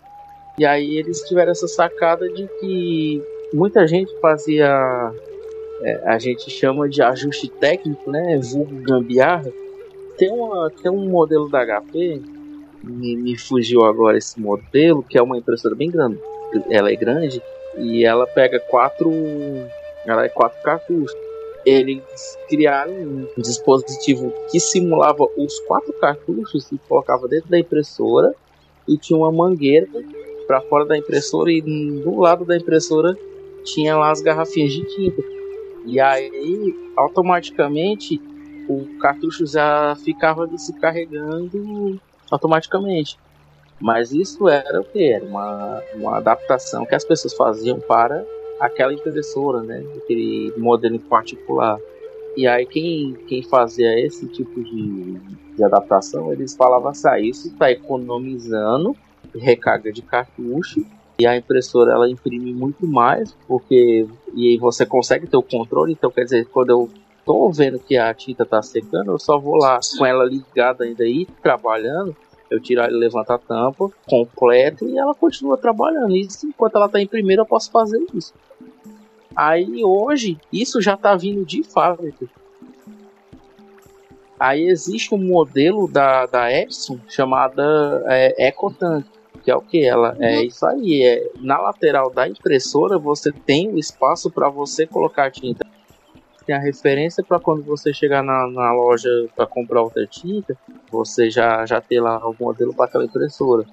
E 0.59 0.66
aí 0.66 0.97
eles 0.97 1.22
tiveram 1.22 1.53
essa 1.53 1.66
sacada 1.66 2.28
de 2.28 2.47
que 2.61 3.22
muita 3.53 3.86
gente 3.86 4.14
fazia. 4.20 5.12
É, 5.82 6.09
a 6.09 6.18
gente 6.18 6.51
chama 6.51 6.88
de 6.88 7.03
ajuste 7.03 7.48
técnico, 7.48 8.11
né? 8.11 8.38
Vulgo 8.38 8.76
gambiarra. 8.82 9.51
Tem, 10.16 10.30
uma, 10.30 10.70
tem 10.70 10.90
um 10.90 11.09
modelo 11.09 11.48
da 11.48 11.64
HP, 11.64 12.20
me, 12.84 13.16
me 13.16 13.38
fugiu 13.38 13.84
agora 13.84 14.18
esse 14.18 14.38
modelo, 14.38 15.03
que 15.03 15.16
é 15.16 15.22
uma 15.22 15.38
impressora 15.38 15.74
bem 15.74 15.90
grande. 15.90 16.18
Ela 16.68 16.90
é 16.90 16.96
grande 16.96 17.42
e 17.78 18.05
ela 18.05 18.26
pega 18.26 18.61
quatro. 18.61 19.11
Ela 20.05 20.24
é 20.24 20.28
quatro 20.28 20.62
cartuchos. 20.62 21.16
Eles 21.64 22.03
criaram 22.48 22.92
um 22.92 23.26
dispositivo 23.36 24.32
que 24.51 24.59
simulava 24.59 25.26
os 25.36 25.59
quatro 25.61 25.92
cartuchos 25.94 26.70
e 26.72 26.78
colocava 26.88 27.28
dentro 27.28 27.51
da 27.51 27.59
impressora 27.59 28.34
e 28.88 28.96
tinha 28.96 29.18
uma 29.18 29.30
mangueira 29.30 29.86
para 30.46 30.61
fora 30.62 30.86
da 30.86 30.96
impressora 30.96 31.53
e 31.53 31.61
do 31.61 32.18
lado 32.18 32.44
da 32.44 32.57
impressora 32.57 33.16
tinha 33.65 33.97
lá 33.97 34.11
as 34.11 34.21
garrafinhas 34.21 34.73
de 34.73 34.85
tinta. 34.95 35.23
E 35.87 35.99
aí, 35.99 36.75
automaticamente, 36.97 38.21
o 38.69 38.85
cartucho 39.01 39.47
já 39.47 39.97
ficava 39.97 40.47
se 40.59 40.73
carregando 40.75 42.01
automaticamente. 42.31 43.19
Mas 43.81 44.13
isso 44.13 44.49
era 44.49 44.81
o 44.81 44.85
que? 44.85 45.03
Era 45.03 45.25
uma, 45.25 45.83
uma 45.95 46.17
adaptação 46.19 46.85
que 46.85 46.95
as 46.95 47.05
pessoas 47.05 47.33
faziam 47.35 47.81
para 47.81 48.25
aquela 48.61 48.93
impressora, 48.93 49.63
né? 49.63 49.83
Aquele 49.97 50.53
modelo 50.59 50.97
em 50.97 51.01
particular. 51.01 51.79
E 52.37 52.47
aí 52.47 52.67
quem, 52.67 53.15
quem 53.27 53.43
fazia 53.43 53.99
esse 53.99 54.29
tipo 54.29 54.63
de, 54.63 55.19
de 55.57 55.65
adaptação, 55.65 56.31
eles 56.31 56.55
falavam 56.55 56.91
assim, 56.91 57.09
ah, 57.09 57.19
isso 57.19 57.49
está 57.49 57.71
economizando 57.71 58.95
recarga 59.35 59.93
de 59.93 60.03
cartucho 60.03 60.85
e 61.21 61.27
a 61.27 61.37
impressora 61.37 61.93
ela 61.93 62.09
imprime 62.09 62.55
muito 62.55 62.87
mais, 62.87 63.37
porque 63.47 64.07
e 64.35 64.57
você 64.59 64.87
consegue 64.87 65.27
ter 65.27 65.37
o 65.37 65.43
controle, 65.43 65.93
então 65.93 66.11
quer 66.11 66.25
dizer, 66.25 66.47
quando 66.47 66.71
eu 66.71 66.91
tô 67.27 67.51
vendo 67.51 67.79
que 67.79 67.99
a 67.99 68.12
tinta 68.14 68.47
tá 68.47 68.62
secando, 68.62 69.12
eu 69.12 69.18
só 69.18 69.39
vou 69.39 69.57
lá 69.57 69.79
com 69.99 70.07
ela 70.07 70.25
ligada 70.25 70.85
ainda 70.85 71.05
aí, 71.05 71.27
trabalhando, 71.43 72.16
eu 72.51 72.59
tiro 72.59 72.81
e 72.81 72.89
levanto 72.89 73.31
a 73.33 73.39
tampa, 73.39 73.91
completo 74.09 74.89
e 74.89 74.99
ela 74.99 75.14
continua 75.14 75.59
trabalhando. 75.59 76.16
E 76.16 76.27
enquanto 76.45 76.77
ela 76.77 76.89
tá 76.89 77.01
imprimindo, 77.01 77.43
eu 77.43 77.47
posso 77.47 77.71
fazer 77.71 78.03
isso. 78.14 78.33
Aí 79.37 79.85
hoje, 79.85 80.39
isso 80.51 80.81
já 80.81 80.97
tá 80.97 81.14
vindo 81.14 81.45
de 81.45 81.62
fábrica. 81.62 82.27
Aí 84.39 84.62
existe 84.68 85.14
um 85.14 85.18
modelo 85.18 85.87
da, 85.87 86.25
da 86.25 86.51
Epson 86.51 86.99
chamada 87.07 88.03
é, 88.07 88.49
EcoTank 88.49 89.07
que 89.43 89.51
é 89.51 89.57
o 89.57 89.61
que 89.61 89.84
ela 89.84 90.16
é 90.20 90.36
uhum. 90.36 90.43
isso 90.43 90.66
aí 90.66 91.03
é 91.05 91.30
na 91.41 91.59
lateral 91.59 92.11
da 92.11 92.28
impressora 92.28 92.99
você 92.99 93.32
tem 93.32 93.68
o 93.68 93.78
espaço 93.78 94.30
para 94.30 94.49
você 94.49 94.86
colocar 94.86 95.30
tinta. 95.30 95.66
Tem 96.47 96.55
a 96.55 96.59
referência 96.59 97.22
para 97.22 97.38
quando 97.38 97.62
você 97.62 97.93
chegar 97.93 98.22
na, 98.22 98.49
na 98.49 98.72
loja 98.72 99.09
para 99.36 99.47
comprar 99.47 99.82
outra 99.82 100.07
tinta 100.07 100.57
você 100.91 101.30
já 101.30 101.64
já 101.66 101.80
ter 101.80 102.01
lá 102.01 102.18
o 102.28 102.34
modelo 102.38 102.74
para 102.74 102.86
aquela 102.86 103.05
impressora. 103.05 103.64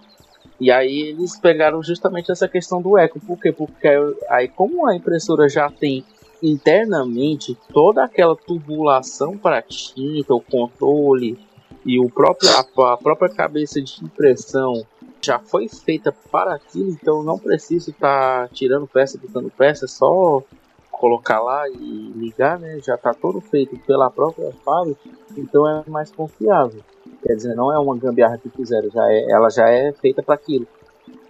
E 0.60 0.72
aí 0.72 1.02
eles 1.02 1.38
pegaram 1.40 1.84
justamente 1.84 2.32
essa 2.32 2.48
questão 2.48 2.82
do 2.82 2.98
eco 2.98 3.20
por 3.20 3.40
quê? 3.40 3.52
Porque 3.52 3.88
aí 4.30 4.48
como 4.48 4.88
a 4.88 4.96
impressora 4.96 5.48
já 5.50 5.70
tem 5.70 6.04
internamente 6.42 7.58
toda 7.74 8.04
aquela 8.04 8.36
tubulação 8.36 9.38
para 9.38 9.62
tinta 9.62 10.34
o 10.34 10.42
controle 10.42 11.38
e 11.86 12.00
o 12.00 12.10
próprio 12.10 12.50
a, 12.52 12.94
a 12.94 12.98
própria 12.98 13.30
cabeça 13.30 13.82
de 13.82 14.04
impressão 14.04 14.86
já 15.22 15.40
foi 15.40 15.68
feita 15.68 16.14
para 16.32 16.56
aquilo, 16.56 16.90
então 16.92 17.24
não 17.24 17.38
preciso 17.38 17.92
estar 17.92 18.48
tá 18.48 18.54
tirando 18.54 18.88
peça, 18.88 19.18
botando 19.18 19.52
peça, 19.52 19.86
é 19.86 19.88
só 19.88 20.44
colocar 20.92 21.40
lá 21.40 21.70
e 21.70 22.12
ligar, 22.16 22.60
né? 22.60 22.80
Já 22.84 22.96
está 22.96 23.14
todo 23.14 23.40
feito 23.40 23.78
pela 23.86 24.10
própria 24.10 24.52
fábrica, 24.66 25.00
então 25.38 25.68
é 25.68 25.84
mais 25.88 26.12
confiável. 26.12 26.82
Quer 27.24 27.36
dizer, 27.36 27.56
não 27.56 27.72
é 27.72 27.80
uma 27.80 27.98
gambiarra 27.98 28.38
que 28.38 28.50
fizeram, 28.50 28.90
já 28.90 29.12
é, 29.12 29.30
ela 29.30 29.50
já 29.50 29.70
é 29.70 29.92
feita 29.94 30.24
para 30.24 30.36
aquilo. 30.36 30.68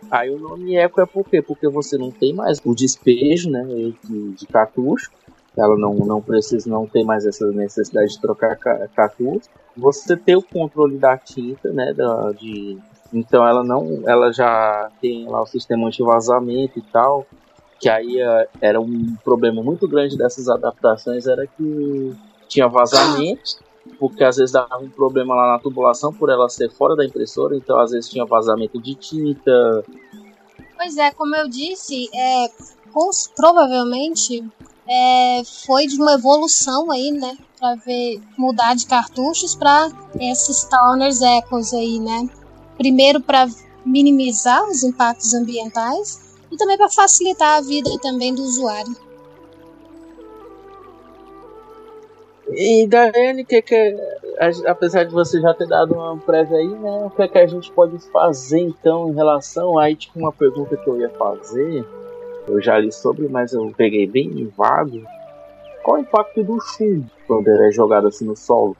Aí 0.09 0.29
o 0.29 0.39
nome 0.39 0.75
Eco 0.75 1.01
é 1.01 1.05
por 1.05 1.25
quê? 1.25 1.41
Porque 1.41 1.67
você 1.67 1.97
não 1.97 2.11
tem 2.11 2.33
mais 2.33 2.61
o 2.63 2.73
despejo, 2.73 3.49
né, 3.49 3.63
de, 4.03 4.31
de 4.31 4.47
cartucho. 4.47 5.11
Ela 5.55 5.75
não, 5.75 5.95
não 5.95 6.21
precisa, 6.21 6.69
não 6.69 6.85
tem 6.85 7.03
mais 7.03 7.25
essa 7.25 7.47
necessidade 7.51 8.11
de 8.11 8.21
trocar 8.21 8.55
cartucho. 8.95 9.49
Você 9.75 10.15
tem 10.15 10.35
o 10.35 10.41
controle 10.41 10.97
da 10.97 11.17
tinta, 11.17 11.71
né, 11.73 11.93
da, 11.93 12.31
de 12.31 12.77
então 13.13 13.47
ela 13.47 13.63
não, 13.63 14.01
ela 14.05 14.31
já 14.31 14.89
tem 15.01 15.27
lá 15.27 15.41
o 15.41 15.47
sistema 15.47 15.87
anti-vazamento 15.87 16.79
e 16.79 16.81
tal, 16.81 17.25
que 17.79 17.89
aí 17.89 18.19
eh, 18.19 18.49
era 18.61 18.79
um 18.79 19.15
problema 19.23 19.61
muito 19.61 19.87
grande 19.87 20.17
dessas 20.17 20.49
adaptações 20.49 21.27
era 21.27 21.45
que 21.47 22.15
tinha 22.47 22.67
vazamento, 22.67 23.59
porque 23.99 24.23
às 24.23 24.37
vezes 24.37 24.51
dava 24.51 24.77
um 24.79 24.89
problema 24.89 25.35
lá 25.35 25.53
na 25.53 25.59
tubulação 25.59 26.13
por 26.13 26.29
ela 26.29 26.49
ser 26.49 26.69
fora 26.71 26.95
da 26.95 27.05
impressora, 27.05 27.55
então 27.55 27.79
às 27.79 27.91
vezes 27.91 28.09
tinha 28.09 28.25
vazamento 28.25 28.81
de 28.81 28.95
tinta. 28.95 29.83
Pois 30.75 30.97
é, 30.97 31.11
como 31.11 31.35
eu 31.35 31.47
disse, 31.47 32.09
é, 32.13 32.47
provavelmente 33.35 34.43
é, 34.87 35.41
foi 35.65 35.87
de 35.87 35.95
uma 36.01 36.13
evolução 36.13 36.91
aí, 36.91 37.11
né? 37.11 37.37
para 37.59 37.75
ver 37.75 38.21
mudar 38.37 38.75
de 38.75 38.85
cartuchos 38.85 39.55
para 39.55 39.89
esses 40.19 40.63
Towners 40.65 41.21
Echoes 41.21 41.73
aí, 41.73 41.99
né? 41.99 42.29
Primeiro 42.77 43.19
para 43.21 43.47
minimizar 43.85 44.63
os 44.69 44.83
impactos 44.83 45.33
ambientais 45.33 46.37
e 46.51 46.57
também 46.57 46.77
para 46.77 46.89
facilitar 46.89 47.57
a 47.57 47.61
vida 47.61 47.89
também 48.01 48.33
do 48.33 48.43
usuário. 48.43 48.95
E 52.49 52.87
Daiane, 52.87 53.43
que 53.43 53.61
que 53.61 53.97
apesar 54.65 55.03
de 55.03 55.13
você 55.13 55.41
já 55.41 55.53
ter 55.53 55.67
dado 55.67 55.93
uma 55.95 56.17
prévia 56.17 56.57
aí, 56.57 56.67
né, 56.67 57.05
o 57.05 57.09
que, 57.09 57.21
é 57.21 57.27
que 57.27 57.37
a 57.37 57.47
gente 57.47 57.71
pode 57.71 57.99
fazer 58.09 58.59
então 58.59 59.09
em 59.09 59.15
relação 59.15 59.77
aí 59.77 59.95
tipo 59.95 60.17
uma 60.17 60.31
pergunta 60.31 60.77
que 60.77 60.87
eu 60.87 60.99
ia 60.99 61.09
fazer, 61.09 61.85
eu 62.47 62.61
já 62.61 62.77
li 62.77 62.91
sobre, 62.91 63.27
mas 63.27 63.51
eu 63.51 63.73
peguei 63.75 64.07
bem 64.07 64.51
vago. 64.55 65.01
Qual 65.83 65.97
o 65.97 65.99
impacto 65.99 66.43
do 66.43 66.59
chumbo 66.61 67.09
quando 67.27 67.47
ele 67.47 67.67
é 67.67 67.71
jogado 67.71 68.07
assim 68.07 68.25
no 68.25 68.35
solo? 68.35 68.77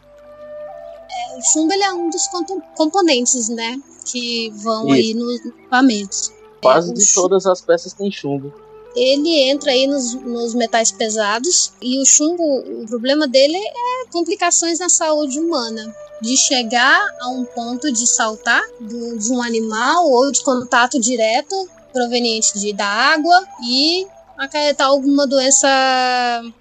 É, 1.18 1.38
o 1.38 1.42
chumbo 1.42 1.74
ele 1.74 1.84
é 1.84 1.94
um 1.94 2.10
dos 2.10 2.28
componentes, 2.76 3.50
né, 3.50 3.80
que 4.06 4.52
vão 4.56 4.88
Isso. 4.88 4.94
aí 4.94 5.14
nos 5.14 5.40
equipamentos. 5.40 6.32
Quase 6.62 6.92
é, 6.92 6.94
de 6.94 7.14
todas 7.14 7.46
as 7.46 7.62
peças 7.62 7.94
tem 7.94 8.12
chumbo 8.12 8.54
ele 8.98 9.42
entra 9.44 9.72
aí 9.72 9.86
nos, 9.86 10.16
nos, 10.16 10.56
metais 10.56 10.92
pesados 10.92 11.72
e 11.80 12.02
o 12.02 12.06
chumbo, 12.06 12.44
o 12.82 12.88
problema 12.88 13.28
dele 13.28 13.56
é 13.56 14.12
complicações 14.12 14.80
na 14.80 14.90
saúde 14.90 15.40
humana. 15.40 15.96
De 16.20 16.36
chegar 16.36 17.08
a 17.22 17.30
um 17.30 17.46
ponto 17.46 17.92
de 17.92 18.08
saltar 18.08 18.64
de 18.82 19.32
um 19.32 19.40
animal 19.40 20.10
ou 20.10 20.32
de 20.32 20.44
contato 20.44 21.00
direto 21.00 21.70
proveniente 21.94 22.58
de, 22.58 22.74
da 22.74 22.88
água 22.88 23.40
e 23.64 24.08
acarretar 24.36 24.88
alguma 24.88 25.28
doença 25.28 25.68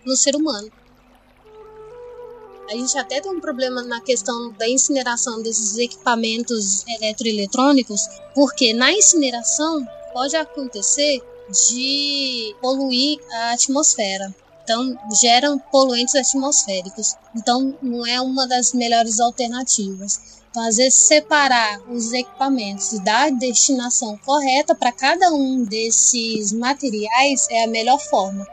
no 0.04 0.14
ser 0.14 0.36
humano. 0.36 0.70
A 2.68 2.72
gente 2.72 2.98
até 2.98 3.20
tem 3.20 3.30
um 3.30 3.40
problema 3.40 3.82
na 3.82 4.00
questão 4.00 4.52
da 4.52 4.68
incineração 4.68 5.40
desses 5.40 5.78
equipamentos 5.78 6.84
eletroeletrônicos, 6.88 8.00
porque 8.34 8.74
na 8.74 8.92
incineração 8.92 9.86
pode 10.12 10.34
acontecer 10.34 11.22
de 11.68 12.56
poluir 12.60 13.20
a 13.30 13.52
atmosfera. 13.52 14.34
Então, 14.64 14.98
geram 15.20 15.60
poluentes 15.70 16.16
atmosféricos. 16.16 17.14
Então, 17.36 17.78
não 17.80 18.04
é 18.04 18.20
uma 18.20 18.48
das 18.48 18.72
melhores 18.72 19.20
alternativas. 19.20 20.42
Então, 20.50 20.66
às 20.66 20.76
vezes, 20.76 20.94
separar 20.94 21.80
os 21.88 22.12
equipamentos 22.12 22.92
e 22.94 23.04
dar 23.04 23.26
a 23.26 23.30
destinação 23.30 24.18
correta 24.24 24.74
para 24.74 24.90
cada 24.90 25.30
um 25.30 25.62
desses 25.62 26.50
materiais 26.52 27.46
é 27.48 27.62
a 27.62 27.68
melhor 27.68 28.00
forma. 28.00 28.44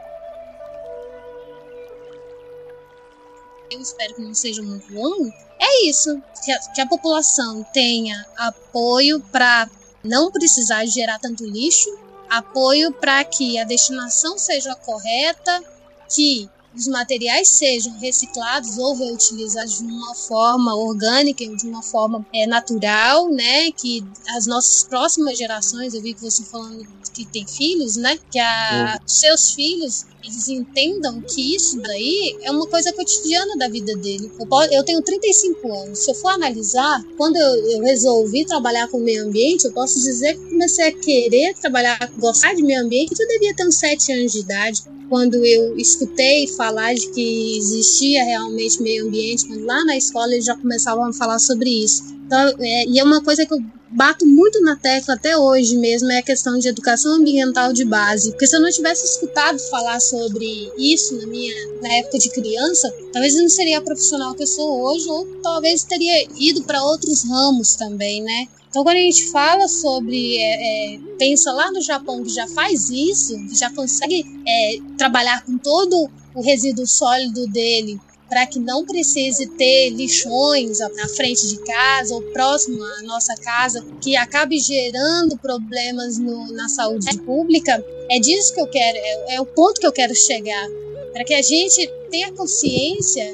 Eu 3.74 3.80
espero 3.80 4.14
que 4.14 4.22
não 4.22 4.34
seja 4.34 4.62
muito 4.62 4.92
longo. 4.92 5.32
É 5.58 5.88
isso. 5.88 6.22
Que 6.44 6.52
a, 6.52 6.58
que 6.58 6.80
a 6.80 6.86
população 6.86 7.64
tenha 7.72 8.24
apoio 8.36 9.20
para 9.32 9.68
não 10.02 10.30
precisar 10.30 10.84
gerar 10.86 11.18
tanto 11.18 11.44
lixo 11.44 11.90
apoio 12.28 12.92
para 12.92 13.24
que 13.24 13.58
a 13.58 13.64
destinação 13.64 14.38
seja 14.38 14.74
correta, 14.74 15.62
que 16.08 16.48
os 16.76 16.88
materiais 16.88 17.48
sejam 17.48 17.96
reciclados 17.98 18.78
ou 18.78 18.96
reutilizados 18.96 19.78
de 19.78 19.84
uma 19.84 20.14
forma 20.14 20.74
orgânica, 20.74 21.44
de 21.46 21.66
uma 21.66 21.82
forma 21.82 22.26
é, 22.34 22.46
natural, 22.46 23.30
né? 23.30 23.70
Que 23.72 24.04
as 24.36 24.46
nossas 24.46 24.84
próximas 24.84 25.38
gerações, 25.38 25.94
eu 25.94 26.02
vi 26.02 26.14
que 26.14 26.20
você 26.20 26.42
falando 26.44 26.86
que 27.12 27.24
tem 27.24 27.46
filhos, 27.46 27.96
né? 27.96 28.18
Que 28.30 28.38
a, 28.38 28.98
uhum. 29.00 29.08
seus 29.08 29.52
filhos 29.52 30.04
eles 30.24 30.48
entendam 30.48 31.20
que 31.20 31.54
isso 31.54 31.78
daí 31.80 32.38
é 32.42 32.50
uma 32.50 32.66
coisa 32.66 32.92
cotidiana 32.92 33.56
da 33.56 33.68
vida 33.68 33.94
dele. 33.96 34.32
Eu, 34.40 34.48
eu 34.72 34.82
tenho 34.82 35.02
35 35.02 35.72
anos. 35.72 35.98
Se 35.98 36.10
eu 36.10 36.14
for 36.14 36.30
analisar, 36.30 37.04
quando 37.18 37.36
eu, 37.36 37.70
eu, 37.72 37.82
resolvi 37.82 38.46
trabalhar 38.46 38.88
com 38.88 38.96
o 38.96 39.00
meio 39.02 39.24
ambiente, 39.24 39.66
eu 39.66 39.72
posso 39.72 40.00
dizer 40.00 40.34
que 40.34 40.50
comecei 40.50 40.88
a 40.88 40.92
querer 40.92 41.54
trabalhar, 41.54 42.10
gostar 42.18 42.54
de 42.54 42.62
meio 42.62 42.80
ambiente, 42.80 43.14
eu 43.18 43.28
devia 43.28 43.54
ter 43.54 43.66
uns 43.66 43.76
7 43.76 44.12
anos 44.12 44.32
de 44.32 44.40
idade. 44.40 44.82
Quando 45.14 45.36
eu 45.46 45.78
escutei 45.78 46.48
falar 46.48 46.92
de 46.92 47.08
que 47.12 47.56
existia 47.56 48.24
realmente 48.24 48.82
meio 48.82 49.06
ambiente, 49.06 49.46
quando 49.46 49.64
lá 49.64 49.84
na 49.84 49.96
escola 49.96 50.32
eles 50.32 50.44
já 50.44 50.56
começavam 50.56 51.04
a 51.04 51.12
falar 51.12 51.38
sobre 51.38 51.70
isso. 51.70 52.02
Então, 52.26 52.52
é, 52.58 52.88
e 52.88 52.98
é 52.98 53.04
uma 53.04 53.22
coisa 53.22 53.46
que 53.46 53.54
eu 53.54 53.62
bato 53.92 54.26
muito 54.26 54.60
na 54.62 54.74
tecla 54.74 55.14
até 55.14 55.38
hoje 55.38 55.76
mesmo 55.76 56.10
é 56.10 56.18
a 56.18 56.22
questão 56.22 56.58
de 56.58 56.66
educação 56.66 57.12
ambiental 57.12 57.72
de 57.72 57.84
base. 57.84 58.32
Porque 58.32 58.44
se 58.44 58.56
eu 58.56 58.60
não 58.60 58.68
tivesse 58.68 59.04
escutado 59.04 59.56
falar 59.70 60.00
sobre 60.00 60.72
isso 60.76 61.16
na 61.16 61.28
minha 61.28 61.54
na 61.80 61.92
época 61.94 62.18
de 62.18 62.30
criança, 62.30 62.92
talvez 63.12 63.36
eu 63.36 63.42
não 63.42 63.48
seria 63.48 63.78
a 63.78 63.82
profissional 63.82 64.34
que 64.34 64.42
eu 64.42 64.48
sou 64.48 64.82
hoje, 64.82 65.08
ou 65.08 65.26
talvez 65.44 65.84
teria 65.84 66.26
ido 66.36 66.64
para 66.64 66.82
outros 66.82 67.22
ramos 67.22 67.76
também, 67.76 68.20
né? 68.20 68.48
Então, 68.74 68.82
quando 68.82 68.96
a 68.96 69.00
gente 69.02 69.30
fala 69.30 69.68
sobre, 69.68 70.36
é, 70.36 70.94
é, 70.94 70.98
pensa 71.16 71.52
lá 71.52 71.70
no 71.70 71.80
Japão 71.80 72.24
que 72.24 72.30
já 72.30 72.48
faz 72.48 72.90
isso, 72.90 73.38
que 73.46 73.56
já 73.56 73.70
consegue 73.70 74.26
é, 74.44 74.78
trabalhar 74.98 75.44
com 75.44 75.56
todo 75.56 76.10
o 76.34 76.42
resíduo 76.42 76.84
sólido 76.84 77.46
dele 77.46 78.00
para 78.28 78.44
que 78.48 78.58
não 78.58 78.84
precise 78.84 79.46
ter 79.50 79.90
lixões 79.90 80.80
na 80.80 81.08
frente 81.08 81.46
de 81.46 81.58
casa 81.58 82.16
ou 82.16 82.22
próximo 82.32 82.82
à 82.82 83.02
nossa 83.04 83.36
casa, 83.36 83.80
que 84.00 84.16
acabe 84.16 84.58
gerando 84.58 85.38
problemas 85.38 86.18
no, 86.18 86.50
na 86.50 86.68
saúde 86.68 87.16
pública, 87.18 87.80
é 88.10 88.18
disso 88.18 88.52
que 88.52 88.60
eu 88.60 88.66
quero, 88.66 88.98
é, 88.98 89.36
é 89.36 89.40
o 89.40 89.46
ponto 89.46 89.80
que 89.80 89.86
eu 89.86 89.92
quero 89.92 90.16
chegar. 90.16 90.66
Para 91.12 91.22
que 91.22 91.34
a 91.34 91.42
gente 91.42 91.88
tenha 92.10 92.32
consciência 92.32 93.24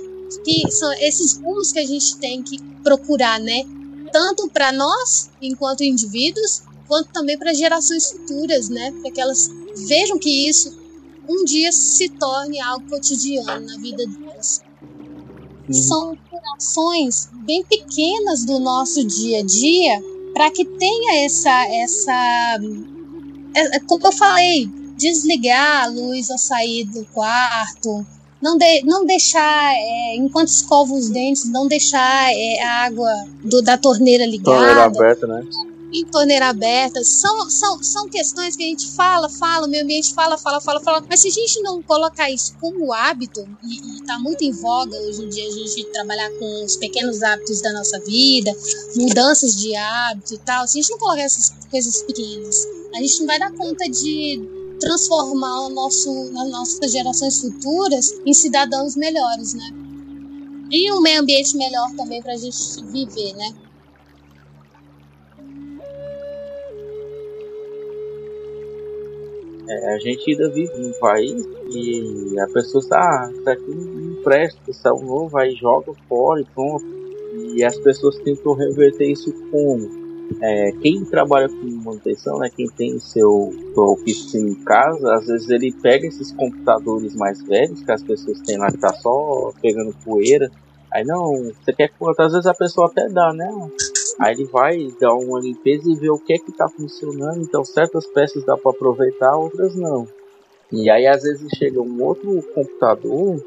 que 0.44 0.70
são 0.70 0.92
esses 1.00 1.38
rumos 1.38 1.72
que 1.72 1.78
a 1.78 1.86
gente 1.86 2.18
tem 2.18 2.42
que 2.42 2.58
procurar, 2.84 3.40
né? 3.40 3.64
Tanto 4.12 4.48
para 4.48 4.72
nós, 4.72 5.30
enquanto 5.40 5.84
indivíduos, 5.84 6.62
quanto 6.86 7.12
também 7.12 7.38
para 7.38 7.54
gerações 7.54 8.10
futuras, 8.10 8.68
né? 8.68 8.92
Para 9.00 9.10
que 9.10 9.20
elas 9.20 9.48
vejam 9.86 10.18
que 10.18 10.48
isso 10.48 10.78
um 11.28 11.44
dia 11.44 11.70
se 11.70 12.08
torne 12.08 12.60
algo 12.60 12.88
cotidiano 12.88 13.66
na 13.66 13.76
vida 13.78 14.04
delas. 14.06 14.62
Uhum. 15.68 15.72
São 15.72 16.18
ações 16.56 17.28
bem 17.44 17.64
pequenas 17.64 18.44
do 18.44 18.58
nosso 18.58 19.04
dia 19.04 19.38
a 19.40 19.44
dia 19.44 20.02
para 20.32 20.50
que 20.50 20.64
tenha 20.64 21.24
essa 21.24 21.66
essa 21.68 22.58
é, 23.54 23.76
é, 23.76 23.80
como 23.80 24.06
eu 24.06 24.12
falei, 24.12 24.66
desligar 24.96 25.84
a 25.84 25.86
luz 25.86 26.30
ao 26.30 26.38
sair 26.38 26.84
do 26.84 27.04
quarto, 27.06 28.06
não, 28.40 28.56
de, 28.56 28.82
não 28.84 29.04
deixar, 29.04 29.72
é, 29.74 30.16
enquanto 30.16 30.48
escova 30.48 30.92
os 30.94 31.08
dentes, 31.10 31.50
não 31.50 31.66
deixar 31.66 32.32
é, 32.32 32.62
a 32.62 32.84
água 32.86 33.10
do, 33.44 33.62
da 33.62 33.76
torneira 33.76 34.26
ligada. 34.26 34.56
Torneira 34.56 34.84
aberta, 34.84 35.26
né? 35.26 35.42
em 35.92 36.04
torneira 36.04 36.48
aberta, 36.48 37.02
são, 37.02 37.50
são, 37.50 37.82
são 37.82 38.08
questões 38.08 38.54
que 38.54 38.62
a 38.62 38.66
gente 38.66 38.88
fala, 38.92 39.28
fala, 39.28 39.66
o 39.66 39.70
meio 39.70 39.82
ambiente 39.82 40.14
fala, 40.14 40.38
fala, 40.38 40.60
fala, 40.60 40.80
fala, 40.80 41.04
mas 41.08 41.20
se 41.20 41.28
a 41.28 41.30
gente 41.32 41.60
não 41.62 41.82
colocar 41.82 42.30
isso 42.30 42.54
como 42.60 42.92
hábito, 42.92 43.46
e, 43.64 44.00
está 44.00 44.18
muito 44.18 44.42
em 44.42 44.52
voga 44.52 44.96
hoje 44.96 45.24
em 45.24 45.28
dia 45.28 45.48
a 45.48 45.50
gente 45.50 45.84
trabalhar 45.92 46.30
com 46.38 46.64
os 46.64 46.76
pequenos 46.76 47.22
hábitos 47.22 47.60
da 47.60 47.72
nossa 47.72 47.98
vida, 48.00 48.54
mudanças 48.96 49.56
de 49.56 49.74
hábito 49.74 50.34
e 50.34 50.38
tal, 50.38 50.66
se 50.66 50.78
a 50.78 50.82
gente 50.82 50.90
não 50.92 50.98
colocar 50.98 51.22
essas 51.22 51.52
coisas 51.68 52.02
pequenas, 52.02 52.66
a 52.94 52.98
gente 52.98 53.20
não 53.20 53.26
vai 53.26 53.38
dar 53.38 53.52
conta 53.52 53.88
de 53.88 54.59
transformar 54.80 55.66
o 55.66 55.68
nosso, 55.68 56.10
as 56.10 56.50
nossas 56.50 56.90
gerações 56.90 57.40
futuras 57.40 58.12
em 58.26 58.32
cidadãos 58.32 58.96
melhores, 58.96 59.54
né? 59.54 59.70
E 60.70 60.92
um 60.92 61.00
meio 61.00 61.20
ambiente 61.20 61.56
melhor 61.56 61.90
também 61.96 62.22
para 62.22 62.32
a 62.32 62.36
gente 62.36 62.56
viver, 62.90 63.34
né? 63.34 63.54
É, 69.68 69.94
a 69.94 69.98
gente 69.98 70.32
ainda 70.32 70.50
vive 70.50 70.76
num 70.78 70.92
país 70.98 71.46
e 71.72 72.38
a 72.40 72.46
pessoa 72.48 72.82
está, 72.82 72.98
ah, 72.98 73.30
isso 73.32 73.48
aqui 73.48 73.70
não 73.70 74.22
presta, 74.22 74.94
um 74.94 75.04
novo, 75.04 75.38
aí 75.38 75.54
joga 75.54 75.92
fora 76.08 76.40
e 76.40 76.44
pronto. 76.46 76.84
E 77.54 77.62
as 77.62 77.78
pessoas 77.78 78.16
tentam 78.18 78.54
reverter 78.54 79.12
isso 79.12 79.32
como? 79.50 79.99
É, 80.40 80.72
quem 80.80 81.04
trabalha 81.04 81.48
com 81.48 81.66
manutenção, 81.84 82.38
né, 82.38 82.50
quem 82.54 82.68
tem 82.68 82.98
seu, 82.98 83.52
seu 83.74 83.84
oficina 83.84 84.48
em 84.48 84.54
casa, 84.54 85.14
às 85.14 85.26
vezes 85.26 85.50
ele 85.50 85.72
pega 85.72 86.06
esses 86.06 86.32
computadores 86.32 87.14
mais 87.14 87.42
velhos 87.42 87.82
que 87.82 87.90
as 87.90 88.02
pessoas 88.02 88.40
têm 88.40 88.56
lá 88.56 88.70
que 88.70 88.78
tá 88.78 88.92
só 88.94 89.52
pegando 89.60 89.94
poeira. 90.04 90.50
Aí 90.92 91.04
não, 91.04 91.52
você 91.52 91.72
quer 91.72 91.88
que 91.88 91.94
às 92.18 92.32
vezes 92.32 92.46
a 92.46 92.54
pessoa 92.54 92.86
até 92.86 93.08
dá, 93.08 93.32
né? 93.32 93.48
Aí 94.18 94.34
ele 94.34 94.44
vai 94.44 94.88
dar 95.00 95.14
uma 95.14 95.40
limpeza 95.40 95.90
e 95.90 95.96
ver 95.96 96.10
o 96.10 96.18
que 96.18 96.32
é 96.32 96.38
que 96.38 96.50
está 96.50 96.68
funcionando. 96.68 97.40
Então 97.40 97.64
certas 97.64 98.06
peças 98.06 98.44
dá 98.44 98.56
para 98.56 98.70
aproveitar, 98.70 99.36
outras 99.36 99.74
não. 99.74 100.06
E 100.72 100.90
aí 100.90 101.06
às 101.06 101.22
vezes 101.22 101.50
chega 101.56 101.80
um 101.80 102.02
outro 102.02 102.42
computador, 102.54 103.42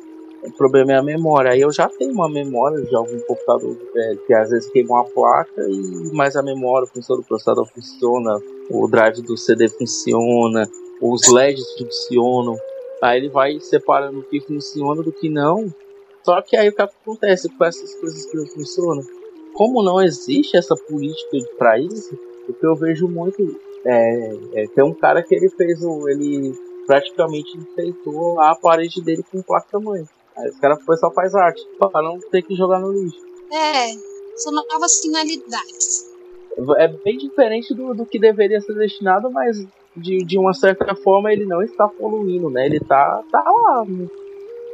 o 0.45 0.51
problema 0.51 0.93
é 0.93 0.95
a 0.97 1.03
memória. 1.03 1.51
Aí 1.51 1.61
eu 1.61 1.71
já 1.71 1.87
tenho 1.87 2.11
uma 2.11 2.29
memória 2.29 2.81
de 2.81 2.95
algum 2.95 3.19
computador 3.21 3.77
velho, 3.93 4.19
que 4.25 4.33
às 4.33 4.49
vezes 4.49 4.69
queima 4.71 4.95
uma 4.95 5.05
placa 5.05 5.61
e 5.67 6.11
mais 6.13 6.35
a 6.35 6.43
memória, 6.43 6.87
funciona, 6.87 7.21
o 7.21 7.25
processador 7.25 7.65
funciona, 7.73 8.39
o 8.69 8.87
drive 8.87 9.21
do 9.21 9.37
CD 9.37 9.69
funciona, 9.69 10.69
os 11.01 11.31
LEDs 11.31 11.65
funcionam. 11.77 12.57
Aí 13.01 13.19
ele 13.19 13.29
vai 13.29 13.59
separando 13.59 14.19
o 14.19 14.23
que 14.23 14.39
funciona 14.39 15.01
do 15.03 15.11
que 15.11 15.29
não 15.29 15.73
Só 16.23 16.41
que 16.41 16.55
aí 16.55 16.69
o 16.69 16.75
que 16.75 16.81
acontece 16.81 17.49
com 17.49 17.65
essas 17.65 17.93
coisas 17.95 18.25
que 18.25 18.37
não 18.37 18.45
funcionam? 18.47 19.03
Como 19.53 19.83
não 19.83 20.01
existe 20.01 20.55
essa 20.57 20.75
política 20.75 21.37
para 21.57 21.77
isso, 21.77 22.17
o 22.47 22.53
que 22.53 22.65
eu 22.65 22.75
vejo 22.75 23.07
muito 23.07 23.59
é, 23.85 24.35
é, 24.53 24.67
tem 24.67 24.83
um 24.83 24.93
cara 24.93 25.21
que 25.21 25.35
ele 25.35 25.49
fez 25.49 25.83
o. 25.83 26.07
ele 26.07 26.53
praticamente 26.87 27.57
enfeitou 27.57 28.39
a 28.39 28.55
parede 28.55 29.01
dele 29.01 29.23
com 29.29 29.41
placa 29.41 29.79
mãe. 29.79 30.05
Aí 30.37 30.47
esse 30.47 30.59
cara 30.59 30.77
foi 30.77 30.97
só 30.97 31.11
faz 31.11 31.35
arte, 31.35 31.61
para 31.77 32.01
não 32.01 32.19
ter 32.31 32.41
que 32.41 32.55
jogar 32.55 32.79
no 32.79 32.91
lixo. 32.91 33.19
É, 33.51 33.93
são 34.35 34.51
novas 34.51 34.99
finalidades. 34.99 36.11
É 36.77 36.87
bem 36.87 37.17
diferente 37.17 37.73
do, 37.73 37.93
do 37.93 38.05
que 38.05 38.19
deveria 38.19 38.61
ser 38.61 38.73
destinado, 38.73 39.31
mas 39.31 39.57
de, 39.95 40.23
de 40.25 40.37
uma 40.37 40.53
certa 40.53 40.95
forma 40.95 41.31
ele 41.31 41.45
não 41.45 41.61
está 41.61 41.87
poluindo, 41.87 42.49
né? 42.49 42.65
Ele 42.65 42.79
tá, 42.79 43.23
tá 43.31 43.43
lá. 43.43 43.85
Né? 43.85 44.07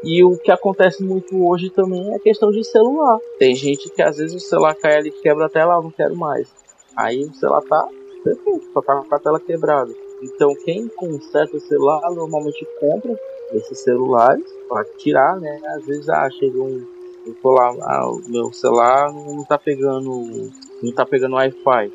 E 0.03 0.23
o 0.23 0.37
que 0.37 0.51
acontece 0.51 1.03
muito 1.03 1.45
hoje 1.45 1.69
também 1.69 2.11
é 2.11 2.15
a 2.15 2.19
questão 2.19 2.51
de 2.51 2.63
celular. 2.63 3.17
Tem 3.37 3.53
gente 3.53 3.89
que 3.89 4.01
às 4.01 4.17
vezes 4.17 4.35
o 4.35 4.45
celular 4.45 4.75
cai 4.75 4.95
ali 4.95 5.09
e 5.09 5.21
quebra 5.21 5.45
até 5.45 5.63
lá, 5.63 5.81
não 5.81 5.91
quero 5.91 6.15
mais. 6.15 6.47
Aí 6.95 7.23
o 7.23 7.33
celular 7.33 7.61
tá 7.63 7.87
perfeito, 8.23 8.71
só 8.73 8.81
tá 8.81 8.95
com 8.95 9.15
a 9.15 9.19
tela 9.19 9.39
quebrada. 9.39 9.93
Então 10.21 10.53
quem 10.63 10.87
conserta 10.89 11.57
o 11.57 11.61
celular 11.61 12.01
normalmente 12.11 12.65
compra 12.79 13.17
esses 13.53 13.79
celulares 13.79 14.45
para 14.67 14.83
tirar, 14.97 15.39
né? 15.39 15.59
Às 15.75 15.85
vezes 15.85 16.09
ah, 16.09 16.29
chega 16.29 16.57
um. 16.59 16.85
Eu 17.25 17.35
tô 17.41 17.51
lá, 17.51 17.69
ah, 17.81 18.17
meu 18.27 18.51
celular 18.53 19.11
não 19.11 19.43
tá 19.43 19.57
pegando. 19.57 20.51
não 20.81 20.91
tá 20.93 21.05
pegando 21.05 21.35
Wi-Fi. 21.35 21.91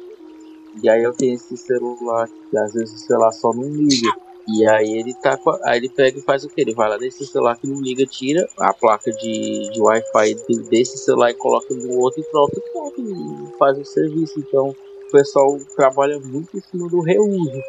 E 0.83 0.89
aí 0.89 1.03
eu 1.03 1.13
tenho 1.13 1.35
esse 1.35 1.57
celular 1.57 2.29
que 2.51 2.59
às 2.59 2.75
vezes 2.75 2.95
o 2.95 2.99
celular 2.99 3.33
só 3.33 3.53
não 3.53 3.69
liga. 3.69 4.11
E 4.47 4.67
aí 4.67 4.99
ele 4.99 5.15
tá 5.15 5.39
aí 5.63 5.79
ele 5.79 5.89
pega 5.89 6.19
e 6.19 6.23
faz 6.23 6.45
o 6.45 6.49
que? 6.49 6.61
Ele 6.61 6.75
vai 6.75 6.89
lá 6.89 6.99
desse 6.99 7.27
celular 7.27 7.57
que 7.57 7.67
não 7.67 7.81
liga, 7.81 8.05
tira 8.05 8.47
a 8.59 8.75
placa 8.75 9.11
de, 9.11 9.71
de 9.71 9.81
Wi-Fi 9.81 10.35
desse 10.69 10.99
celular 10.99 11.31
e 11.31 11.35
coloca 11.35 11.73
no 11.75 11.99
outro 11.99 12.21
e 12.21 12.25
pronto, 12.25 12.63
pronto, 12.73 13.01
e 13.01 13.59
faz 13.59 13.79
o 13.79 13.85
serviço. 13.85 14.39
Então 14.39 14.69
o 14.69 15.11
pessoal 15.11 15.59
trabalha 15.75 16.19
muito 16.19 16.57
em 16.57 16.61
cima 16.61 16.89
do 16.89 17.01
reuso. 17.01 17.63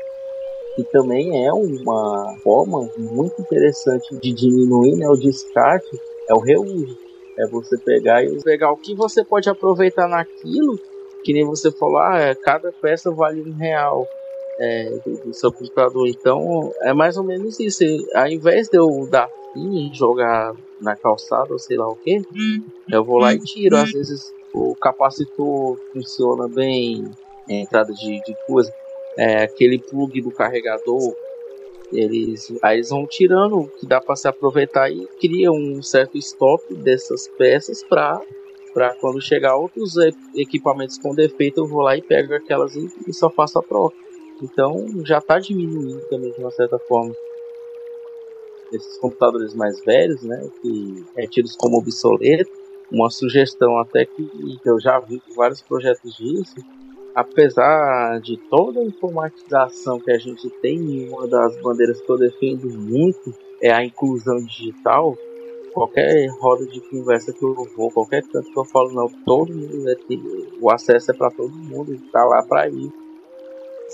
E 0.78 0.84
também 0.84 1.46
é 1.46 1.54
uma 1.54 2.36
forma 2.44 2.90
muito 2.98 3.42
interessante 3.42 4.16
de 4.18 4.34
diminuir 4.34 4.98
né, 4.98 5.08
o 5.08 5.16
descarte, 5.16 5.90
é 6.28 6.34
o 6.34 6.40
reuso. 6.40 6.98
É 7.38 7.48
você 7.48 7.78
pegar 7.78 8.24
e 8.24 8.42
pegar 8.44 8.72
o 8.72 8.78
que 8.78 8.96
você 8.96 9.24
pode 9.24 9.50
aproveitar 9.50 10.08
naquilo, 10.08 10.80
que 11.24 11.34
nem 11.34 11.46
você 11.46 11.72
falou, 11.72 11.98
ah, 11.98 12.18
é, 12.18 12.36
cada 12.36 12.72
peça 12.72 13.12
vale 13.12 13.42
um 13.42 13.54
real 13.54 14.08
é, 14.58 15.00
do, 15.06 15.18
do, 15.18 15.34
seu 15.34 15.52
computador. 15.52 16.08
Então 16.08 16.74
é 16.82 16.94
mais 16.94 17.18
ou 17.18 17.24
menos 17.24 17.60
isso. 17.60 17.84
Ao 18.14 18.28
invés 18.28 18.70
de 18.70 18.78
eu 18.78 19.08
dar 19.10 19.30
fim 19.54 19.90
e 19.90 19.94
jogar 19.94 20.54
na 20.82 20.96
calçada 20.96 21.52
ou 21.52 21.60
sei 21.60 21.78
lá 21.78 21.90
o 21.90 21.96
que, 21.96 22.22
eu 22.92 23.04
vou 23.04 23.18
lá 23.18 23.34
e 23.34 23.40
tiro. 23.40 23.78
Às 23.78 23.92
vezes 23.92 24.34
o 24.54 24.76
capacitor 24.76 25.78
funciona 25.92 26.48
bem, 26.48 27.10
entrada 27.50 27.94
de, 27.94 28.22
de 28.24 28.36
coisa 28.48 28.72
é, 29.18 29.44
aquele 29.44 29.80
plug 29.80 30.22
do 30.22 30.32
carregador, 30.32 31.16
eles, 31.92 32.52
aí 32.62 32.78
eles 32.78 32.90
vão 32.90 33.06
tirando 33.06 33.68
que 33.80 33.86
dá 33.86 34.02
para 34.02 34.16
se 34.16 34.28
aproveitar 34.28 34.90
e 34.90 35.08
cria 35.20 35.52
um 35.52 35.82
certo 35.82 36.18
estoque 36.18 36.74
dessas 36.76 37.28
peças 37.38 37.84
para 37.84 38.22
para 38.74 38.94
quando 38.96 39.22
chegar 39.22 39.56
outros 39.56 39.94
equipamentos 40.36 40.98
com 40.98 41.16
defeito 41.16 41.62
eu 41.62 41.66
vou 41.66 41.82
lá 41.82 41.96
e 41.96 42.02
pego 42.02 42.34
aquelas 42.34 42.76
e, 42.76 42.92
e 43.08 43.14
só 43.14 43.30
faço 43.30 43.58
a 43.58 43.62
troca. 43.62 43.96
Então 44.44 44.86
já 45.06 45.20
está 45.20 45.40
diminuindo 45.40 46.02
também 46.10 46.34
de 46.34 46.40
uma 46.40 46.52
certa 46.52 46.78
forma 46.80 47.16
esses 48.74 48.98
computadores 48.98 49.54
mais 49.54 49.80
velhos, 49.86 50.22
né, 50.24 50.46
que 50.62 51.06
é 51.16 51.26
tidos 51.26 51.56
como 51.56 51.78
obsoleto. 51.78 52.52
Uma 52.92 53.10
sugestão 53.10 53.80
até 53.80 54.06
que, 54.06 54.26
que 54.62 54.70
eu 54.70 54.80
já 54.80 55.00
vi 55.00 55.22
vários 55.38 55.62
projetos 55.62 56.14
disso 56.18 56.56
apesar 57.16 58.20
de 58.20 58.38
toda 58.50 58.82
a 58.82 58.84
informatização 58.84 59.98
que 60.00 60.12
a 60.12 60.18
gente 60.18 60.50
tem, 60.62 61.08
uma 61.08 61.26
das 61.26 61.56
bandeiras 61.62 62.02
que 62.02 62.12
eu 62.12 62.18
defendo 62.18 62.68
muito 62.68 63.34
é 63.62 63.72
a 63.72 63.84
inclusão 63.84 64.38
digital. 64.46 65.18
Qualquer 65.74 66.28
roda 66.40 66.66
de 66.66 66.82
conversa 66.90 67.34
que 67.34 67.44
eu 67.44 67.54
vou, 67.76 67.90
qualquer 67.90 68.22
canto 68.24 68.52
que 68.52 68.60
eu 68.60 68.66
falo, 68.66 68.92
não, 68.92 69.08
todo 69.26 69.54
mundo 69.54 69.90
é 69.90 69.96
ter, 69.96 70.20
o 70.62 70.70
acesso 70.70 71.12
é 71.12 71.14
para 71.14 71.32
todo 71.32 71.52
mundo, 71.52 71.94
está 71.94 72.24
lá 72.26 72.44
para 72.44 72.68
ir. 72.68 72.92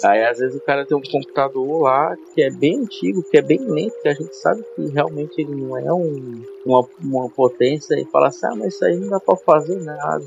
Aí 0.03 0.23
às 0.23 0.39
vezes 0.39 0.55
o 0.55 0.63
cara 0.63 0.85
tem 0.85 0.97
um 0.97 1.01
computador 1.01 1.81
lá 1.81 2.15
que 2.33 2.41
é 2.41 2.49
bem 2.49 2.79
antigo, 2.79 3.23
que 3.23 3.37
é 3.37 3.41
bem 3.41 3.59
lento, 3.59 4.01
que 4.01 4.07
a 4.07 4.13
gente 4.13 4.35
sabe 4.35 4.63
que 4.75 4.87
realmente 4.87 5.41
ele 5.41 5.55
não 5.55 5.77
é 5.77 5.93
um, 5.93 6.43
uma, 6.65 6.87
uma 7.03 7.29
potência 7.29 7.99
e 7.99 8.05
fala 8.05 8.27
assim, 8.27 8.47
ah, 8.47 8.55
mas 8.55 8.73
isso 8.73 8.85
aí 8.85 8.95
não 8.95 9.09
dá 9.09 9.19
para 9.19 9.35
fazer 9.35 9.75
nada 9.81 10.23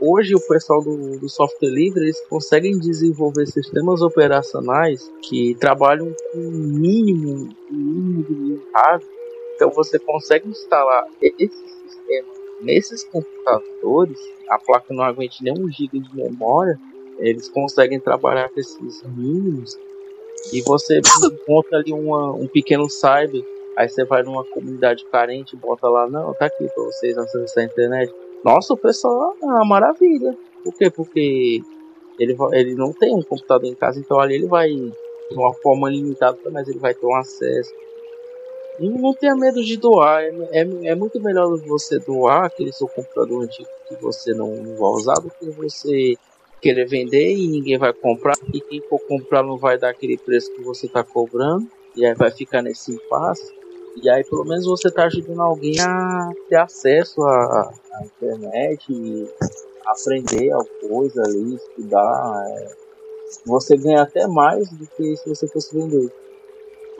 hoje 0.00 0.34
o 0.34 0.40
pessoal 0.40 0.82
do, 0.82 1.18
do 1.18 1.28
software 1.28 1.70
livre 1.70 2.02
eles 2.02 2.20
conseguem 2.28 2.78
desenvolver 2.78 3.46
sistemas 3.46 4.02
operacionais 4.02 5.10
que 5.22 5.54
trabalham 5.56 6.14
com 6.32 6.38
o 6.38 6.50
mínimo, 6.50 7.48
mínimo 7.70 8.24
de 8.24 8.60
hardware. 8.74 9.18
Então 9.54 9.70
você 9.70 9.98
consegue 9.98 10.48
instalar 10.48 11.04
esse 11.20 11.68
sistema 11.82 12.28
nesses 12.60 13.04
computadores, 13.04 14.18
a 14.48 14.58
placa 14.58 14.92
não 14.92 15.04
aguente 15.04 15.42
nem 15.42 15.54
um 15.58 15.70
giga 15.70 15.98
de 15.98 16.16
memória, 16.16 16.78
eles 17.18 17.48
conseguem 17.48 18.00
trabalhar 18.00 18.48
com 18.48 18.60
esses 18.60 19.02
mínimos 19.04 19.78
e 20.52 20.62
você 20.62 21.00
encontra 21.32 21.78
ali 21.78 21.92
uma, 21.92 22.32
um 22.32 22.46
pequeno 22.46 22.88
cyber, 22.88 23.44
aí 23.76 23.88
você 23.88 24.04
vai 24.04 24.22
numa 24.22 24.44
comunidade 24.44 25.04
carente, 25.06 25.56
bota 25.56 25.88
lá, 25.88 26.08
não, 26.08 26.32
tá 26.34 26.46
aqui 26.46 26.68
para 26.68 26.84
vocês 26.84 27.16
acessar 27.18 27.64
a 27.64 27.66
internet 27.66 28.12
nossa, 28.44 28.72
o 28.74 28.76
pessoal 28.76 29.34
é 29.40 29.44
uma 29.44 29.64
maravilha. 29.64 30.36
Por 30.64 30.74
quê? 30.74 30.90
Porque 30.90 31.62
ele, 32.18 32.36
ele 32.52 32.74
não 32.74 32.92
tem 32.92 33.14
um 33.14 33.22
computador 33.22 33.68
em 33.68 33.74
casa, 33.74 34.00
então 34.00 34.18
ali 34.18 34.34
ele 34.34 34.46
vai 34.46 34.68
de 34.68 35.36
uma 35.36 35.52
forma 35.54 35.90
limitada, 35.90 36.38
mas 36.50 36.68
ele 36.68 36.78
vai 36.78 36.94
ter 36.94 37.06
um 37.06 37.14
acesso. 37.14 37.72
E 38.80 38.88
não 38.88 39.12
tenha 39.12 39.34
medo 39.34 39.62
de 39.62 39.76
doar. 39.76 40.22
É, 40.22 40.28
é, 40.52 40.60
é, 40.60 40.94
muito 40.94 41.20
melhor 41.20 41.56
você 41.66 41.98
doar 41.98 42.44
aquele 42.44 42.72
seu 42.72 42.86
computador 42.88 43.42
antigo 43.42 43.68
que 43.88 43.96
você 43.96 44.32
não, 44.32 44.54
não 44.56 44.76
vai 44.76 44.90
usar 44.90 45.14
do 45.14 45.30
que 45.30 45.50
você 45.50 46.14
querer 46.60 46.86
vender 46.86 47.36
e 47.36 47.48
ninguém 47.48 47.76
vai 47.76 47.92
comprar. 47.92 48.34
E 48.52 48.60
quem 48.60 48.80
for 48.82 49.00
comprar 49.00 49.42
não 49.42 49.58
vai 49.58 49.76
dar 49.78 49.90
aquele 49.90 50.16
preço 50.16 50.52
que 50.54 50.62
você 50.62 50.86
está 50.86 51.02
cobrando. 51.02 51.66
E 51.96 52.06
aí 52.06 52.14
vai 52.14 52.30
ficar 52.30 52.62
nesse 52.62 52.92
impasse. 52.92 53.52
E 54.00 54.08
aí 54.08 54.22
pelo 54.22 54.44
menos 54.44 54.64
você 54.64 54.88
está 54.88 55.06
ajudando 55.06 55.40
alguém 55.40 55.80
a 55.80 56.30
ter 56.48 56.56
acesso 56.56 57.20
a, 57.22 57.72
a 57.98 58.04
internet 58.04 59.28
aprender 59.88 60.50
alguma 60.52 60.88
coisa 60.88 61.22
ali, 61.22 61.54
estudar. 61.54 62.44
É, 62.48 62.76
você 63.44 63.76
ganha 63.76 64.02
até 64.02 64.26
mais 64.26 64.70
do 64.70 64.86
que 64.86 65.16
se 65.16 65.28
você 65.28 65.46
fosse 65.48 65.74
vender. 65.74 66.12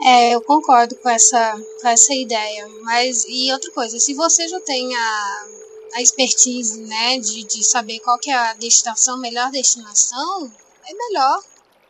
É, 0.01 0.33
eu 0.33 0.41
concordo 0.41 0.95
com 0.97 1.09
essa, 1.09 1.59
com 1.81 1.87
essa 1.87 2.13
ideia. 2.13 2.67
Mas, 2.83 3.25
e 3.27 3.51
outra 3.51 3.71
coisa, 3.71 3.99
se 3.99 4.13
você 4.13 4.47
já 4.47 4.59
tem 4.61 4.95
a, 4.95 5.45
a 5.95 6.01
expertise, 6.01 6.81
né, 6.81 7.17
de, 7.19 7.43
de 7.43 7.63
saber 7.63 7.99
qual 7.99 8.17
que 8.17 8.29
é 8.29 8.33
a 8.33 8.53
destinação, 8.53 9.19
melhor 9.19 9.51
destinação, 9.51 10.51
é 10.87 10.93
melhor. 10.93 11.43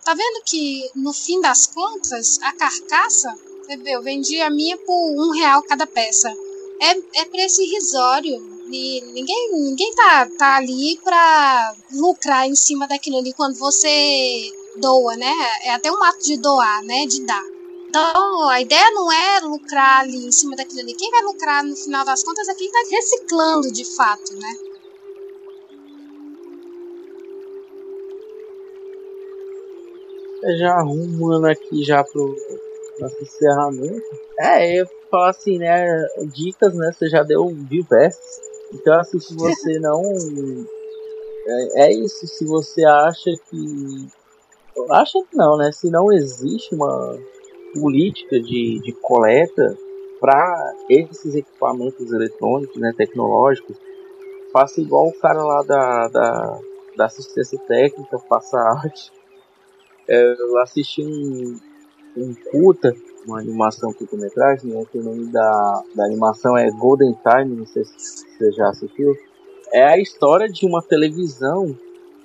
Tá 0.04 0.14
vendo 0.14 0.42
que, 0.46 0.90
no 0.96 1.14
fim 1.14 1.40
das 1.40 1.68
contas, 1.68 2.40
a 2.42 2.54
carcaça, 2.54 3.38
eu 3.86 4.02
vendi 4.02 4.42
a 4.42 4.50
minha 4.50 4.78
por 4.78 5.28
um 5.28 5.32
real 5.32 5.62
cada 5.64 5.86
peça. 5.86 6.34
É, 6.82 7.22
é 7.22 7.26
preço 7.26 7.62
irrisório. 7.62 8.59
Ninguém, 8.70 9.52
ninguém 9.52 9.92
tá, 9.96 10.30
tá 10.38 10.58
ali 10.58 11.00
pra 11.04 11.74
lucrar 11.92 12.48
em 12.48 12.56
cima 12.56 12.88
daquilo 12.88 13.18
ali 13.18 13.34
quando 13.34 13.58
você 13.58 14.52
doa, 14.76 15.16
né? 15.18 15.34
É 15.64 15.72
até 15.72 15.92
um 15.92 16.04
ato 16.04 16.20
de 16.20 16.38
doar, 16.38 16.84
né? 16.84 17.06
De 17.08 17.26
dar. 17.26 17.44
Então, 17.88 18.48
a 18.50 18.62
ideia 18.62 18.92
não 18.92 19.12
é 19.12 19.40
lucrar 19.40 20.02
ali 20.02 20.28
em 20.28 20.32
cima 20.32 20.56
daquilo 20.56 20.82
ali. 20.82 20.94
Quem 20.94 21.10
vai 21.10 21.24
lucrar 21.24 21.64
no 21.64 21.76
final 21.76 22.06
das 22.06 22.24
contas 22.24 22.48
é 22.48 22.54
quem 22.54 22.72
tá 22.72 22.80
reciclando 22.92 23.72
de 23.72 23.96
fato, 23.96 24.36
né? 24.36 24.54
Já 30.60 30.74
arrumando 30.74 31.46
aqui 31.46 31.84
já 31.84 32.04
pro 32.04 32.36
nosso 33.00 33.22
encerramento. 33.24 34.06
É, 34.40 34.80
eu 34.80 34.86
falar 35.10 35.32
assim, 35.32 35.58
né? 35.58 35.86
Dicas, 36.28 36.76
né? 36.76 36.92
Você 36.94 37.10
já 37.10 37.24
deu 37.24 37.52
diversas. 37.68 38.49
Então, 38.74 39.00
assim, 39.00 39.20
se 39.20 39.36
você 39.36 39.80
não. 39.80 40.02
É, 41.48 41.88
é 41.88 41.94
isso, 41.94 42.28
se 42.28 42.46
você 42.46 42.86
acha 42.86 43.32
que. 43.50 44.08
Acha 44.92 45.20
que 45.30 45.36
não, 45.36 45.58
né? 45.58 45.72
Se 45.72 45.90
não 45.90 46.12
existe 46.12 46.74
uma 46.74 47.18
política 47.74 48.40
de, 48.40 48.80
de 48.80 48.94
coleta 49.02 49.78
para 50.20 50.74
esses 50.90 51.36
equipamentos 51.36 52.12
eletrônicos, 52.12 52.76
né, 52.78 52.94
tecnológicos, 52.96 53.78
faça 54.52 54.82
igual 54.82 55.08
o 55.08 55.20
cara 55.20 55.42
lá 55.44 55.64
da, 55.64 56.08
da, 56.08 56.60
da 56.98 57.06
assistência 57.06 57.60
técnica, 57.68 58.20
faça 58.20 58.58
arte. 58.58 59.12
É, 60.08 60.34
eu 60.40 60.58
assisti 60.60 61.04
um, 61.04 61.60
um 62.18 62.36
curta 62.52 62.94
uma 63.30 63.40
animação 63.40 63.94
curta-metragem, 63.94 64.72
né, 64.72 64.84
que 64.92 64.98
o 64.98 65.04
nome 65.04 65.28
da, 65.28 65.84
da 65.96 66.06
animação 66.06 66.58
é 66.58 66.70
Golden 66.72 67.16
Time, 67.24 67.56
não 67.56 67.66
sei 67.66 67.86
se 67.86 68.26
você 68.38 68.52
já 68.52 68.70
assistiu. 68.70 69.16
É 69.72 69.86
a 69.86 69.98
história 69.98 70.50
de 70.50 70.66
uma 70.66 70.82
televisão, 70.82 71.76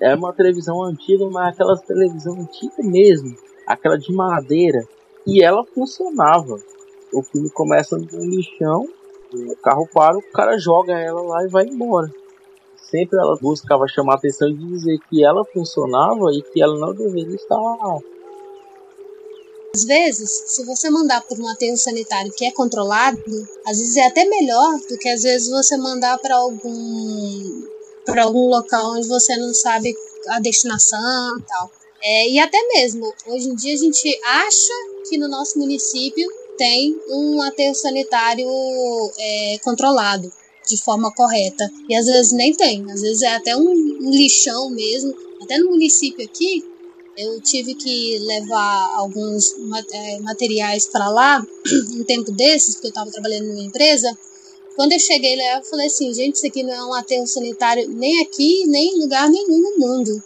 é 0.01 0.15
uma 0.15 0.33
televisão 0.33 0.83
antiga, 0.83 1.29
mas 1.31 1.55
aquela 1.55 1.77
televisão 1.77 2.41
antiga 2.41 2.83
mesmo, 2.83 3.37
aquela 3.67 3.99
de 3.99 4.13
madeira, 4.13 4.87
e 5.27 5.43
ela 5.43 5.65
funcionava. 5.65 6.59
O 7.13 7.23
filme 7.23 7.51
começa 7.51 7.97
no 7.97 8.25
lixão, 8.25 8.89
o 9.33 9.57
carro 9.57 9.89
para, 9.93 10.17
o 10.17 10.33
cara 10.33 10.59
joga 10.59 10.99
ela 10.99 11.21
lá 11.21 11.45
e 11.45 11.49
vai 11.49 11.67
embora. 11.67 12.11
Sempre 12.77 13.19
ela 13.19 13.37
buscava 13.41 13.87
chamar 13.89 14.15
a 14.15 14.17
atenção 14.17 14.49
e 14.49 14.55
dizer 14.55 14.99
que 15.11 15.25
ela 15.25 15.45
funcionava 15.45 16.33
e 16.33 16.43
que 16.43 16.63
ela 16.63 16.79
não 16.79 16.95
deveria 16.95 17.35
estar 17.35 17.57
lá. 17.57 17.99
Às 19.75 19.83
vezes, 19.85 20.31
se 20.47 20.65
você 20.65 20.89
mandar 20.89 21.21
por 21.23 21.37
um 21.41 21.49
aterro 21.49 21.77
sanitário 21.77 22.33
que 22.33 22.45
é 22.45 22.53
controlado, 22.53 23.21
às 23.67 23.77
vezes 23.77 23.97
é 23.97 24.07
até 24.07 24.25
melhor 24.25 24.79
do 24.89 24.97
que 24.97 25.09
às 25.09 25.23
vezes 25.23 25.51
você 25.51 25.77
mandar 25.77 26.17
para 26.19 26.37
algum 26.37 27.65
para 28.07 28.23
algum 28.23 28.49
local 28.49 28.93
onde 28.93 29.09
você 29.09 29.37
não 29.37 29.53
sabe 29.53 29.93
a 30.29 30.39
destinação 30.39 31.39
e 31.39 31.43
tal. 31.43 31.73
É, 32.01 32.29
e 32.29 32.39
até 32.39 32.57
mesmo, 32.75 33.13
hoje 33.27 33.49
em 33.49 33.57
dia 33.57 33.75
a 33.75 33.79
gente 33.79 34.21
acha 34.25 34.73
que 35.09 35.19
no 35.19 35.27
nosso 35.27 35.59
município 35.59 36.29
tem 36.57 36.97
um 37.09 37.43
aterro 37.43 37.75
sanitário 37.75 38.47
é, 39.19 39.59
controlado 39.65 40.31
de 40.69 40.77
forma 40.77 41.13
correta. 41.13 41.69
E 41.89 41.97
às 41.97 42.07
vezes 42.07 42.31
nem 42.31 42.55
tem, 42.55 42.89
às 42.93 43.01
vezes 43.01 43.23
é 43.23 43.35
até 43.35 43.57
um, 43.57 43.71
um 43.71 44.11
lixão 44.11 44.71
mesmo. 44.71 45.13
Até 45.43 45.59
no 45.59 45.71
município 45.71 46.25
aqui, 46.25 46.63
eu 47.17 47.41
tive 47.41 47.75
que 47.75 48.19
levar 48.19 48.95
alguns 48.97 49.55
é, 49.93 50.19
materiais 50.21 50.87
para 50.87 51.09
lá, 51.09 51.47
um 51.97 52.05
tempo 52.05 52.33
desses, 52.33 52.75
porque 52.75 52.89
eu 52.89 52.91
estava 52.91 53.11
trabalhando 53.11 53.49
numa 53.49 53.63
empresa. 53.63 54.17
Quando 54.77 54.93
eu 54.93 54.99
cheguei 54.99 55.37
lá, 55.37 55.59
eu 55.59 55.65
falei 55.65 55.87
assim: 55.87 56.13
gente, 56.13 56.37
isso 56.37 56.47
aqui 56.47 56.63
não 56.63 56.73
é 56.73 56.85
um 56.85 56.95
aterro 56.95 57.27
sanitário 57.27 57.89
nem 57.89 58.23
aqui, 58.23 58.67
nem 58.67 58.95
em 58.95 59.01
lugar 59.01 59.29
nenhum 59.29 59.59
no 59.61 59.79
mundo. 59.79 60.23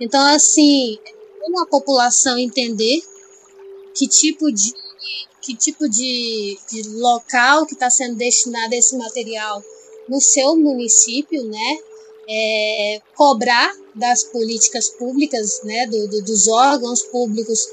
Então, 0.00 0.20
assim, 0.34 0.98
como 1.40 1.60
a 1.60 1.66
população 1.66 2.36
entender 2.36 3.02
que 3.94 4.08
tipo 4.08 4.50
de, 4.50 4.72
que 5.40 5.54
tipo 5.54 5.88
de, 5.88 6.58
de 6.70 6.88
local 6.94 7.64
que 7.66 7.74
está 7.74 7.88
sendo 7.88 8.16
destinado 8.16 8.74
esse 8.74 8.96
material 8.96 9.62
no 10.08 10.20
seu 10.20 10.56
município, 10.56 11.44
né? 11.44 11.78
É, 12.28 13.00
cobrar 13.16 13.72
das 13.94 14.24
políticas 14.24 14.88
públicas, 14.88 15.60
né, 15.64 15.86
do, 15.86 16.08
do, 16.08 16.22
dos 16.22 16.48
órgãos 16.48 17.02
públicos, 17.02 17.68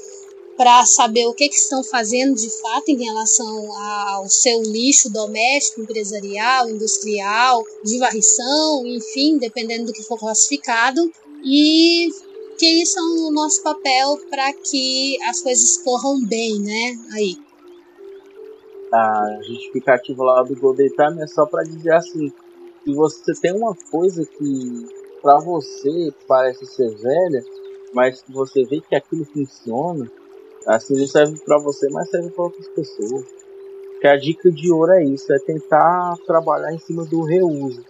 para 0.56 0.84
saber 0.84 1.26
o 1.26 1.34
que, 1.34 1.48
que 1.48 1.56
estão 1.56 1.82
fazendo 1.82 2.34
de 2.34 2.48
fato 2.60 2.88
em 2.88 3.04
relação 3.04 3.72
ao 3.72 4.28
seu 4.28 4.62
lixo 4.62 5.10
doméstico, 5.10 5.80
empresarial, 5.80 6.68
industrial, 6.68 7.64
de 7.84 7.98
varrição, 7.98 8.86
enfim, 8.86 9.38
dependendo 9.38 9.86
do 9.86 9.92
que 9.92 10.02
for 10.02 10.18
classificado, 10.18 11.10
e 11.44 12.08
que 12.58 12.66
isso 12.82 12.98
é 12.98 13.02
o 13.02 13.30
nosso 13.32 13.62
papel 13.62 14.18
para 14.30 14.52
que 14.52 15.20
as 15.24 15.40
coisas 15.40 15.78
corram 15.78 16.24
bem, 16.24 16.60
né? 16.60 16.96
Aí. 17.12 17.36
A 18.92 19.38
justificativa 19.42 20.22
lá 20.22 20.42
do 20.42 20.54
Golden 20.54 20.90
Time 20.90 21.22
é 21.22 21.26
só 21.26 21.46
para 21.46 21.64
dizer 21.64 21.94
assim, 21.94 22.30
e 22.86 22.94
você 22.94 23.32
tem 23.40 23.52
uma 23.52 23.74
coisa 23.90 24.24
que 24.24 24.88
para 25.22 25.38
você 25.38 26.12
parece 26.26 26.66
ser 26.66 26.90
velha, 26.96 27.44
mas 27.94 28.22
que 28.22 28.32
você 28.32 28.64
vê 28.64 28.80
que 28.80 28.94
aquilo 28.94 29.24
funciona, 29.24 30.10
assim 30.66 30.98
não 30.98 31.06
serve 31.06 31.38
para 31.44 31.58
você, 31.58 31.88
mas 31.90 32.10
serve 32.10 32.30
para 32.30 32.44
outras 32.44 32.68
pessoas. 32.68 33.24
Que 34.00 34.08
a 34.08 34.16
dica 34.16 34.50
de 34.50 34.72
ouro 34.72 34.92
é 34.92 35.04
isso, 35.04 35.32
é 35.32 35.38
tentar 35.38 36.16
trabalhar 36.26 36.72
em 36.72 36.78
cima 36.78 37.04
do 37.04 37.22
reuso. 37.22 37.84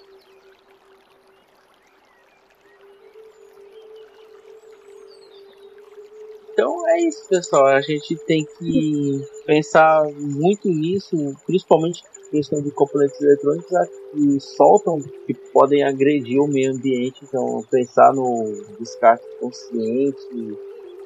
Então 6.53 6.87
é 6.91 7.01
isso, 7.01 7.27
pessoal. 7.29 7.67
A 7.67 7.81
gente 7.81 8.15
tem 8.27 8.45
que 8.45 9.27
pensar 9.47 10.05
muito 10.13 10.69
nisso, 10.69 11.35
principalmente 11.47 12.03
questão 12.33 12.63
de 12.63 12.71
componentes 12.71 13.21
eletrônicos 13.21 13.71
que 14.13 14.41
soltam, 14.41 15.03
que 15.27 15.35
podem 15.53 15.85
agredir 15.85 16.41
o 16.41 16.49
meio 16.49 16.73
ambiente. 16.73 17.21
Então, 17.23 17.63
pensar 17.71 18.15
no 18.15 18.65
descarte 18.81 19.25
consciente, 19.39 20.57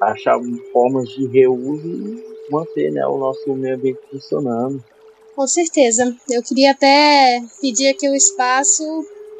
achar 0.01 0.39
formas 0.71 1.09
de 1.09 1.27
reuso 1.27 1.85
e 1.85 2.23
manter 2.49 2.91
né, 2.91 3.05
o 3.05 3.17
nosso 3.17 3.53
meio 3.53 3.75
ambiente 3.75 3.99
funcionando. 4.09 4.81
Com 5.35 5.45
certeza. 5.45 6.15
Eu 6.29 6.41
queria 6.41 6.71
até 6.71 7.41
pedir 7.61 7.89
aqui 7.89 8.07
o 8.07 8.11
um 8.11 8.15
espaço 8.15 8.83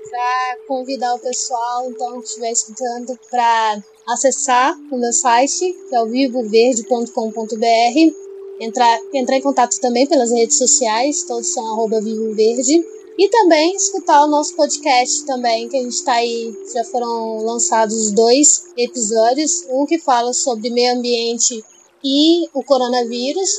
para 0.09 0.57
convidar 0.67 1.15
o 1.15 1.19
pessoal, 1.19 1.89
então, 1.89 2.19
que 2.19 2.27
estiver 2.27 2.51
escutando, 2.51 3.17
para 3.29 3.81
acessar 4.07 4.77
o 4.91 4.97
meu 4.97 5.11
site, 5.11 5.73
que 5.89 5.95
é 5.95 6.01
o 6.01 6.07
vivoverde.com.br 6.07 8.26
entrar, 8.59 8.99
entrar 9.13 9.37
em 9.37 9.41
contato 9.41 9.79
também 9.79 10.05
pelas 10.07 10.31
redes 10.31 10.57
sociais, 10.57 11.23
todos 11.23 11.47
são 11.47 11.65
arroba 11.73 12.01
Vivo 12.01 12.33
Verde. 12.33 12.85
E 13.17 13.29
também 13.29 13.75
escutar 13.75 14.23
o 14.23 14.27
nosso 14.27 14.55
podcast 14.55 15.25
também, 15.25 15.67
que 15.67 15.75
a 15.75 15.81
gente 15.81 15.93
está 15.93 16.13
aí, 16.13 16.53
já 16.71 16.83
foram 16.83 17.43
lançados 17.43 18.11
dois 18.11 18.65
episódios, 18.77 19.65
um 19.71 19.87
que 19.87 19.97
fala 19.97 20.33
sobre 20.33 20.69
meio 20.69 20.93
ambiente 20.93 21.65
e 22.03 22.47
o 22.53 22.63
coronavírus, 22.63 23.49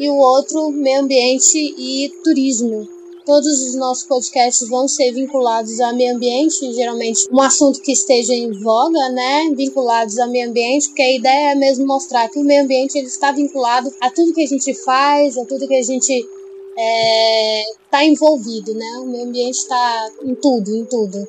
e 0.00 0.08
o 0.08 0.16
outro 0.16 0.68
meio 0.70 1.02
ambiente 1.02 1.56
e 1.56 2.08
turismo. 2.24 2.93
Todos 3.24 3.62
os 3.62 3.74
nossos 3.74 4.04
podcasts 4.04 4.68
vão 4.68 4.86
ser 4.86 5.10
vinculados 5.12 5.80
ao 5.80 5.94
meio 5.96 6.14
ambiente, 6.14 6.72
geralmente 6.74 7.26
um 7.32 7.40
assunto 7.40 7.80
que 7.80 7.92
esteja 7.92 8.34
em 8.34 8.52
voga, 8.52 9.08
né? 9.08 9.50
Vinculados 9.56 10.18
ao 10.18 10.30
meio 10.30 10.50
ambiente, 10.50 10.88
porque 10.88 11.02
a 11.02 11.16
ideia 11.16 11.52
é 11.52 11.54
mesmo 11.54 11.86
mostrar 11.86 12.28
que 12.28 12.38
o 12.38 12.44
meio 12.44 12.62
ambiente 12.62 12.98
ele 12.98 13.06
está 13.06 13.32
vinculado 13.32 13.90
a 13.98 14.10
tudo 14.10 14.34
que 14.34 14.42
a 14.42 14.46
gente 14.46 14.74
faz, 14.74 15.38
a 15.38 15.44
tudo 15.46 15.66
que 15.66 15.74
a 15.74 15.82
gente 15.82 16.12
está 16.12 16.30
é, 16.76 17.64
tá 17.90 18.04
envolvido, 18.04 18.74
né? 18.74 18.98
O 18.98 19.06
meio 19.06 19.24
ambiente 19.24 19.56
está 19.56 20.10
em 20.22 20.34
tudo, 20.34 20.76
em 20.76 20.84
tudo. 20.84 21.26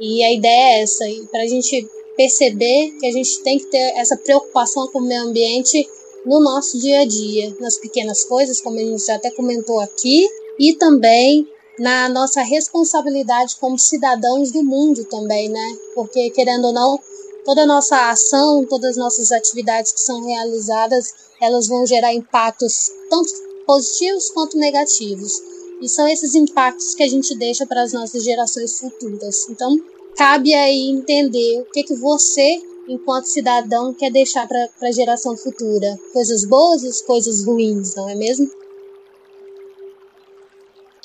E 0.00 0.24
a 0.24 0.32
ideia 0.32 0.78
é 0.78 0.82
essa, 0.82 1.04
para 1.30 1.42
a 1.42 1.46
gente 1.46 1.88
perceber 2.16 2.90
que 2.98 3.06
a 3.06 3.12
gente 3.12 3.40
tem 3.42 3.58
que 3.58 3.66
ter 3.66 3.92
essa 3.96 4.16
preocupação 4.16 4.88
com 4.88 4.98
o 4.98 5.06
meio 5.06 5.22
ambiente 5.22 5.88
no 6.24 6.40
nosso 6.40 6.76
dia 6.80 7.00
a 7.00 7.04
dia, 7.04 7.54
nas 7.60 7.78
pequenas 7.78 8.24
coisas, 8.24 8.60
como 8.60 8.78
a 8.78 8.82
gente 8.82 9.06
já 9.06 9.14
até 9.14 9.30
comentou 9.30 9.78
aqui, 9.78 10.28
e 10.58 10.74
também 10.74 11.46
na 11.78 12.08
nossa 12.08 12.42
responsabilidade 12.42 13.56
como 13.56 13.78
cidadãos 13.78 14.50
do 14.50 14.62
mundo 14.62 15.04
também, 15.04 15.48
né? 15.48 15.76
Porque 15.94 16.30
querendo 16.30 16.66
ou 16.66 16.72
não, 16.72 16.98
toda 17.44 17.62
a 17.62 17.66
nossa 17.66 18.10
ação, 18.10 18.64
todas 18.64 18.90
as 18.90 18.96
nossas 18.96 19.30
atividades 19.30 19.92
que 19.92 20.00
são 20.00 20.24
realizadas, 20.24 21.12
elas 21.40 21.68
vão 21.68 21.86
gerar 21.86 22.14
impactos 22.14 22.90
tanto 23.10 23.32
positivos 23.66 24.30
quanto 24.30 24.56
negativos. 24.56 25.32
E 25.80 25.88
são 25.88 26.08
esses 26.08 26.34
impactos 26.34 26.94
que 26.94 27.02
a 27.02 27.08
gente 27.08 27.36
deixa 27.36 27.66
para 27.66 27.82
as 27.82 27.92
nossas 27.92 28.24
gerações 28.24 28.78
futuras. 28.78 29.46
Então, 29.50 29.78
cabe 30.16 30.54
aí 30.54 30.88
entender 30.88 31.60
o 31.60 31.70
que 31.70 31.82
que 31.82 31.94
você, 31.94 32.62
enquanto 32.88 33.26
cidadão, 33.26 33.92
quer 33.92 34.10
deixar 34.10 34.48
para 34.48 34.68
a 34.80 34.92
geração 34.92 35.36
futura. 35.36 35.98
Coisas 36.14 36.46
boas 36.46 36.82
e 36.82 37.04
coisas 37.04 37.44
ruins, 37.44 37.94
não 37.94 38.08
é 38.08 38.14
mesmo? 38.14 38.50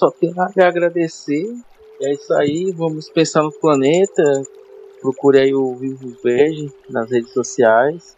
Só 0.01 0.09
tenho 0.09 0.33
a 0.41 0.67
agradecer. 0.67 1.55
É 2.01 2.13
isso 2.13 2.33
aí, 2.33 2.71
vamos 2.71 3.07
pensar 3.11 3.43
no 3.43 3.51
planeta. 3.51 4.23
Procure 4.99 5.39
aí 5.39 5.53
o 5.53 5.75
Vivo 5.75 6.17
Verde 6.23 6.73
nas 6.89 7.11
redes 7.11 7.31
sociais. 7.31 8.15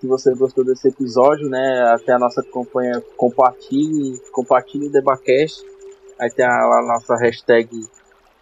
Se 0.00 0.06
você 0.06 0.34
gostou 0.34 0.64
desse 0.64 0.88
episódio, 0.88 1.48
né, 1.48 1.82
até 1.94 2.12
a 2.12 2.18
nossa 2.18 2.42
campanha 2.42 3.02
compartilhe, 3.16 4.20
compartilhe 4.30 4.88
o 4.88 4.92
Debacast. 4.92 5.64
Aí 6.20 6.30
tem 6.30 6.44
a, 6.44 6.50
a 6.50 6.84
nossa 6.86 7.16
hashtag 7.16 7.68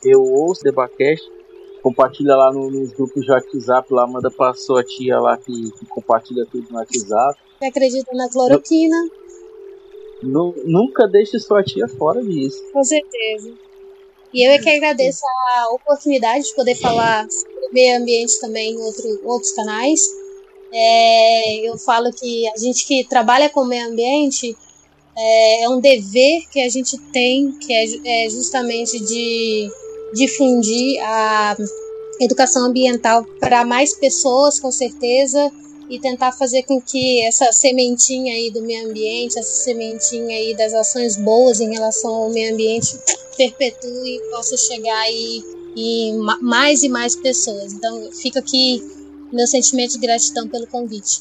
Eu 0.05 0.23
Ouço 0.23 0.65
Debacast. 0.65 1.25
Compartilha 1.83 2.35
lá 2.35 2.53
no, 2.53 2.69
nos 2.69 2.93
grupos 2.93 3.25
de 3.25 3.31
WhatsApp, 3.31 3.95
lá 3.95 4.09
manda 4.09 4.29
pra 4.29 4.55
sua 4.55 4.83
tia 4.83 5.21
lá 5.21 5.37
que, 5.37 5.71
que 5.71 5.87
compartilha 5.87 6.45
tudo 6.51 6.67
no 6.69 6.79
WhatsApp. 6.79 7.39
Acredita 7.63 8.13
na 8.13 8.29
cloroquina? 8.29 8.97
Eu 8.97 9.26
nunca 10.23 11.07
deixe 11.07 11.39
sua 11.39 11.63
tia 11.63 11.89
fora 11.89 12.23
disso. 12.23 12.63
Com 12.73 12.83
certeza. 12.83 13.53
E 14.33 14.47
eu 14.47 14.53
é 14.53 14.59
que 14.59 14.69
agradeço 14.69 15.23
a 15.55 15.73
oportunidade 15.73 16.45
de 16.45 16.55
poder 16.55 16.75
falar 16.75 17.27
sobre 17.31 17.69
meio 17.73 17.99
ambiente 17.99 18.39
também 18.41 18.73
em 18.73 18.77
outro, 18.77 19.21
outros 19.25 19.53
canais. 19.53 20.01
É, 20.73 21.69
eu 21.69 21.79
falo 21.79 22.13
que 22.13 22.47
a 22.49 22.59
gente 22.59 22.87
que 22.87 23.05
trabalha 23.05 23.49
com 23.49 23.65
meio 23.65 23.89
ambiente 23.89 24.57
é, 25.17 25.63
é 25.63 25.69
um 25.69 25.81
dever 25.81 26.43
que 26.51 26.61
a 26.61 26.69
gente 26.69 26.99
tem, 27.13 27.53
que 27.53 27.73
é, 27.73 28.27
é 28.27 28.29
justamente 28.29 28.99
de 28.99 29.71
difundir 30.13 31.01
a 31.03 31.57
educação 32.21 32.67
ambiental 32.67 33.25
para 33.41 33.65
mais 33.65 33.95
pessoas, 33.95 34.61
com 34.61 34.71
certeza, 34.71 35.51
e 35.89 36.01
tentar 36.01 36.33
fazer 36.33 36.65
com 36.65 36.81
que 36.81 37.25
essa 37.25 37.53
sementinha 37.53 38.35
aí 38.35 38.51
do 38.51 38.61
meio 38.63 38.89
ambiente, 38.89 39.39
essa 39.39 39.65
sementinha 39.65 40.37
aí 40.37 40.55
das 40.57 40.75
ações 40.75 41.17
boas 41.17 41.61
em 41.61 41.73
relação 41.73 42.15
ao 42.15 42.31
meio 42.31 42.53
ambiente 42.53 42.99
perpetue 43.37 44.17
e 44.17 44.21
possa 44.31 44.57
chegar 44.57 44.99
aí 45.01 45.43
em 45.77 46.17
mais 46.41 46.83
e 46.83 46.89
mais 46.89 47.15
pessoas. 47.15 47.73
Então, 47.73 48.11
fica 48.13 48.41
aqui 48.41 48.83
meu 49.33 49.47
sentimento 49.47 49.93
de 49.93 49.99
gratidão 49.99 50.49
pelo 50.49 50.67
convite. 50.67 51.21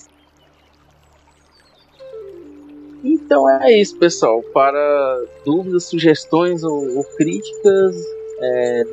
Então 3.04 3.48
é 3.50 3.80
isso, 3.80 3.96
pessoal. 3.98 4.42
Para 4.54 5.26
dúvidas, 5.46 5.86
sugestões 5.86 6.64
ou, 6.64 6.98
ou 6.98 7.04
críticas, 7.04 7.96
é, 8.40 8.84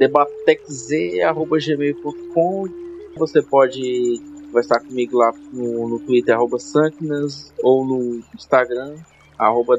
Você 3.17 3.43
pode 3.43 4.21
conversar 4.53 4.81
comigo 4.81 5.17
lá 5.17 5.33
no, 5.51 5.89
no 5.89 5.99
Twitter, 6.01 6.35
arroba 6.35 6.59
Sanknas, 6.59 7.53
ou 7.63 7.87
no 7.87 8.23
Instagram, 8.35 8.95
arroba. 9.39 9.79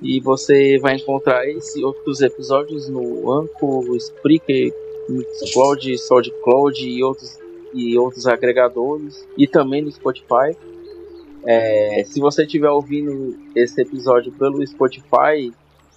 E 0.00 0.20
você 0.20 0.78
vai 0.78 0.94
encontrar 0.94 1.48
esse 1.48 1.82
outros 1.82 2.20
episódios 2.20 2.88
no 2.88 3.32
Anchor, 3.32 3.96
Spreaker, 3.96 4.72
Mixcloud, 5.08 5.98
SoundCloud 5.98 6.88
e 6.88 7.02
outros, 7.02 7.36
e 7.74 7.98
outros 7.98 8.26
agregadores. 8.26 9.26
E 9.36 9.48
também 9.48 9.82
no 9.82 9.90
Spotify. 9.90 10.56
É, 11.44 12.04
se 12.06 12.20
você 12.20 12.44
estiver 12.44 12.70
ouvindo 12.70 13.36
esse 13.54 13.80
episódio 13.80 14.32
pelo 14.32 14.64
Spotify, 14.66 15.52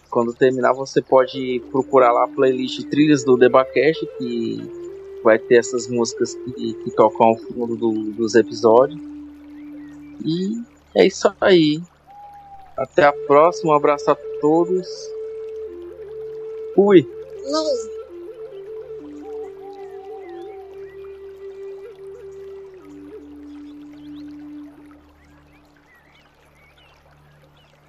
quando 0.10 0.34
terminar 0.34 0.74
você 0.74 1.02
pode 1.02 1.62
procurar 1.72 2.12
lá 2.12 2.24
a 2.24 2.28
playlist 2.28 2.84
Trilhas 2.88 3.24
do 3.24 3.36
Debacast, 3.36 4.08
que 4.18 4.89
vai 5.24 5.38
ter 5.38 5.56
essas 5.56 5.88
músicas 5.88 6.34
que, 6.34 6.74
que 6.74 6.92
tocam 6.92 7.28
ao 7.28 7.38
fundo 7.38 7.76
do, 7.76 7.92
dos 8.12 8.36
episódios. 8.36 9.00
E 10.26 10.62
é 10.96 11.06
isso 11.06 11.32
aí. 11.42 11.82
Até 12.78 13.04
a 13.04 13.14
próxima. 13.14 13.74
Um 13.74 13.76
abraço 13.76 14.10
a 14.10 14.16
todos. 14.42 14.88
Fui. 16.76 17.08